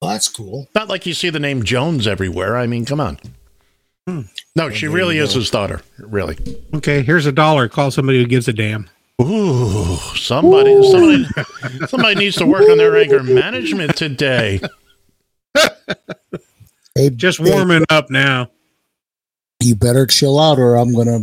[0.00, 0.68] Well, that's cool.
[0.74, 2.56] Not like you see the name Jones everywhere.
[2.56, 3.18] I mean, come on.
[4.06, 4.22] Hmm.
[4.54, 5.82] No, she really is his daughter.
[5.98, 6.38] Really.
[6.74, 7.68] Okay, here's a dollar.
[7.68, 8.88] Call somebody who gives a damn.
[9.20, 11.26] Ooh, somebody, somebody,
[11.88, 14.60] somebody needs to work on their anger management today.
[16.94, 18.50] Hey, Just hey, warming up now.
[19.60, 21.18] You better chill out, or I'm gonna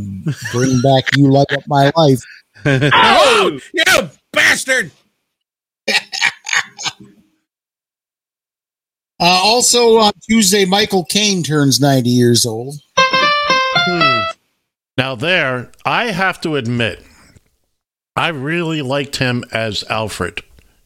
[0.51, 2.21] bring back you light up my life.
[2.65, 4.91] oh, you bastard!
[9.19, 12.75] Uh, also on Tuesday, Michael Caine turns 90 years old.
[12.97, 14.21] Hmm.
[14.97, 17.01] Now, there, I have to admit,
[18.15, 20.41] I really liked him as Alfred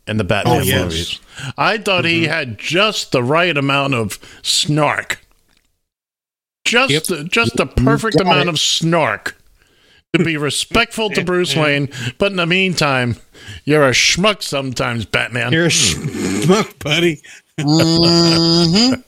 [0.07, 0.83] in the Batman Oh, yes.
[0.83, 1.19] movies.
[1.57, 2.31] I thought he mm-hmm.
[2.31, 5.25] had just the right amount of snark,
[6.65, 7.85] just the, just the mm-hmm.
[7.85, 8.47] perfect amount it.
[8.49, 9.37] of snark
[10.13, 11.61] to be respectful to Bruce mm-hmm.
[11.61, 11.89] Wayne.
[12.17, 13.17] But in the meantime,
[13.63, 15.53] you're a schmuck sometimes, Batman.
[15.53, 16.41] You're a hmm.
[16.41, 17.21] schmuck, buddy.
[17.59, 19.03] Mhm.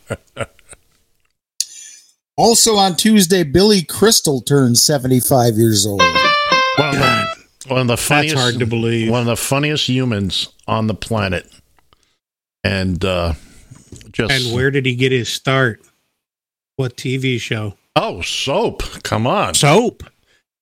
[2.38, 6.02] also on Tuesday, Billy Crystal turns 75 years old.
[6.02, 7.26] One of the,
[7.68, 9.12] one of the funniest, hard to believe.
[9.12, 11.50] One of the funniest humans on the planet,
[12.64, 13.34] and uh,
[14.12, 15.82] just And where did he get his start?
[16.78, 17.76] What TV show?
[17.96, 20.04] oh soap, come on, Soap.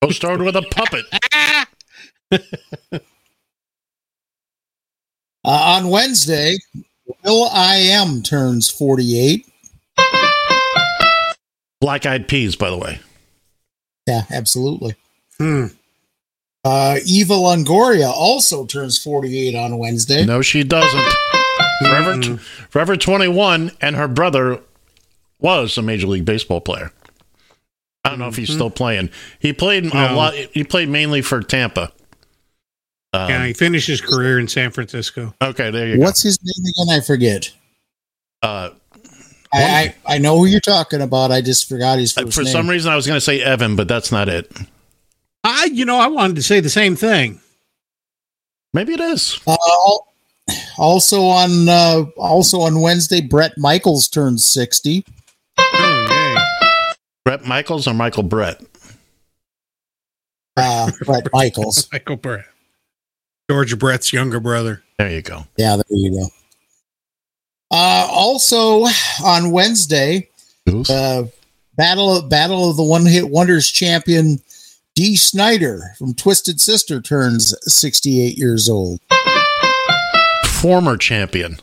[0.01, 1.05] Go started with a puppet.
[5.45, 6.57] Uh, on Wednesday,
[7.23, 9.45] will.i.am turns 48.
[11.81, 12.99] Black Eyed Peas, by the way.
[14.07, 14.95] Yeah, absolutely.
[15.37, 15.67] Hmm.
[16.65, 20.25] Uh, Eva Longoria also turns 48 on Wednesday.
[20.25, 21.13] No, she doesn't.
[21.81, 22.37] Forever,
[22.69, 24.59] Forever 21, and her brother
[25.39, 26.91] was a Major League Baseball player.
[28.03, 29.09] I don't know if he's still playing.
[29.39, 30.15] He played a No.
[30.15, 30.33] lot.
[30.33, 31.93] He played mainly for Tampa.
[33.13, 35.33] Um, yeah, he finished his career in San Francisco.
[35.41, 36.03] Okay, there you go.
[36.03, 36.95] What's his name again?
[36.95, 37.51] I forget.
[38.41, 38.69] Uh,
[39.51, 41.31] I, I, I know who you're talking about.
[41.31, 42.51] I just forgot his first for name.
[42.51, 44.51] some reason, I was going to say Evan, but that's not it.
[45.43, 47.39] I, you know, I wanted to say the same thing.
[48.73, 49.39] Maybe it is.
[49.47, 49.57] Uh,
[50.77, 55.03] also on uh, also on Wednesday, Bret Michaels turns 60.
[57.25, 58.61] Bret Michaels or Michael Brett?
[60.57, 61.87] Uh, Brett Michaels.
[61.91, 62.45] Michael Brett.
[63.49, 64.83] George Brett's younger brother.
[64.99, 65.45] There you go.
[65.57, 66.27] Yeah, there you go.
[67.71, 68.85] Uh, also
[69.23, 70.29] on Wednesday,
[70.89, 71.23] uh,
[71.75, 74.39] battle of battle of the one hit wonders champion
[74.95, 78.99] Dee Snider from Twisted Sister turns 68 years old.
[80.61, 81.57] Former champion.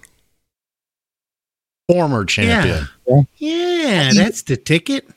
[1.88, 2.88] Former champion.
[3.36, 5.08] Yeah, that's the ticket.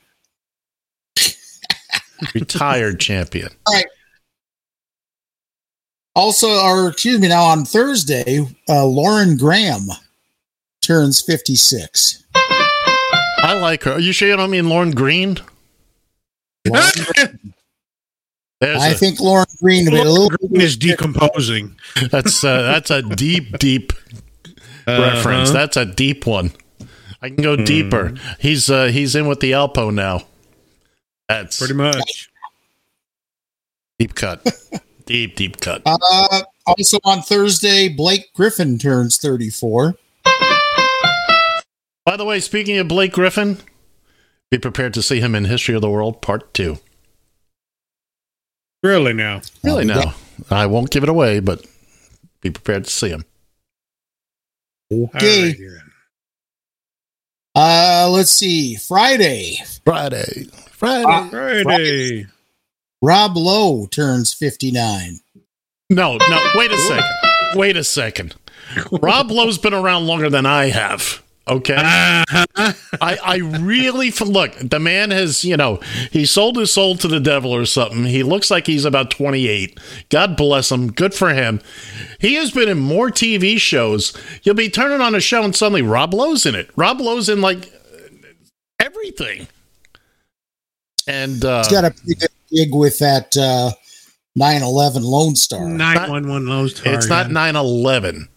[2.34, 3.48] Retired champion.
[3.66, 3.86] All right.
[6.14, 9.82] Also, or excuse me, now on Thursday, uh, Lauren Graham
[10.82, 12.24] turns 56.
[12.34, 13.92] I like her.
[13.92, 15.38] Are you sure you don't mean Lorne Greene?
[16.64, 16.76] There's
[18.82, 21.76] I a- think Lorne Greene a, bit, a little Greene is decomposing.
[22.10, 23.92] That's uh, that's a deep, deep
[24.86, 25.50] reference.
[25.50, 26.50] That's a deep one.
[27.22, 28.14] I can go deeper.
[28.38, 30.22] He's uh, he's in with the Alpo now.
[31.28, 32.28] That's Pretty much.
[33.98, 34.46] deep cut.
[35.10, 35.82] deep, deep cut.
[35.84, 39.96] Uh, also on Thursday, Blake Griffin turns 34.
[42.06, 43.58] By the way, speaking of Blake Griffin,
[44.50, 46.78] be prepared to see him in History of the World Part Two.
[48.82, 49.42] Really now.
[49.62, 50.14] Really now.
[50.50, 51.66] I won't give it away, but
[52.40, 53.24] be prepared to see him.
[54.92, 55.54] Okay.
[57.54, 58.76] Uh, let's see.
[58.76, 59.56] Friday.
[59.84, 60.46] Friday.
[60.70, 61.04] Friday.
[61.04, 61.28] Uh,
[61.62, 62.26] Friday.
[63.02, 65.20] Rob Lowe turns 59.
[65.88, 67.10] No, no, wait a second.
[67.54, 68.34] Wait a second.
[68.92, 71.22] Rob Lowe's been around longer than I have.
[71.48, 71.74] Okay.
[71.76, 75.80] I, I really look, the man has, you know,
[76.12, 78.04] he sold his soul to the devil or something.
[78.04, 79.80] He looks like he's about 28.
[80.10, 80.92] God bless him.
[80.92, 81.60] Good for him.
[82.20, 84.16] He has been in more TV shows.
[84.44, 86.70] You'll be turning on a show and suddenly Rob Lowe's in it.
[86.76, 87.72] Rob Lowe's in like
[88.78, 89.48] everything.
[91.08, 93.72] And uh, He's got a pretty good gig with that uh,
[94.38, 95.68] 9-11 Lone Star.
[95.68, 96.94] 911 Lone Star.
[96.94, 98.28] it's not 9 11.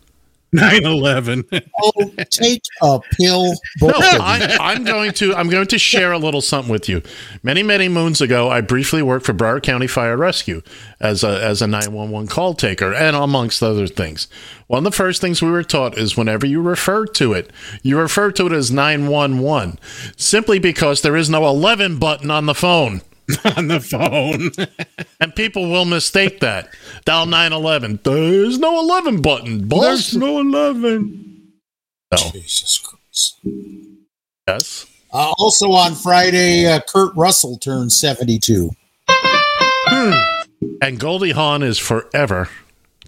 [0.53, 1.45] 911.
[1.81, 1.91] Oh,
[2.29, 3.45] take a pill.
[3.45, 4.19] No, both of you.
[4.21, 7.01] I, I'm going to I'm going to share a little something with you.
[7.41, 10.61] Many many moons ago, I briefly worked for Broward County Fire Rescue
[10.99, 14.27] as a as a 911 call taker, and amongst other things.
[14.67, 17.97] One of the first things we were taught is whenever you refer to it, you
[17.97, 19.79] refer to it as 911,
[20.15, 23.01] simply because there is no 11 button on the phone.
[23.57, 24.51] on the phone.
[25.19, 26.69] And people will mistake that.
[27.05, 27.99] Dial 911.
[28.03, 29.81] There's no 11 button, boss.
[29.81, 31.51] There's no 11.
[32.31, 33.39] Jesus Christ.
[34.47, 34.85] Yes.
[35.11, 38.71] Uh, also on Friday, uh, Kurt Russell turned 72.
[40.81, 42.49] And Goldie Hawn is forever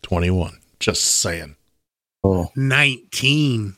[0.02, 0.60] 21.
[0.80, 1.56] Just saying.
[2.24, 3.76] Oh, 19.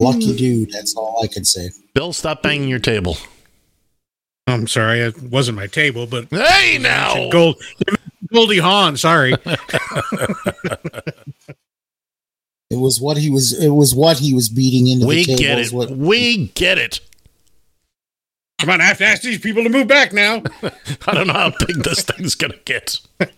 [0.00, 0.70] lucky dude.
[0.72, 1.70] That's all I can say.
[1.94, 3.16] Bill, stop banging your table.
[4.48, 7.28] I'm sorry, it wasn't my table, but Hey now.
[7.30, 7.62] Gold,
[8.32, 8.96] Goldie Hawn.
[8.96, 9.34] Sorry.
[12.70, 13.58] It was what he was.
[13.58, 15.38] It was what he was beating into We the table.
[15.38, 15.72] get it.
[15.72, 17.00] What, We get it.
[18.60, 20.42] Come on, I have to ask these people to move back now.
[21.06, 23.00] I don't know how big this thing's going to get.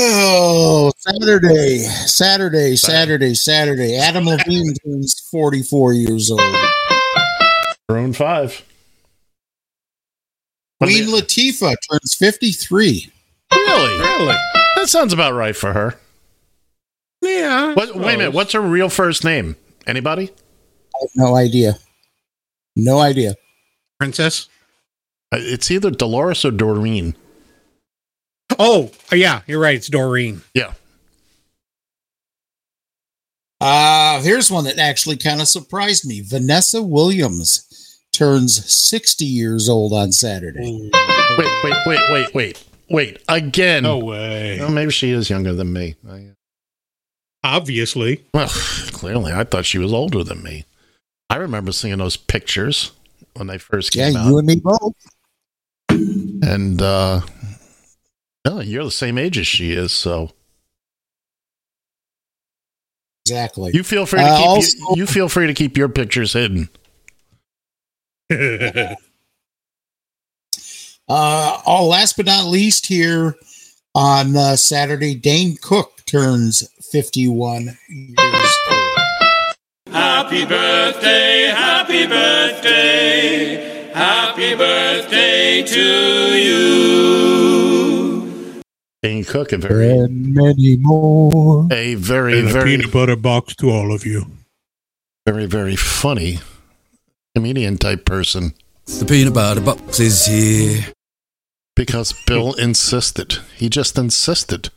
[0.00, 3.96] oh, Saturday, Saturday, Saturday, Saturday.
[3.96, 6.40] Adam Levine turns 44 years old.
[7.88, 8.62] Maroon 5.
[10.82, 13.10] Queen Latifah turns 53.
[13.52, 13.98] Really?
[13.98, 14.36] Really?
[14.76, 15.94] That sounds about right for her.
[17.22, 17.74] Yeah.
[17.74, 18.32] What, wait a minute.
[18.32, 19.56] What's her real first name?
[19.86, 20.24] Anybody?
[20.94, 21.78] I have no idea.
[22.74, 23.34] No idea.
[23.98, 24.48] Princess?
[25.32, 27.16] Uh, It's either Dolores or Doreen.
[28.58, 29.76] Oh, yeah, you're right.
[29.76, 30.42] It's Doreen.
[30.54, 30.74] Yeah.
[33.60, 36.20] Uh, here's one that actually kind of surprised me.
[36.20, 37.62] Vanessa Williams
[38.12, 40.90] turns 60 years old on Saturday.
[41.38, 42.64] Wait, wait, wait, wait, wait.
[42.88, 43.22] Wait.
[43.28, 43.82] Again.
[43.82, 44.58] No way.
[44.60, 45.96] Well, maybe she is younger than me.
[47.42, 48.24] Obviously.
[48.34, 50.64] Well, clearly, I thought she was older than me.
[51.30, 52.92] I remember seeing those pictures
[53.34, 54.28] when they first Yeah, came out.
[54.28, 54.94] you and me both.
[55.88, 57.20] and uh
[58.46, 60.30] no, you're the same age as she is, so
[63.26, 63.72] Exactly.
[63.74, 66.32] you feel free to Uh, keep also- you, you feel free to keep your pictures
[66.34, 66.68] hidden.
[71.08, 73.36] Uh, oh, last but not least, here
[73.94, 78.98] on uh, Saturday, Dane Cook turns 51 years old.
[79.92, 85.80] Happy birthday, happy birthday, happy birthday to
[86.36, 87.55] you.
[89.06, 91.68] Dane Cook, a very And many more.
[91.70, 94.26] a very And a very peanut butter box to all of you.
[95.26, 96.38] very very funny
[97.34, 98.54] comedian type person
[98.86, 100.86] The peanut butter box is here.
[101.76, 103.38] because Bill insisted.
[103.56, 104.70] He just insisted.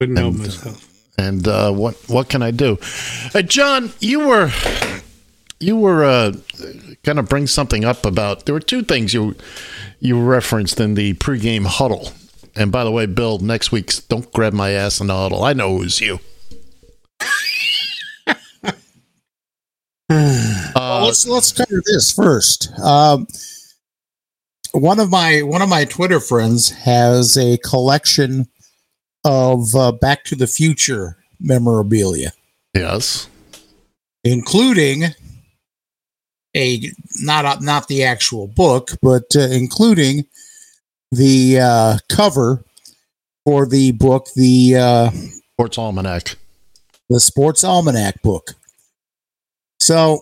[0.00, 0.88] Couldn't help And, myself.
[1.18, 2.78] And uh, what what can I do?
[3.34, 4.50] Uh, John, you were
[5.60, 6.32] you were uh,
[7.02, 8.44] going to bring something up about.
[8.46, 9.34] There were two things you
[10.00, 12.12] you referenced in the pregame huddle.
[12.56, 15.42] And by the way, Bill, next week's don't grab my ass in the huddle.
[15.42, 16.20] I know it was you.
[20.76, 22.70] Well, let's let's cover this first.
[22.78, 23.26] Um,
[24.72, 28.46] one of my one of my Twitter friends has a collection
[29.24, 32.32] of uh, Back to the Future memorabilia,
[32.74, 33.28] Yes.
[34.24, 35.04] including
[36.56, 40.26] a not not the actual book, but uh, including
[41.10, 42.64] the uh, cover
[43.44, 45.10] for the book, the uh,
[45.52, 46.36] Sports Almanac.
[47.10, 48.54] the Sports Almanac book.
[49.78, 50.20] So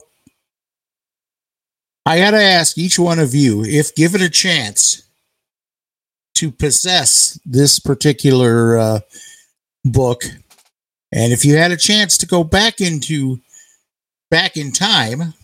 [2.04, 5.02] I got to ask each one of you if given a chance
[6.34, 9.00] to possess this particular uh,
[9.84, 10.24] book,
[11.12, 13.40] and if you had a chance to go back into
[14.30, 15.34] back in time,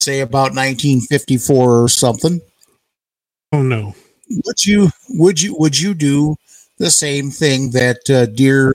[0.00, 2.40] say about 1954 or something,
[3.52, 3.94] Oh, no.
[4.46, 6.36] would you would you would you do
[6.78, 8.74] the same thing that uh, dear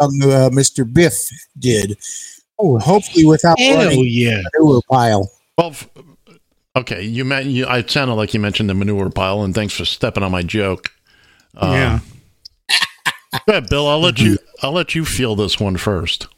[0.00, 0.90] young uh, Mr.
[0.90, 1.28] Biff
[1.58, 1.96] did?
[2.58, 4.40] Oh, hopefully without Hell running yeah.
[4.40, 5.30] a manure pile.
[5.58, 5.88] Well, f-
[6.74, 7.02] okay.
[7.02, 7.66] You meant you.
[7.66, 10.90] I sounded like you mentioned the manure pile, and thanks for stepping on my joke.
[11.56, 11.98] Um, yeah.
[13.32, 13.86] Go ahead, Bill.
[13.86, 14.38] I'll let you.
[14.62, 16.28] I'll let you feel this one first.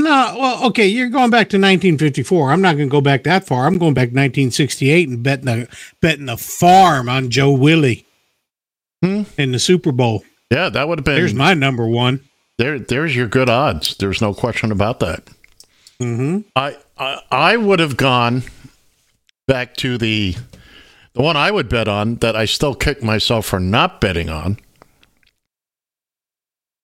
[0.00, 2.52] No, well, okay, you're going back to 1954.
[2.52, 3.66] I'm not going to go back that far.
[3.66, 5.68] I'm going back to 1968 and betting the
[6.00, 8.06] betting the farm on Joe Willie
[9.02, 9.22] Hmm?
[9.36, 10.24] in the Super Bowl.
[10.50, 11.16] Yeah, that would have been.
[11.16, 12.20] There's my number one.
[12.58, 12.78] there.
[12.78, 13.96] There's your good odds.
[13.96, 15.24] There's no question about that.
[16.00, 16.40] Mm-hmm.
[16.54, 18.44] I, I I would have gone
[19.48, 20.36] back to the
[21.14, 24.58] the one I would bet on that I still kick myself for not betting on.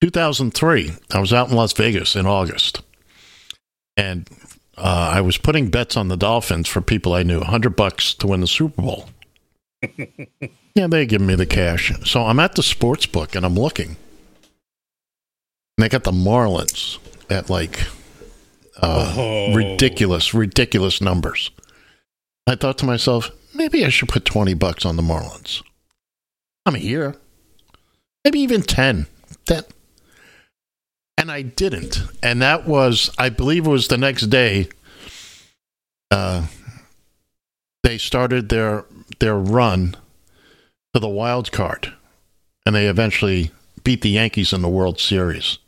[0.02, 0.92] 2003.
[1.12, 2.82] I was out in Las Vegas in August,
[3.96, 4.28] and
[4.76, 8.26] uh, I was putting bets on the Dolphins for people I knew, 100 bucks to
[8.26, 9.08] win the Super Bowl.
[10.74, 11.92] yeah, they give me the cash.
[12.04, 13.96] So I'm at the sports book and I'm looking.
[15.76, 16.98] And they got the Marlins
[17.30, 17.80] at like
[18.80, 19.54] uh, Oh.
[19.54, 21.50] ridiculous, ridiculous numbers.
[22.46, 25.62] I thought to myself, maybe I should put 20 bucks on the Marlins.
[26.66, 27.16] I'm here.
[28.24, 29.06] Maybe even 10.
[29.46, 29.62] 10.
[31.16, 32.00] And I didn't.
[32.22, 34.68] And that was, I believe, it was the next day.
[36.10, 36.46] Uh,
[37.82, 38.84] they started their
[39.20, 39.96] their run
[40.92, 41.92] to the wild card,
[42.64, 43.50] and they eventually
[43.84, 45.58] beat the Yankees in the World Series.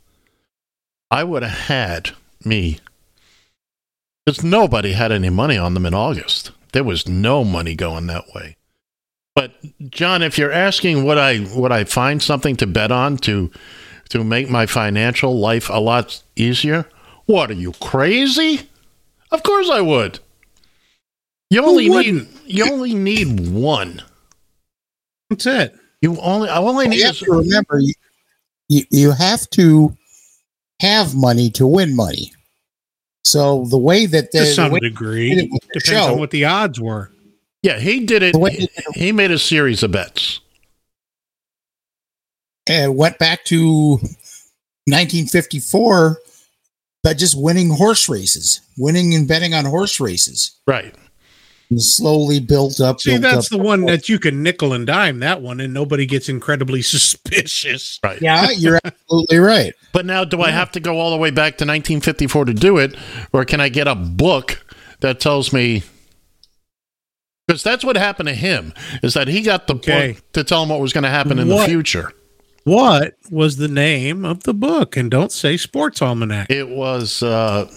[1.09, 2.11] I would have had
[2.43, 2.79] me
[4.25, 6.51] because nobody had any money on them in August.
[6.73, 8.57] There was no money going that way.
[9.35, 9.53] But
[9.89, 13.51] John, if you're asking would I would I find something to bet on to
[14.09, 16.87] to make my financial life a lot easier?
[17.25, 18.69] What are you crazy?
[19.31, 20.19] Of course I would.
[21.49, 24.01] You only need you only need one.
[25.29, 25.75] That's it.
[26.01, 27.93] You only I only You need have to remember, you,
[28.69, 29.95] you, you have to
[30.81, 32.31] have money to win money.
[33.25, 35.29] So the way that they, To some the degree.
[35.29, 37.11] they did it with the Depends show- on what the odds were.
[37.63, 38.33] Yeah, he did it.
[38.33, 40.39] The way He, he made a series of bets.
[42.69, 43.99] And went back to
[44.85, 46.17] 1954
[47.03, 50.51] by just winning horse races, winning and betting on horse races.
[50.65, 50.93] Right.
[51.69, 53.01] And slowly built up.
[53.01, 53.57] See, built that's up.
[53.57, 57.99] the one that you can nickel and dime that one, and nobody gets incredibly suspicious.
[58.03, 58.21] Right.
[58.21, 59.73] Yeah, you're absolutely right.
[59.91, 62.77] But now, do I have to go all the way back to 1954 to do
[62.77, 62.95] it,
[63.33, 64.65] or can I get a book
[65.01, 65.83] that tells me?
[67.47, 68.73] Because that's what happened to him.
[69.03, 70.13] Is that he got the Okay.
[70.13, 71.61] book to tell him what was going to happen in What?
[71.61, 72.11] the future?
[72.67, 74.97] What was the name of the book?
[74.97, 76.49] And don't say Sports Almanac.
[76.49, 77.23] It was.
[77.23, 77.71] uh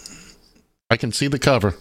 [0.89, 1.75] I can see the cover.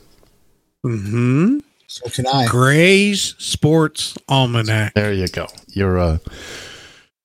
[0.85, 1.59] hmm
[1.89, 2.47] So can I.
[2.47, 4.95] Gray's Sports Almanac.
[4.95, 5.49] There you go.
[5.67, 6.19] You're uh,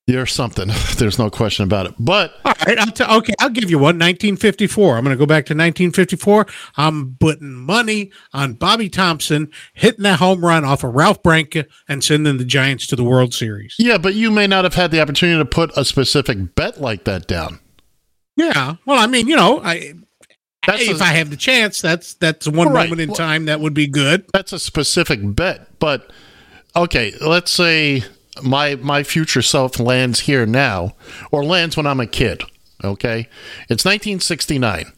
[0.08, 0.70] you're something.
[0.98, 1.96] There's no question about it.
[1.98, 3.96] But All right, I'll t- okay, I'll give you one.
[3.96, 4.98] 1954.
[4.98, 6.46] I'm going to go back to 1954.
[6.78, 12.04] I'm putting money on Bobby Thomson hitting that home run off of Ralph Branca and
[12.04, 13.76] sending the Giants to the World Series.
[13.80, 17.06] yeah, but you may not have had the opportunity to put a specific bet like
[17.06, 17.60] that down.
[18.36, 18.76] Yeah.
[18.86, 19.94] Well, I mean, you know, I
[20.68, 22.84] That's if a- I have the chance, that's that's one Right.
[22.84, 24.26] moment in Well- time that would be good.
[24.34, 26.12] that's a specific bet but
[26.76, 28.04] okay let's say
[28.44, 30.96] my my future self lands here now
[31.32, 32.44] or lands when i'm a kid
[32.84, 33.28] okay?
[33.70, 34.92] It's 1969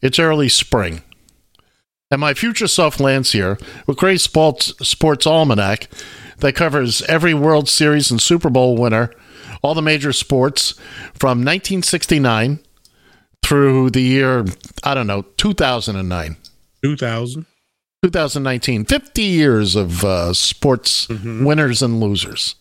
[0.00, 1.02] it's early spring.
[2.10, 5.88] And my future self lands here with great sports sports almanac
[6.38, 9.10] that covers every world series and super bowl winner
[9.62, 10.72] all the major sports
[11.14, 12.58] from 1969
[13.44, 14.44] through the year
[14.82, 16.36] i don't know 2009
[16.84, 17.46] 2000.
[18.02, 22.56] 2019 50 years of uh, sports winners and losers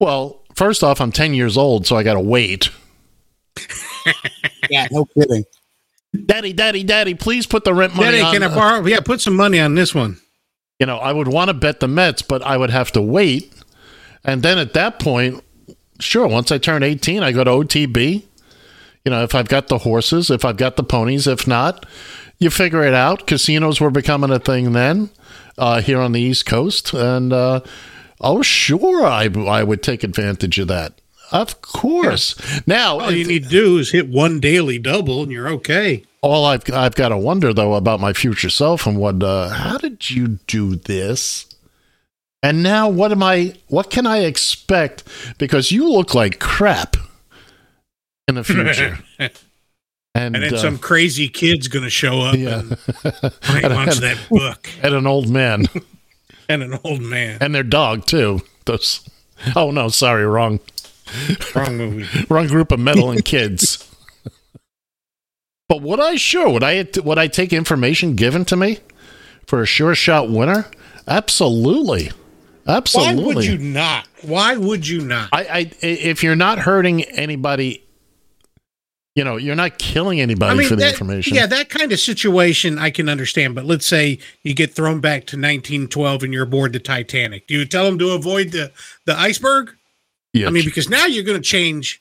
[0.00, 2.70] well first off i'm 10 years old so i gotta wait
[4.70, 5.44] Yeah, no kidding.
[6.26, 8.86] daddy daddy daddy please put the rent money Daddy, on can I borrow?
[8.86, 10.18] Yeah, put some money on this one.
[10.78, 13.52] you know i would want to bet the mets but i would have to wait
[14.24, 15.42] and then at that point
[16.00, 18.22] sure once i turn 18 i go to otb
[19.04, 21.84] you know if i've got the horses if i've got the ponies if not
[22.38, 25.10] you figure it out casinos were becoming a thing then
[25.58, 27.58] uh, here on the east coast and uh,
[28.20, 31.00] oh sure I, I would take advantage of that
[31.30, 32.34] of course
[32.66, 36.04] now All you need to do is hit one daily double, and you're okay.
[36.22, 39.78] all I've I've got to wonder though about my future self and what uh, how
[39.78, 41.46] did you do this?
[42.42, 45.04] And now what am I what can I expect
[45.38, 46.96] because you look like crap
[48.28, 48.98] in the future.
[49.18, 49.30] and
[50.14, 52.60] And then uh, some crazy kid's going to show up yeah.
[52.60, 52.70] and
[53.44, 55.66] he wants that book and an old man
[56.48, 57.38] and an old man.
[57.40, 58.40] and their dog too.
[58.64, 59.08] Those
[59.54, 60.60] Oh no, sorry, wrong.
[61.54, 62.26] Wrong movie.
[62.28, 63.84] wrong group of meddling kids.
[65.68, 68.78] But would I sure would I would I take information given to me
[69.46, 70.66] for a sure shot winner?
[71.06, 72.10] Absolutely,
[72.66, 73.24] absolutely.
[73.24, 74.08] Why would you not?
[74.22, 75.28] Why would you not?
[75.32, 77.84] I, I if you're not hurting anybody,
[79.18, 81.34] you know, you're not killing anybody for the that- information.
[81.34, 83.56] Yeah, that kind of situation I can understand.
[83.56, 87.48] But let's say you get thrown back to 1912 and you're aboard the Titanic.
[87.48, 88.70] Do you tell them to avoid the,
[89.06, 89.72] the iceberg?
[90.32, 92.00] Yeah, I mean, because now you're going to change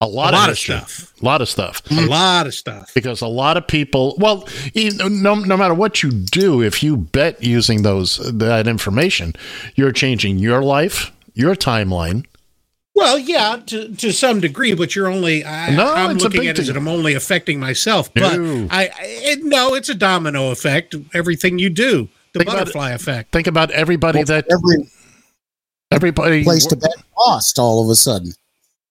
[0.00, 1.14] a lot, a lot of, of stuff.
[1.22, 1.80] A lot of stuff.
[1.92, 2.90] a lot of stuff.
[2.92, 7.40] because a lot of people well no, no matter what you do if you bet
[7.40, 9.32] using those that information
[9.76, 12.26] you're changing your life your timeline
[12.94, 15.44] Well, yeah, to, to some degree, but you're only.
[15.44, 16.74] I, No, I'm it's a looking big at it as deal.
[16.74, 18.12] that I'm only affecting myself.
[18.12, 18.68] But No.
[18.70, 20.94] I, I it, no, it's a domino effect.
[21.14, 23.32] Everything you do, the Think about butterfly effect.
[23.32, 24.76] think about everybody that Every
[25.90, 28.32] everybody place to bet lost all of a sudden.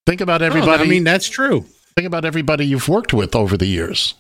[0.06, 1.66] think about Oh, everybody I mean, that's true.
[1.96, 4.14] think about everybody you've worked with over the years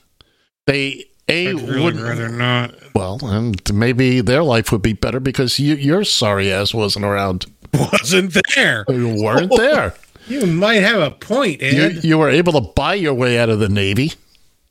[0.67, 2.73] they a I'd really would rather not.
[2.93, 7.45] well and maybe their life would be better because you, your sorry ass wasn't around
[7.73, 8.85] Wasn't there?
[8.89, 9.93] you weren't there
[10.27, 13.59] You might have a point, You, you were able to buy your way out of
[13.59, 14.13] the Navy.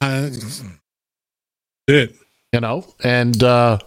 [0.01, 0.31] Uh,
[1.89, 2.15] it.
[2.53, 3.79] You know, and uh,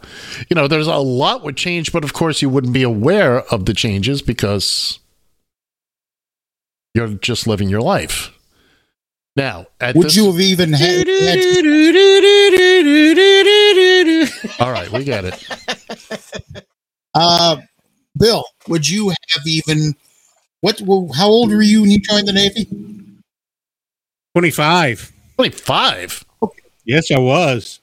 [0.49, 3.65] you know, there's a lot would change, but of course, you wouldn't be aware of
[3.65, 4.99] the changes because
[6.93, 8.31] you're just living your life.
[9.35, 11.07] Now, at Would this- you have even had?
[11.07, 11.47] had
[14.59, 16.63] All right, we got it.
[17.15, 17.57] uh,
[18.17, 19.95] Bill, would you have even?
[20.61, 20.79] What?
[20.81, 22.67] well, How old were you when you joined the Navy?
[24.35, 25.11] 25.
[25.35, 26.25] 25?
[26.85, 27.79] Yes, I was.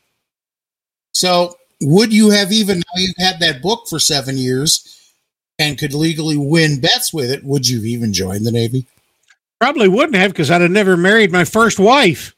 [1.12, 5.12] So, would you have even now you've had that book for seven years
[5.58, 7.42] and could legally win bets with it?
[7.44, 8.86] Would you have even joined the Navy?
[9.60, 12.34] Probably wouldn't have because I'd have never married my first wife.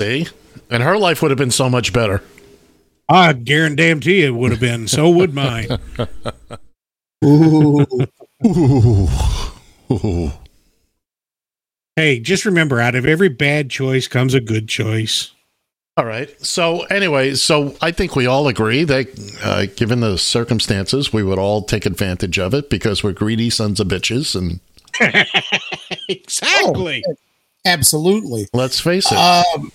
[0.00, 0.26] See,
[0.70, 2.22] and her life would have been so much better.
[3.08, 4.88] I guarantee it would have been.
[4.88, 5.78] So would mine.
[7.24, 7.86] Ooh.
[8.46, 9.08] Ooh.
[9.90, 10.32] Ooh.
[11.96, 15.32] hey, just remember out of every bad choice comes a good choice.
[15.98, 16.30] All right.
[16.44, 21.38] So anyway, so I think we all agree that, uh, given the circumstances, we would
[21.38, 24.60] all take advantage of it because we're greedy sons of bitches, and
[26.08, 27.02] exactly.
[27.64, 28.48] Absolutely.
[28.52, 29.70] let's face it, Um,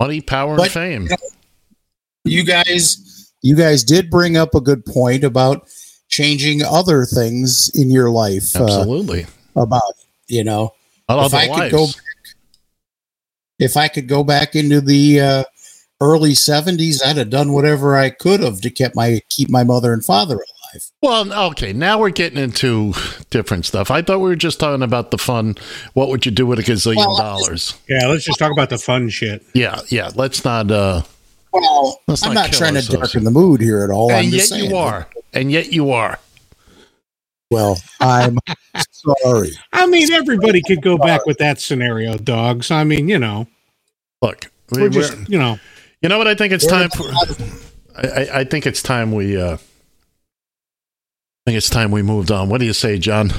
[0.00, 1.08] money, power, but- and fame.
[2.24, 5.68] you guys, you guys did bring up a good point about
[6.08, 8.54] changing other things in your life.
[8.56, 9.26] uh, Absolutely.
[9.56, 9.82] about
[10.28, 10.72] you know,
[11.08, 11.60] Not if I otherwise.
[11.60, 11.94] could go, back,
[13.58, 15.44] if I could go back into the uh,
[16.00, 19.92] early '70s, I'd have done whatever I could have to keep my keep my mother
[19.92, 20.46] and father alive.
[21.02, 22.92] Well, okay, now we're getting into
[23.30, 23.90] different stuff.
[23.90, 25.56] I thought we were just talking about the fun.
[25.94, 27.74] What would you do with a gazillion Well, dollars?
[27.88, 29.44] Yeah, let's just talk about the fun shit.
[29.54, 30.10] Yeah, yeah.
[30.14, 30.70] Let's not.
[30.70, 31.02] uh
[31.52, 34.10] Well, Let's I'm not not kill trying to darken the mood here at all.
[34.10, 34.70] I'm and yet saying.
[34.70, 35.08] you are.
[35.34, 36.18] And yet you are.
[37.50, 38.38] Well, I'm
[38.90, 39.50] sorry.
[39.72, 42.70] I mean, everybody could go back with that scenario, dogs.
[42.70, 43.46] I mean, you know,
[44.22, 45.58] Look, we, we're just, you know,
[46.00, 46.28] You know what?
[46.28, 47.04] I think it's time for.
[47.96, 49.36] I, I, I think it's time we.
[49.40, 49.58] uh
[51.44, 52.48] I think it's time we moved on.
[52.48, 53.32] What do you say, John?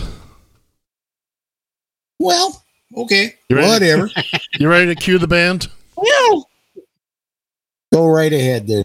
[2.19, 2.61] Well,
[2.97, 3.67] okay, You ready?
[3.69, 4.09] whatever.
[4.59, 5.67] You ready to cue the band?
[5.95, 6.49] Well,
[7.93, 8.83] go right ahead there.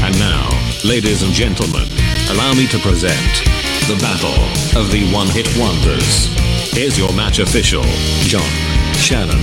[0.00, 0.48] And now,
[0.84, 1.86] ladies and gentlemen,
[2.30, 3.20] allow me to present
[3.90, 4.38] the Battle
[4.80, 6.28] of the One Hit Wonders.
[6.72, 7.82] Here's your match official,
[8.30, 8.48] John
[8.94, 9.40] Shannon.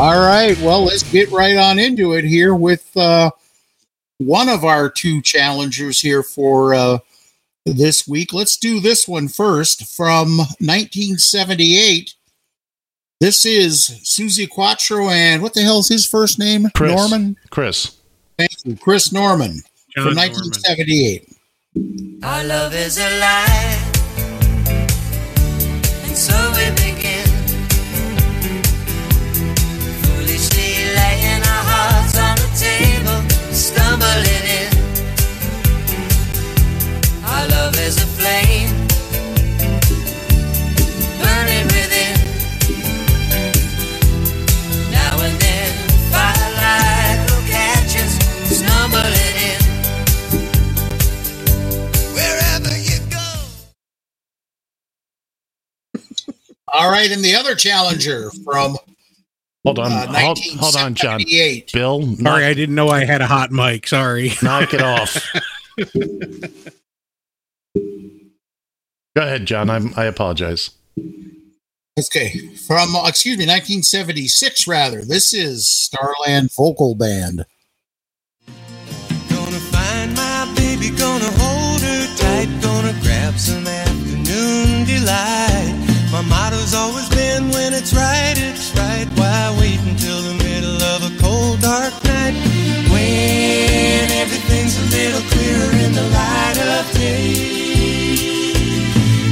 [0.00, 0.58] All right.
[0.62, 3.32] Well, let's get right on into it here with uh,
[4.16, 6.98] one of our two challengers here for uh,
[7.66, 8.32] this week.
[8.32, 12.14] Let's do this one first from 1978.
[13.20, 16.70] This is Suzi Quatro, and what the hell is his first name?
[16.74, 16.96] Chris.
[16.96, 17.36] Norman.
[17.50, 18.00] Chris.
[18.38, 19.60] Thank you, Chris Norman
[19.94, 20.32] John from Norman.
[20.32, 21.28] 1978.
[22.24, 23.96] Our love is alive,
[26.04, 26.89] and so we
[56.72, 58.76] All right, and the other challenger from
[59.64, 59.92] Hold on.
[59.92, 61.20] uh, hold, hold on, John.
[61.20, 61.72] 1978.
[61.72, 63.86] Bill, sorry, knock, I didn't know I had a hot mic.
[63.86, 64.32] Sorry.
[64.42, 65.26] knock it off.
[69.16, 69.68] Go ahead, John.
[69.68, 70.70] I'm, I apologize.
[71.98, 75.04] Okay, from uh, excuse me, 1976 rather.
[75.04, 77.44] This is Starland Vocal Band.
[79.28, 85.79] Gonna find my baby, gonna hold her tight, gonna grab some afternoon delight.
[86.12, 89.06] My motto's always been when it's right, it's right.
[89.14, 92.34] Why wait until the middle of a cold, dark night?
[92.90, 97.70] When everything's a little clearer in the light of day.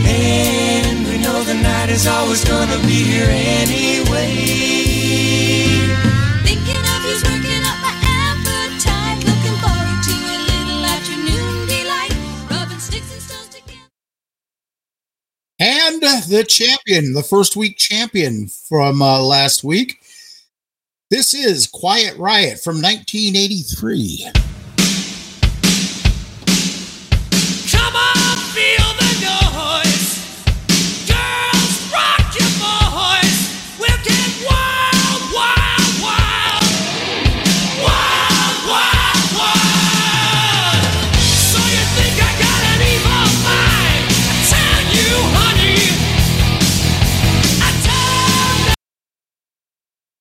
[0.06, 4.77] And we know the night is always gonna be here anyway.
[16.16, 20.00] The champion, the first week champion from uh, last week.
[21.10, 24.47] This is Quiet Riot from 1983.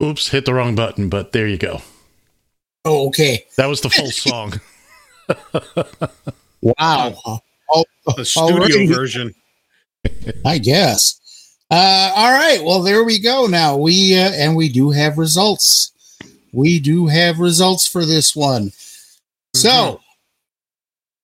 [0.01, 1.81] Oops, hit the wrong button, but there you go.
[2.85, 3.45] Oh, okay.
[3.57, 4.53] That was the full song.
[6.61, 7.41] Wow.
[7.69, 7.83] Oh,
[8.15, 9.33] The studio already- version.
[10.45, 11.19] I guess.
[11.69, 12.63] Uh, all right.
[12.63, 13.45] Well, there we go.
[13.47, 15.91] Now we uh, and we do have results.
[16.53, 18.71] We do have results for this one.
[19.53, 19.99] So,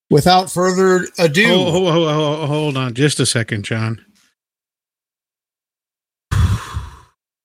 [0.10, 4.04] without further ado, oh, oh, oh, hold on just a second, John.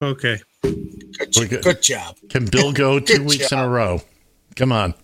[0.02, 0.38] Okay.
[0.62, 1.62] Good, We good.
[1.62, 2.16] good job.
[2.30, 4.02] Can Bill go two Good weeks in a row?
[4.56, 4.94] Come on.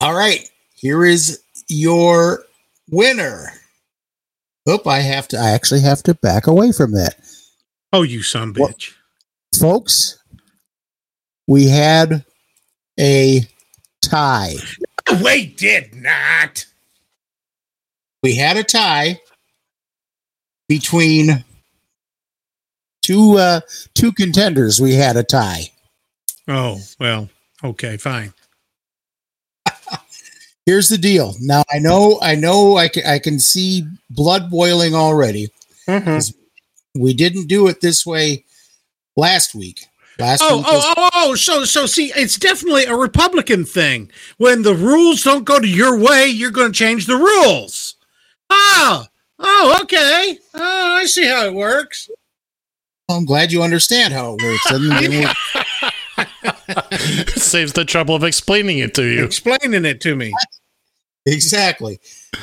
[0.00, 0.48] All right.
[0.74, 2.44] Here is your
[2.90, 3.52] winner.
[4.68, 5.38] Oop, I have to.
[5.38, 7.14] I actually have to back away from that,
[7.92, 8.76] Oh, you son What?
[8.78, 8.92] bitch.
[9.58, 10.18] folks.
[11.46, 12.24] We had
[12.98, 13.46] a
[14.02, 14.54] tie.
[15.24, 16.66] We did not.
[18.22, 19.18] We had a tie
[20.68, 21.44] between
[23.10, 23.58] Two uh,
[23.92, 24.80] two contenders.
[24.80, 25.72] We had a tie.
[26.46, 27.28] Oh, well,
[27.64, 28.32] okay, fine.
[30.64, 31.34] Here's the deal.
[31.40, 32.20] Now I know.
[32.22, 32.76] I know.
[32.76, 33.04] I can.
[33.04, 35.48] I can see blood boiling already.
[36.94, 38.44] We didn't do it this way
[39.16, 39.86] last week.
[40.20, 44.12] Last Oh, oh, oh, oh, so, so see, it's definitely a Republican thing.
[44.36, 47.96] When the rules don't go to your way, you're going to change the rules.
[48.50, 49.08] Ah,
[49.40, 50.38] oh, okay.
[50.54, 52.08] Oh, I see how it works.
[53.10, 54.70] I'm glad you understand how it works.
[54.70, 55.26] And then we-
[57.40, 59.24] Saves the trouble of explaining it to you.
[59.24, 60.32] Explaining it to me.
[61.26, 61.98] exactly.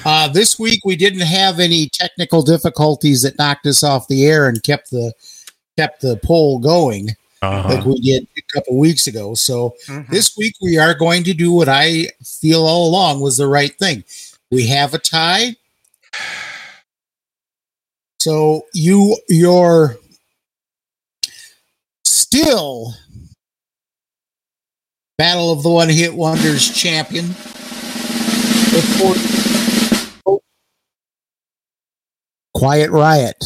[0.06, 4.48] Uh, this week we didn't have any technical difficulties that knocked us off the air
[4.48, 5.14] and kept the
[5.78, 7.10] kept the poll going
[7.42, 7.70] Uh-huh.
[7.76, 9.36] like we did a couple weeks ago.
[9.36, 10.10] So Mhm.
[10.10, 13.78] this week we are going to do what I feel all along was the right
[13.78, 14.04] thing.
[14.52, 15.56] We have a tie.
[18.20, 19.98] So you you're
[22.28, 22.94] still
[25.18, 27.34] Battle of the One Hit Wonders champion.
[32.54, 33.44] Quiet Riot.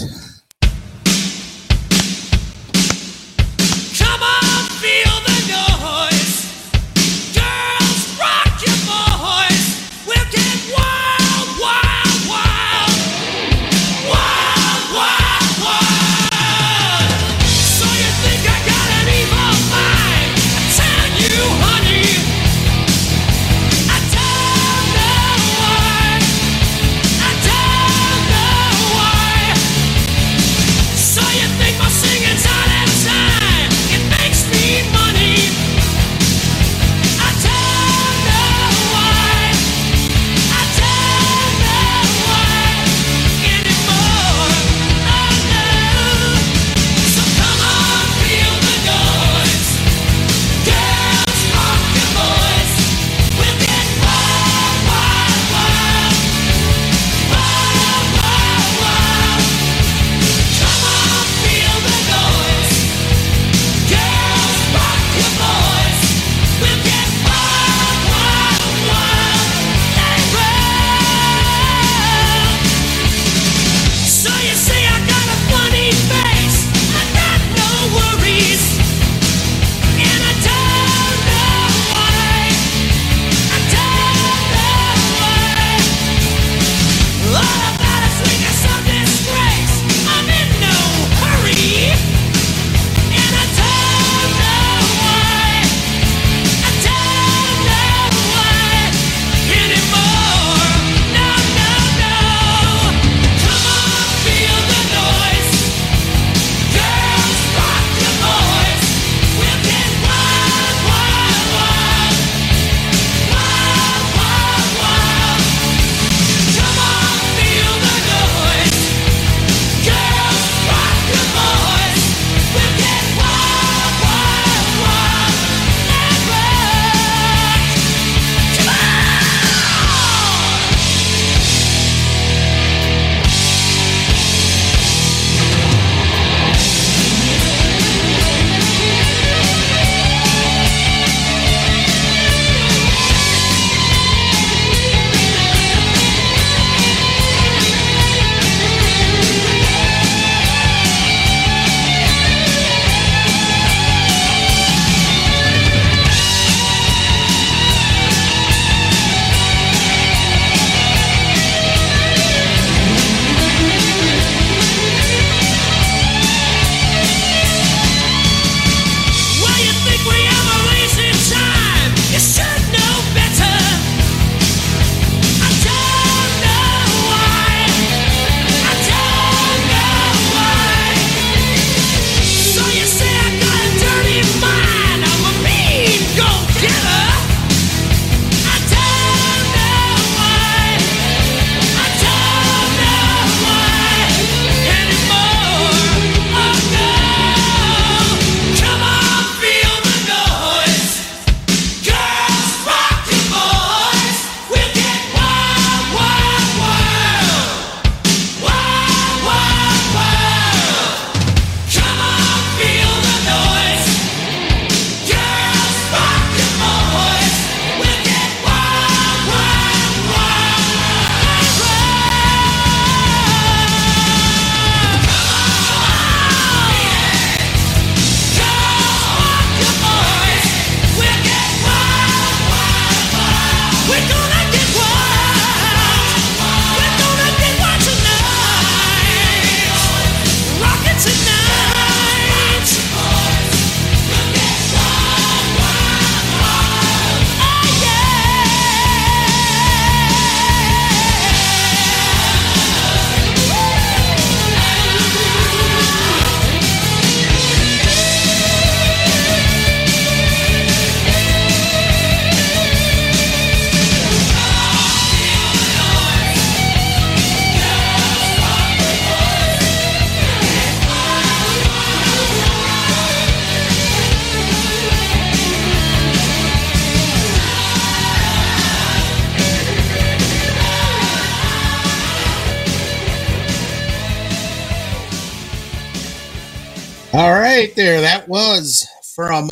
[287.61, 288.01] Right there.
[288.01, 289.51] That was from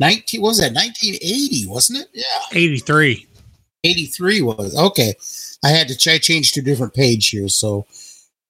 [0.00, 0.72] 19 what was that?
[0.74, 2.08] 1980 wasn't it?
[2.12, 2.24] Yeah.
[2.52, 3.26] 83
[3.84, 5.14] 83 was okay.
[5.64, 7.86] I had to ch- I changed to a different page here so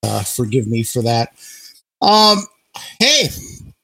[0.02, 1.32] uh forgive me for that.
[2.02, 2.38] Um
[2.98, 3.28] hey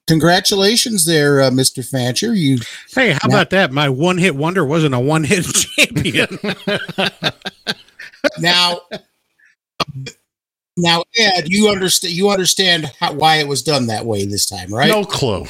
[0.08, 2.34] congratulations there uh, mr fancher.
[2.34, 2.58] You
[2.94, 3.72] Hey, how about that?
[3.72, 6.38] My one hit wonder wasn't a one hit champion.
[8.38, 8.80] now
[10.76, 14.72] now ed you understand you understand how, why it was done that way this time
[14.72, 15.44] right No clue.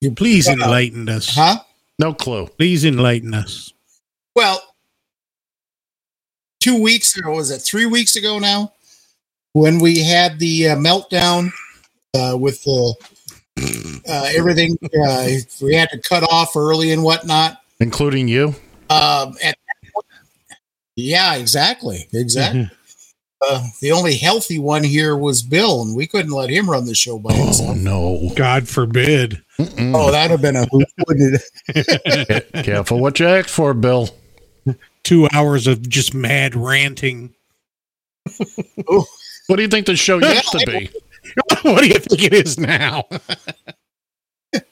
[0.00, 1.34] you Please enlighten us.
[1.34, 1.58] huh
[1.98, 2.46] No clue.
[2.58, 3.72] Please enlighten us.
[4.36, 4.62] Well,
[6.60, 8.72] two weeks ago, was it three weeks ago now,
[9.52, 11.50] when we had the uh, meltdown
[12.14, 12.94] uh, with the
[14.08, 15.28] uh, everything, uh,
[15.60, 17.60] we had to cut off early and whatnot.
[17.80, 18.54] Including you?
[18.88, 20.06] Um, at that point-
[20.96, 22.70] yeah, exactly, exactly.
[23.42, 26.94] Uh, the only healthy one here was Bill, and we couldn't let him run the
[26.94, 27.76] show by himself.
[27.76, 28.30] No.
[28.36, 29.42] God forbid.
[29.58, 32.52] Oh, that'd have been a hoot, wouldn't it?
[32.64, 34.10] Careful what you ask for, Bill.
[35.04, 37.34] Two hours of just mad ranting.
[39.50, 40.90] What do you think the show used to be?
[41.62, 43.04] what do you think it is now?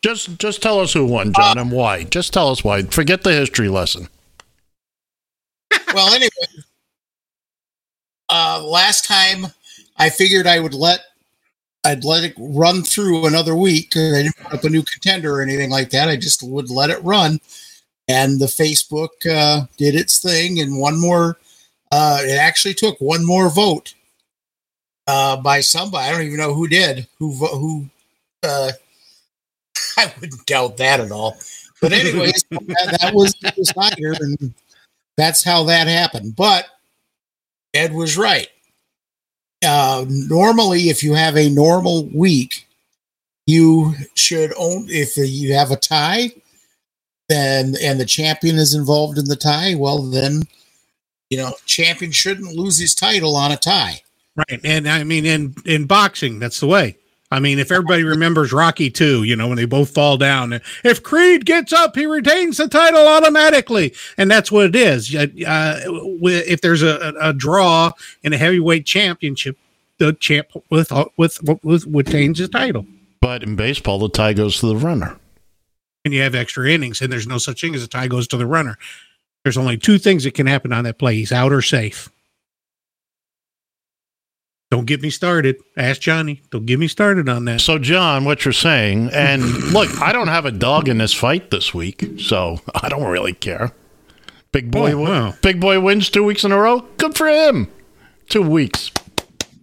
[0.03, 2.05] Just just tell us who won, John, and why.
[2.05, 2.83] Just tell us why.
[2.83, 4.09] Forget the history lesson.
[5.95, 6.31] well, anyway,
[8.31, 9.47] uh, last time
[9.97, 11.01] I figured I would let
[11.85, 13.97] I'd let it run through another week.
[13.97, 16.09] I didn't put up a new contender or anything like that.
[16.09, 17.41] I just would let it run,
[18.09, 21.39] and the Facebook uh, did its thing, and one more.
[21.91, 23.95] Uh, it actually took one more vote
[25.07, 26.07] uh, by somebody.
[26.07, 27.07] I don't even know who did.
[27.19, 27.87] Who who?
[28.43, 28.73] Uh,
[29.97, 31.37] I wouldn't doubt that at all.
[31.81, 34.53] But anyways, that, that was the decider, and
[35.17, 36.37] that's how that happened.
[36.37, 36.67] But
[37.75, 38.49] Ed was right.
[39.65, 42.67] Uh, normally, if you have a normal week,
[43.47, 44.87] you should own.
[44.89, 46.31] If you have a tie,
[47.29, 50.43] then and the champion is involved in the tie, well, then
[51.31, 54.01] you know champion shouldn't lose his title on a tie.
[54.37, 54.61] Right.
[54.63, 56.97] And I mean, in, in boxing, that's the way.
[57.31, 61.03] I mean, if everybody remembers Rocky 2, you know, when they both fall down, if
[61.03, 63.95] Creed gets up, he retains the title automatically.
[64.17, 65.15] And that's what it is.
[65.15, 65.81] Uh, uh,
[66.23, 67.93] if there's a, a draw
[68.23, 69.59] in a heavyweight championship,
[69.99, 72.87] the champ with, with, with, retains his title.
[73.21, 75.19] But in baseball, the tie goes to the runner.
[76.05, 78.37] And you have extra innings, and there's no such thing as a tie goes to
[78.39, 78.79] the runner.
[79.43, 82.09] There's only two things that can happen on that play he's out or safe.
[84.71, 85.57] Don't get me started.
[85.77, 86.43] Ask Johnny.
[86.51, 87.61] Don't get me started on that.
[87.63, 89.43] So, John, what you're saying, and
[89.73, 93.33] look, I don't have a dog in this fight this week, so I don't really
[93.33, 93.73] care.
[94.53, 95.35] Big oh, boy, Oh, wow.
[95.43, 96.81] big boy wins two weeks in a row.
[96.99, 97.71] Good for him.
[98.29, 98.91] Two weeks.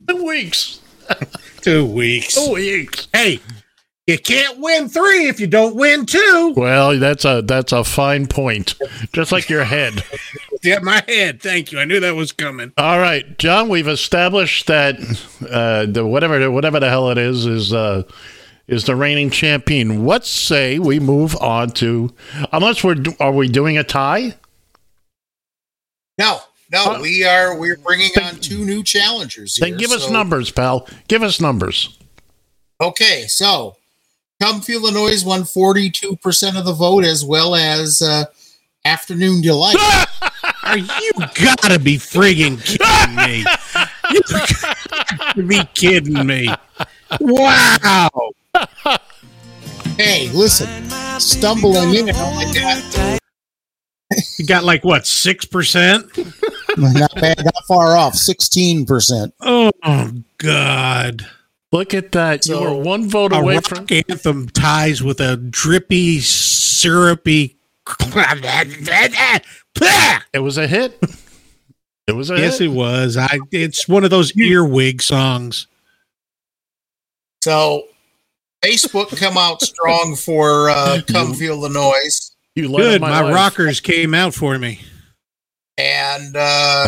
[0.08, 0.80] Two weeks.
[1.62, 2.34] Two weeks.
[2.36, 3.08] Two weeks.
[3.14, 3.40] Hey,
[4.08, 6.54] you can't win three if you don't win two.
[6.56, 8.76] Well, that's a that's a fine point.
[9.14, 10.04] Just like your head.
[10.64, 11.44] Yeah, my head.
[11.44, 11.80] Thank you.
[11.80, 12.74] I knew that was coming.
[12.76, 13.70] All right, John.
[13.70, 14.96] We've established that
[15.48, 18.02] uh, the whatever whatever the hell it is is uh,
[18.68, 20.08] is the reigning champion.
[20.08, 22.12] Let's say we move on to
[22.52, 24.34] unless we're are we doing a tie?
[26.18, 26.40] No,
[26.72, 29.58] no, Uh, we are we're bringing on two new challengers.
[29.60, 30.88] Then here, give us numbers, pal.
[31.08, 31.96] Give us numbers.
[32.82, 33.76] Okay, so
[34.42, 38.26] Come Feel the Noise won 42% of the vote, as well as uh,
[38.84, 39.78] Afternoon Delight.
[40.64, 43.46] Are you gotta be friggin' kidding me?
[44.12, 46.48] You gotta be kidding me.
[47.20, 48.10] Wow.
[49.98, 50.70] hey, listen,
[51.20, 53.20] stumbling in and like that.
[54.38, 56.06] You got like what, six percent?
[56.78, 59.32] Not bad, not far off, 16%.
[59.42, 59.72] Oh
[60.38, 61.26] God.
[61.76, 62.46] Look at that.
[62.48, 63.86] you were one vote A away rock from.
[63.90, 67.58] anthem ties with a drippy, syrupy
[70.34, 70.98] It was a hit.
[72.08, 72.70] It was a Yes, hit.
[72.70, 73.18] it was.
[73.18, 75.68] I it's one of those earwig songs.
[77.44, 77.84] So
[78.64, 82.32] Facebook come out strong for uh, Come Feel the Noise.
[82.56, 83.02] You Good.
[83.02, 84.80] My, rockers came out for me.
[85.78, 86.88] and uh,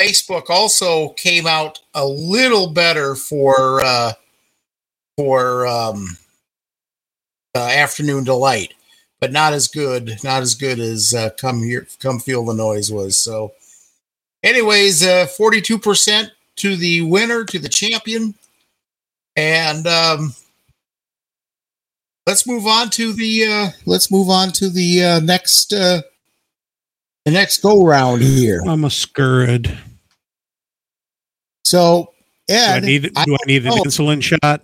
[0.00, 4.12] Facebook also came out a little better for uh,
[5.16, 6.16] for um,
[7.54, 8.72] uh, Afternoon Delight,
[9.20, 12.90] but not as good, not as good as uh, Come Here, Come Feel the Noise
[12.90, 13.20] was.
[13.20, 13.52] So,
[14.42, 15.06] anyways,
[15.36, 18.34] forty two percent to the winner, to the champion,
[19.36, 20.34] and um,
[22.26, 25.74] let's move on to the uh, let's move on to the uh, next.
[25.74, 26.02] Uh,
[27.26, 28.62] the next go round here.
[28.66, 29.76] I'm a scurrid.
[31.64, 32.12] So
[32.48, 34.62] Do I Ed, need, do I need an know- insulin shot?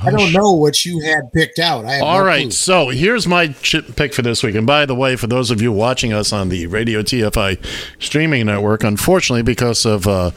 [0.00, 1.84] I don't know what you had picked out.
[1.84, 2.50] I have All no right, clue.
[2.52, 4.54] so here's my chip pick for this week.
[4.54, 7.58] And by the way, for those of you watching us on the Radio TFI
[7.98, 10.30] streaming network, unfortunately, because of uh,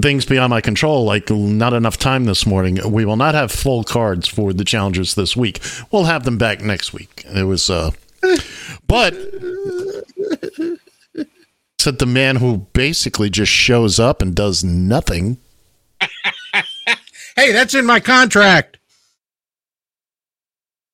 [0.00, 3.84] things beyond my control, like not enough time this morning, we will not have full
[3.84, 5.60] cards for the challengers this week.
[5.90, 7.22] We'll have them back next week.
[7.26, 7.90] It was, uh,
[8.86, 9.14] but
[11.84, 15.38] said the man who basically just shows up and does nothing.
[17.36, 18.76] Hey, that's in my contract.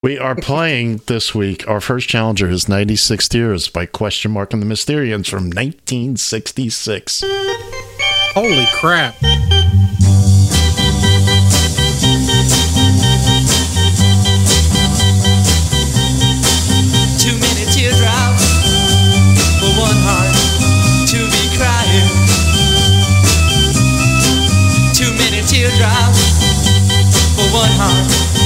[0.03, 1.69] We are playing this week.
[1.69, 7.25] Our first challenger is 96 Tears by Question Mark and the Mysterians from 1966.
[8.33, 9.15] Holy crap.
[17.21, 18.49] Too many teardrops
[19.61, 20.20] for one heart
[27.61, 28.40] one heart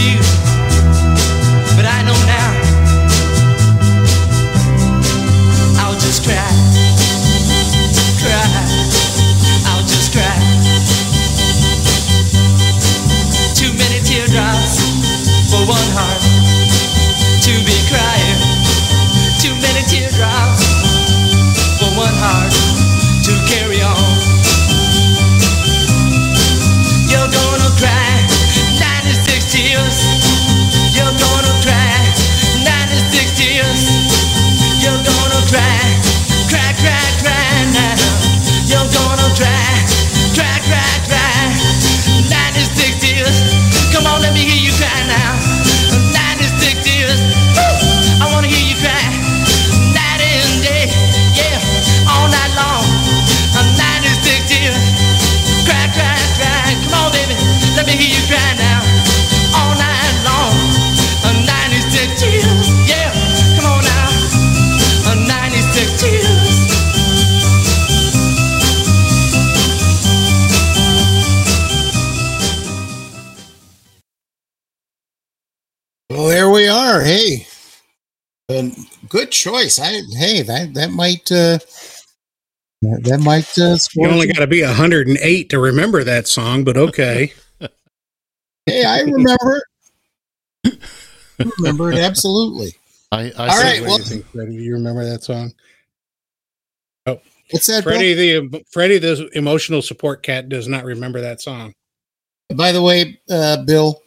[0.00, 0.29] you
[79.76, 80.14] good choice.
[80.14, 81.58] I hey that that might uh,
[82.82, 86.76] that, that might uh, You only got to be 108 to remember that song, but
[86.76, 87.32] okay.
[88.66, 89.62] Hey, I remember.
[90.66, 92.74] I remember it absolutely.
[93.12, 94.56] I, I All say- right, What well- do you think, Freddie?
[94.58, 95.52] Do you remember that song?
[97.06, 97.20] Oh,
[97.50, 97.82] What's that?
[97.84, 97.94] Bill?
[97.94, 101.72] Freddie, the Freddie, the emotional support cat, does not remember that song.
[102.54, 104.00] By the way, uh, Bill,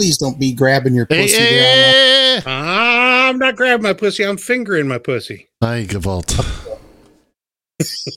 [0.00, 2.42] please don't be grabbing your pussy hey, there.
[2.46, 4.24] Ah, I'm not grabbing my pussy.
[4.24, 5.50] I'm fingering my pussy.
[5.62, 6.34] Hi, Gewalt.
[7.78, 8.08] this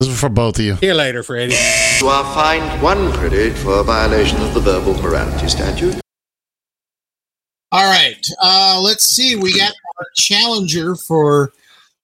[0.00, 0.74] is for both of you.
[0.78, 1.54] See you later, Freddie.
[2.00, 6.00] You are fined one credit for a violation of the verbal morality statute.
[7.70, 8.26] All right.
[8.42, 9.36] Uh, let's see.
[9.36, 11.52] We got our challenger for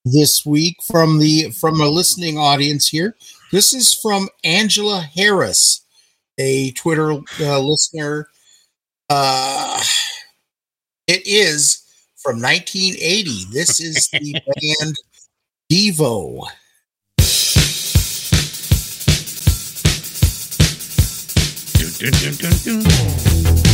[0.04, 3.16] this week from the from a listening audience here.
[3.50, 5.84] This is from Angela Harris,
[6.40, 8.28] a Twitter uh, listener.
[9.08, 9.82] Uh,
[11.06, 11.84] it is
[12.16, 13.44] from 1980.
[13.52, 14.96] This is the band
[15.70, 16.48] Devo.
[22.02, 23.69] it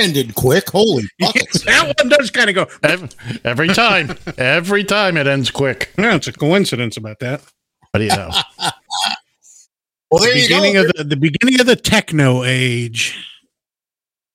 [0.00, 0.68] ended quick.
[0.70, 1.64] Holy buckets.
[1.64, 2.66] that one does kind of go.
[2.82, 3.14] Ev-
[3.44, 5.90] Every time, every time it ends quick.
[5.98, 7.42] No, it's a coincidence about that.
[7.92, 8.30] What do you know?
[10.10, 10.56] Well, there the you go.
[10.56, 13.26] beginning of the, the beginning of the techno age.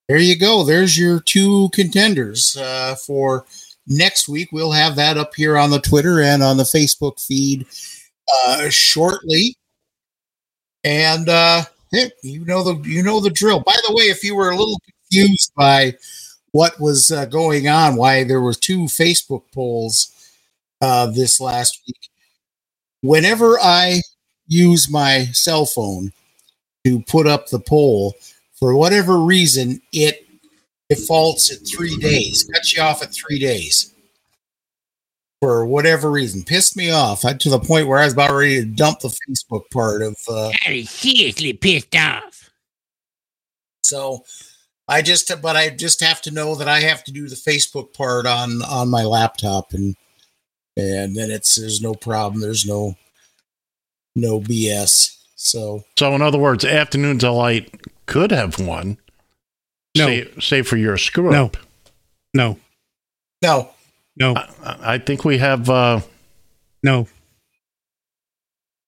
[0.08, 0.64] There you go.
[0.64, 3.46] There's your two contenders uh, for
[3.88, 4.50] next week.
[4.52, 7.66] We'll have that up here on the Twitter and on the Facebook feed
[8.46, 9.56] uh, shortly.
[10.84, 13.62] And uh, hey, you know the you know the drill.
[13.62, 14.80] By the way, if you were a little
[15.16, 15.96] confused by
[16.52, 20.12] what was uh, going on, why there were two Facebook polls
[20.82, 22.10] uh, this last week,
[23.02, 24.02] whenever I
[24.48, 26.14] use my cell phone
[26.86, 28.14] to put up the poll,
[28.54, 30.26] for whatever reason, it
[30.90, 33.94] defaults at three days, cuts you off at three days.
[35.42, 38.62] For whatever reason, pissed me off I, to the point where I was about ready
[38.62, 40.16] to dump the Facebook part of.
[40.28, 40.52] Uh,
[40.86, 42.50] seriously pissed off.
[43.84, 44.24] so
[44.88, 47.94] I just, but I just have to know that I have to do the Facebook
[47.94, 49.96] part on on my laptop, and
[50.78, 52.42] and then it's there's no problem.
[52.42, 52.96] There's no
[54.16, 55.18] no BS.
[55.36, 57.70] So So, in other words, Afternoon Delight
[58.06, 58.98] could have won.
[59.98, 60.08] No.
[60.08, 61.46] Say, say for your screw No.
[61.46, 61.58] up.
[62.34, 62.58] No,
[63.42, 63.70] no,
[64.18, 65.70] no, I, I think we have.
[65.70, 66.02] Uh,
[66.84, 67.08] no.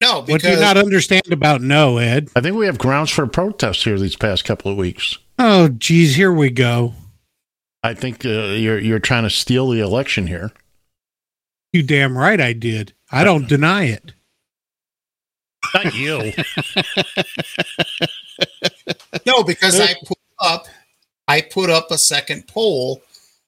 [0.02, 2.30] no, What do you not understand about no, Ed?
[2.36, 5.18] I think we have grounds for protest here these past couple of weeks.
[5.38, 6.93] Oh, geez, here we go.
[7.84, 10.51] I think uh, you're you're trying to steal the election here.
[11.73, 12.93] You damn right I did.
[13.11, 14.14] I don't deny it.
[15.73, 16.31] Not you.
[19.26, 20.65] no, because I put up,
[21.27, 23.01] I put up a second poll.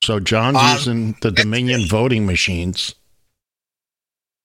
[0.03, 2.93] So John's Um, using the Dominion voting machines.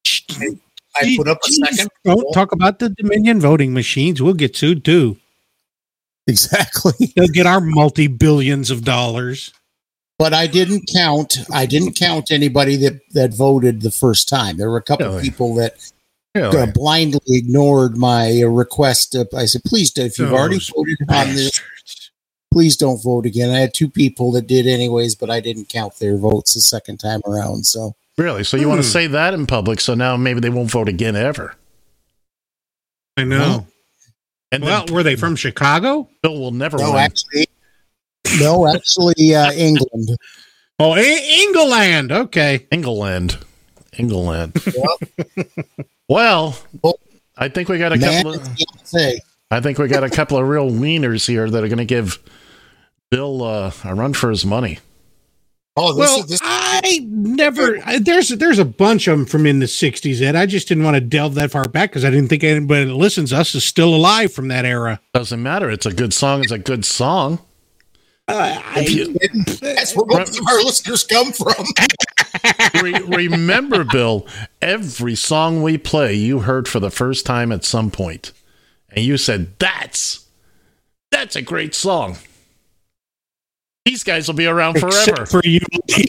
[0.06, 1.88] I put up a second.
[2.04, 2.32] Don't poll.
[2.32, 4.22] talk about the Dominion voting machines.
[4.22, 5.16] We'll get sued too.
[6.28, 7.12] Exactly.
[7.16, 9.52] They'll get our multi billions of dollars.
[10.18, 11.36] But I didn't count.
[11.52, 14.56] I didn't count anybody that that voted the first time.
[14.56, 15.18] There were a couple Really?
[15.18, 15.74] of people that
[16.34, 16.56] Really?
[16.56, 19.14] uh, blindly ignored my uh, request.
[19.16, 21.60] Uh, I said, "Please, do- if you've already Those voted on this,
[22.52, 25.98] please don't vote again." I had two people that did anyways, but I didn't count
[25.98, 27.66] their votes the second time around.
[27.66, 28.44] So Really?
[28.44, 28.84] So you want Hmm.
[28.84, 29.80] to say that in public?
[29.80, 31.56] So now maybe they won't vote again ever.
[33.16, 33.66] I know.
[34.52, 36.08] And Well, then were they from Chicago?
[36.22, 37.00] Bill will never no, win.
[37.00, 37.46] actually,
[38.38, 40.16] no, actually, uh, England.
[40.78, 42.12] Oh, E- England.
[42.12, 42.66] Okay.
[42.70, 43.38] England.
[43.96, 44.52] England.
[44.66, 45.48] Yep.
[46.08, 46.98] Well, Well,
[47.38, 48.48] I think we got a Man, couple of.
[49.50, 52.18] I think we got a couple of real wieners here that are going to give
[53.10, 54.80] Bill uh, a run for his money.
[55.76, 56.40] Oh, this Well, is this.
[56.42, 57.78] I never.
[57.84, 60.36] I, there's there's a bunch of them from in the '60s, Ed.
[60.36, 62.94] I just didn't want to delve that far back because I didn't think anybody that
[62.94, 65.00] listens to us is still alive from that era.
[65.14, 65.68] Doesn't matter.
[65.70, 66.42] It's a good song.
[66.42, 67.40] It's a good song.
[68.28, 69.16] Uh, if you-
[69.60, 71.64] That's where most of our listeners come from.
[72.82, 74.26] re- remember, Bill,
[74.62, 78.32] every song we play, you heard for the first time at some point,
[78.90, 80.24] and you said, "That's
[81.10, 82.16] that's a great song."
[83.84, 85.22] These guys will be around forever.
[85.22, 85.60] Except for you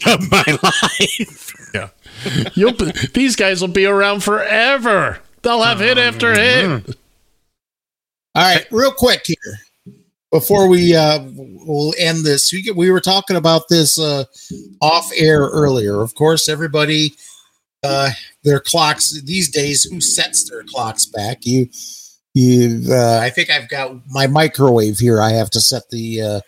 [0.06, 1.54] of my life.
[1.74, 1.88] Yeah,
[2.54, 5.20] You'll be, these guys will be around forever.
[5.42, 6.96] They'll have hit after hit.
[8.34, 9.58] All right, real quick here
[10.32, 12.52] before we uh we'll end this.
[12.52, 14.24] We we were talking about this uh
[14.80, 16.00] off air earlier.
[16.00, 17.14] Of course, everybody
[17.82, 18.10] uh
[18.42, 21.46] their clocks these days who sets their clocks back.
[21.46, 21.68] You
[22.34, 25.20] you uh I think I've got my microwave here.
[25.20, 26.40] I have to set the uh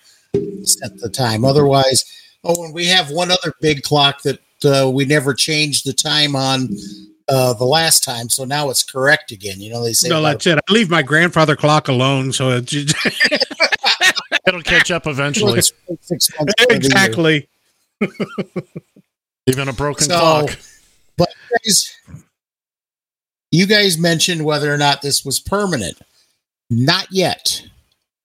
[0.65, 1.45] set the time.
[1.45, 2.05] Otherwise,
[2.45, 6.35] oh, and we have one other big clock that uh, we never changed the time
[6.37, 6.69] on
[7.29, 9.61] uh the last time, so now it's correct again.
[9.61, 10.59] You know, they say No, that's it.
[10.59, 12.73] I leave my grandfather clock alone, so it's
[14.47, 15.61] It'll catch up eventually.
[15.61, 15.73] six
[16.09, 16.77] months out of the year.
[16.77, 17.49] exactly.
[19.47, 20.59] Even a broken So- clock.
[21.19, 21.97] But you guys,
[23.51, 25.99] you guys mentioned whether or not this was permanent.
[26.71, 27.63] Not yet.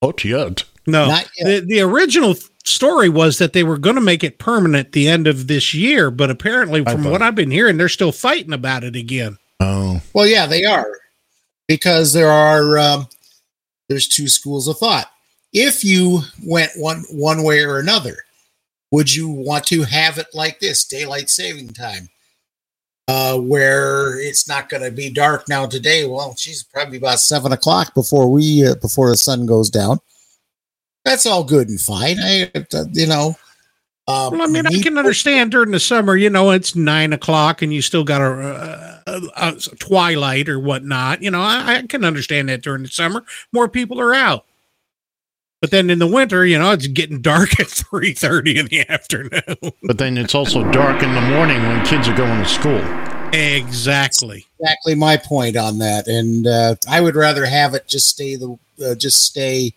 [0.01, 0.63] Oh, yet.
[0.85, 1.07] No,
[1.39, 2.35] the, the original
[2.65, 6.11] story was that they were going to make it permanent the end of this year,
[6.11, 9.37] but apparently, from what I've been hearing, they're still fighting about it again.
[9.59, 10.87] Oh, Well, yeah, they are
[11.67, 13.07] because there are um,
[13.87, 15.09] there's two schools of thought.
[15.53, 18.17] If you went one one way or another,
[18.91, 22.09] would you want to have it like this daylight saving time?
[23.07, 26.05] uh, where it's not going to be dark now today.
[26.05, 29.99] Well, she's probably about seven o'clock before we uh, before the sun goes down.
[31.05, 32.17] That's all good and fine.
[32.19, 33.35] I, uh, you know,
[34.07, 37.61] um, Well, I mean, I can understand during the summer, you know, it's nine o'clock
[37.61, 41.21] and you still got a, a, a twilight or whatnot.
[41.21, 44.45] You know, I, I can understand that during the summer, more people are out.
[45.61, 48.89] But then in the winter, you know, it's getting dark at three thirty in the
[48.89, 49.71] afternoon.
[49.83, 52.81] But then it's also dark in the morning when kids are going to school.
[53.31, 54.45] Exactly.
[54.59, 56.07] exactly my point on that.
[56.07, 59.73] And uh, I would rather have it just stay the uh, just stay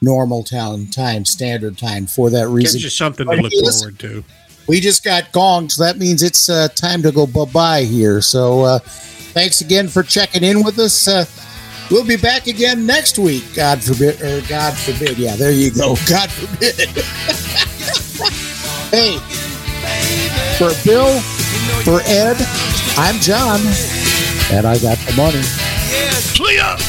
[0.00, 2.74] normal town time, standard time for that reason.
[2.74, 4.24] Gives you something to look forward to.
[4.68, 8.20] We just got gonged, so that means it's uh, time to go bye bye here.
[8.20, 11.06] So uh, thanks again for checking in with us.
[11.06, 11.24] Uh,
[11.90, 13.44] we'll be back again next week.
[13.54, 15.18] God forbid, or God forbid.
[15.18, 15.94] Yeah, there you go.
[16.08, 16.74] God forbid.
[18.90, 19.18] hey,
[20.58, 21.20] for Bill,
[21.84, 22.36] for Ed,
[22.98, 23.60] I'm John,
[24.50, 25.42] and I got the money.
[26.34, 26.85] Clea!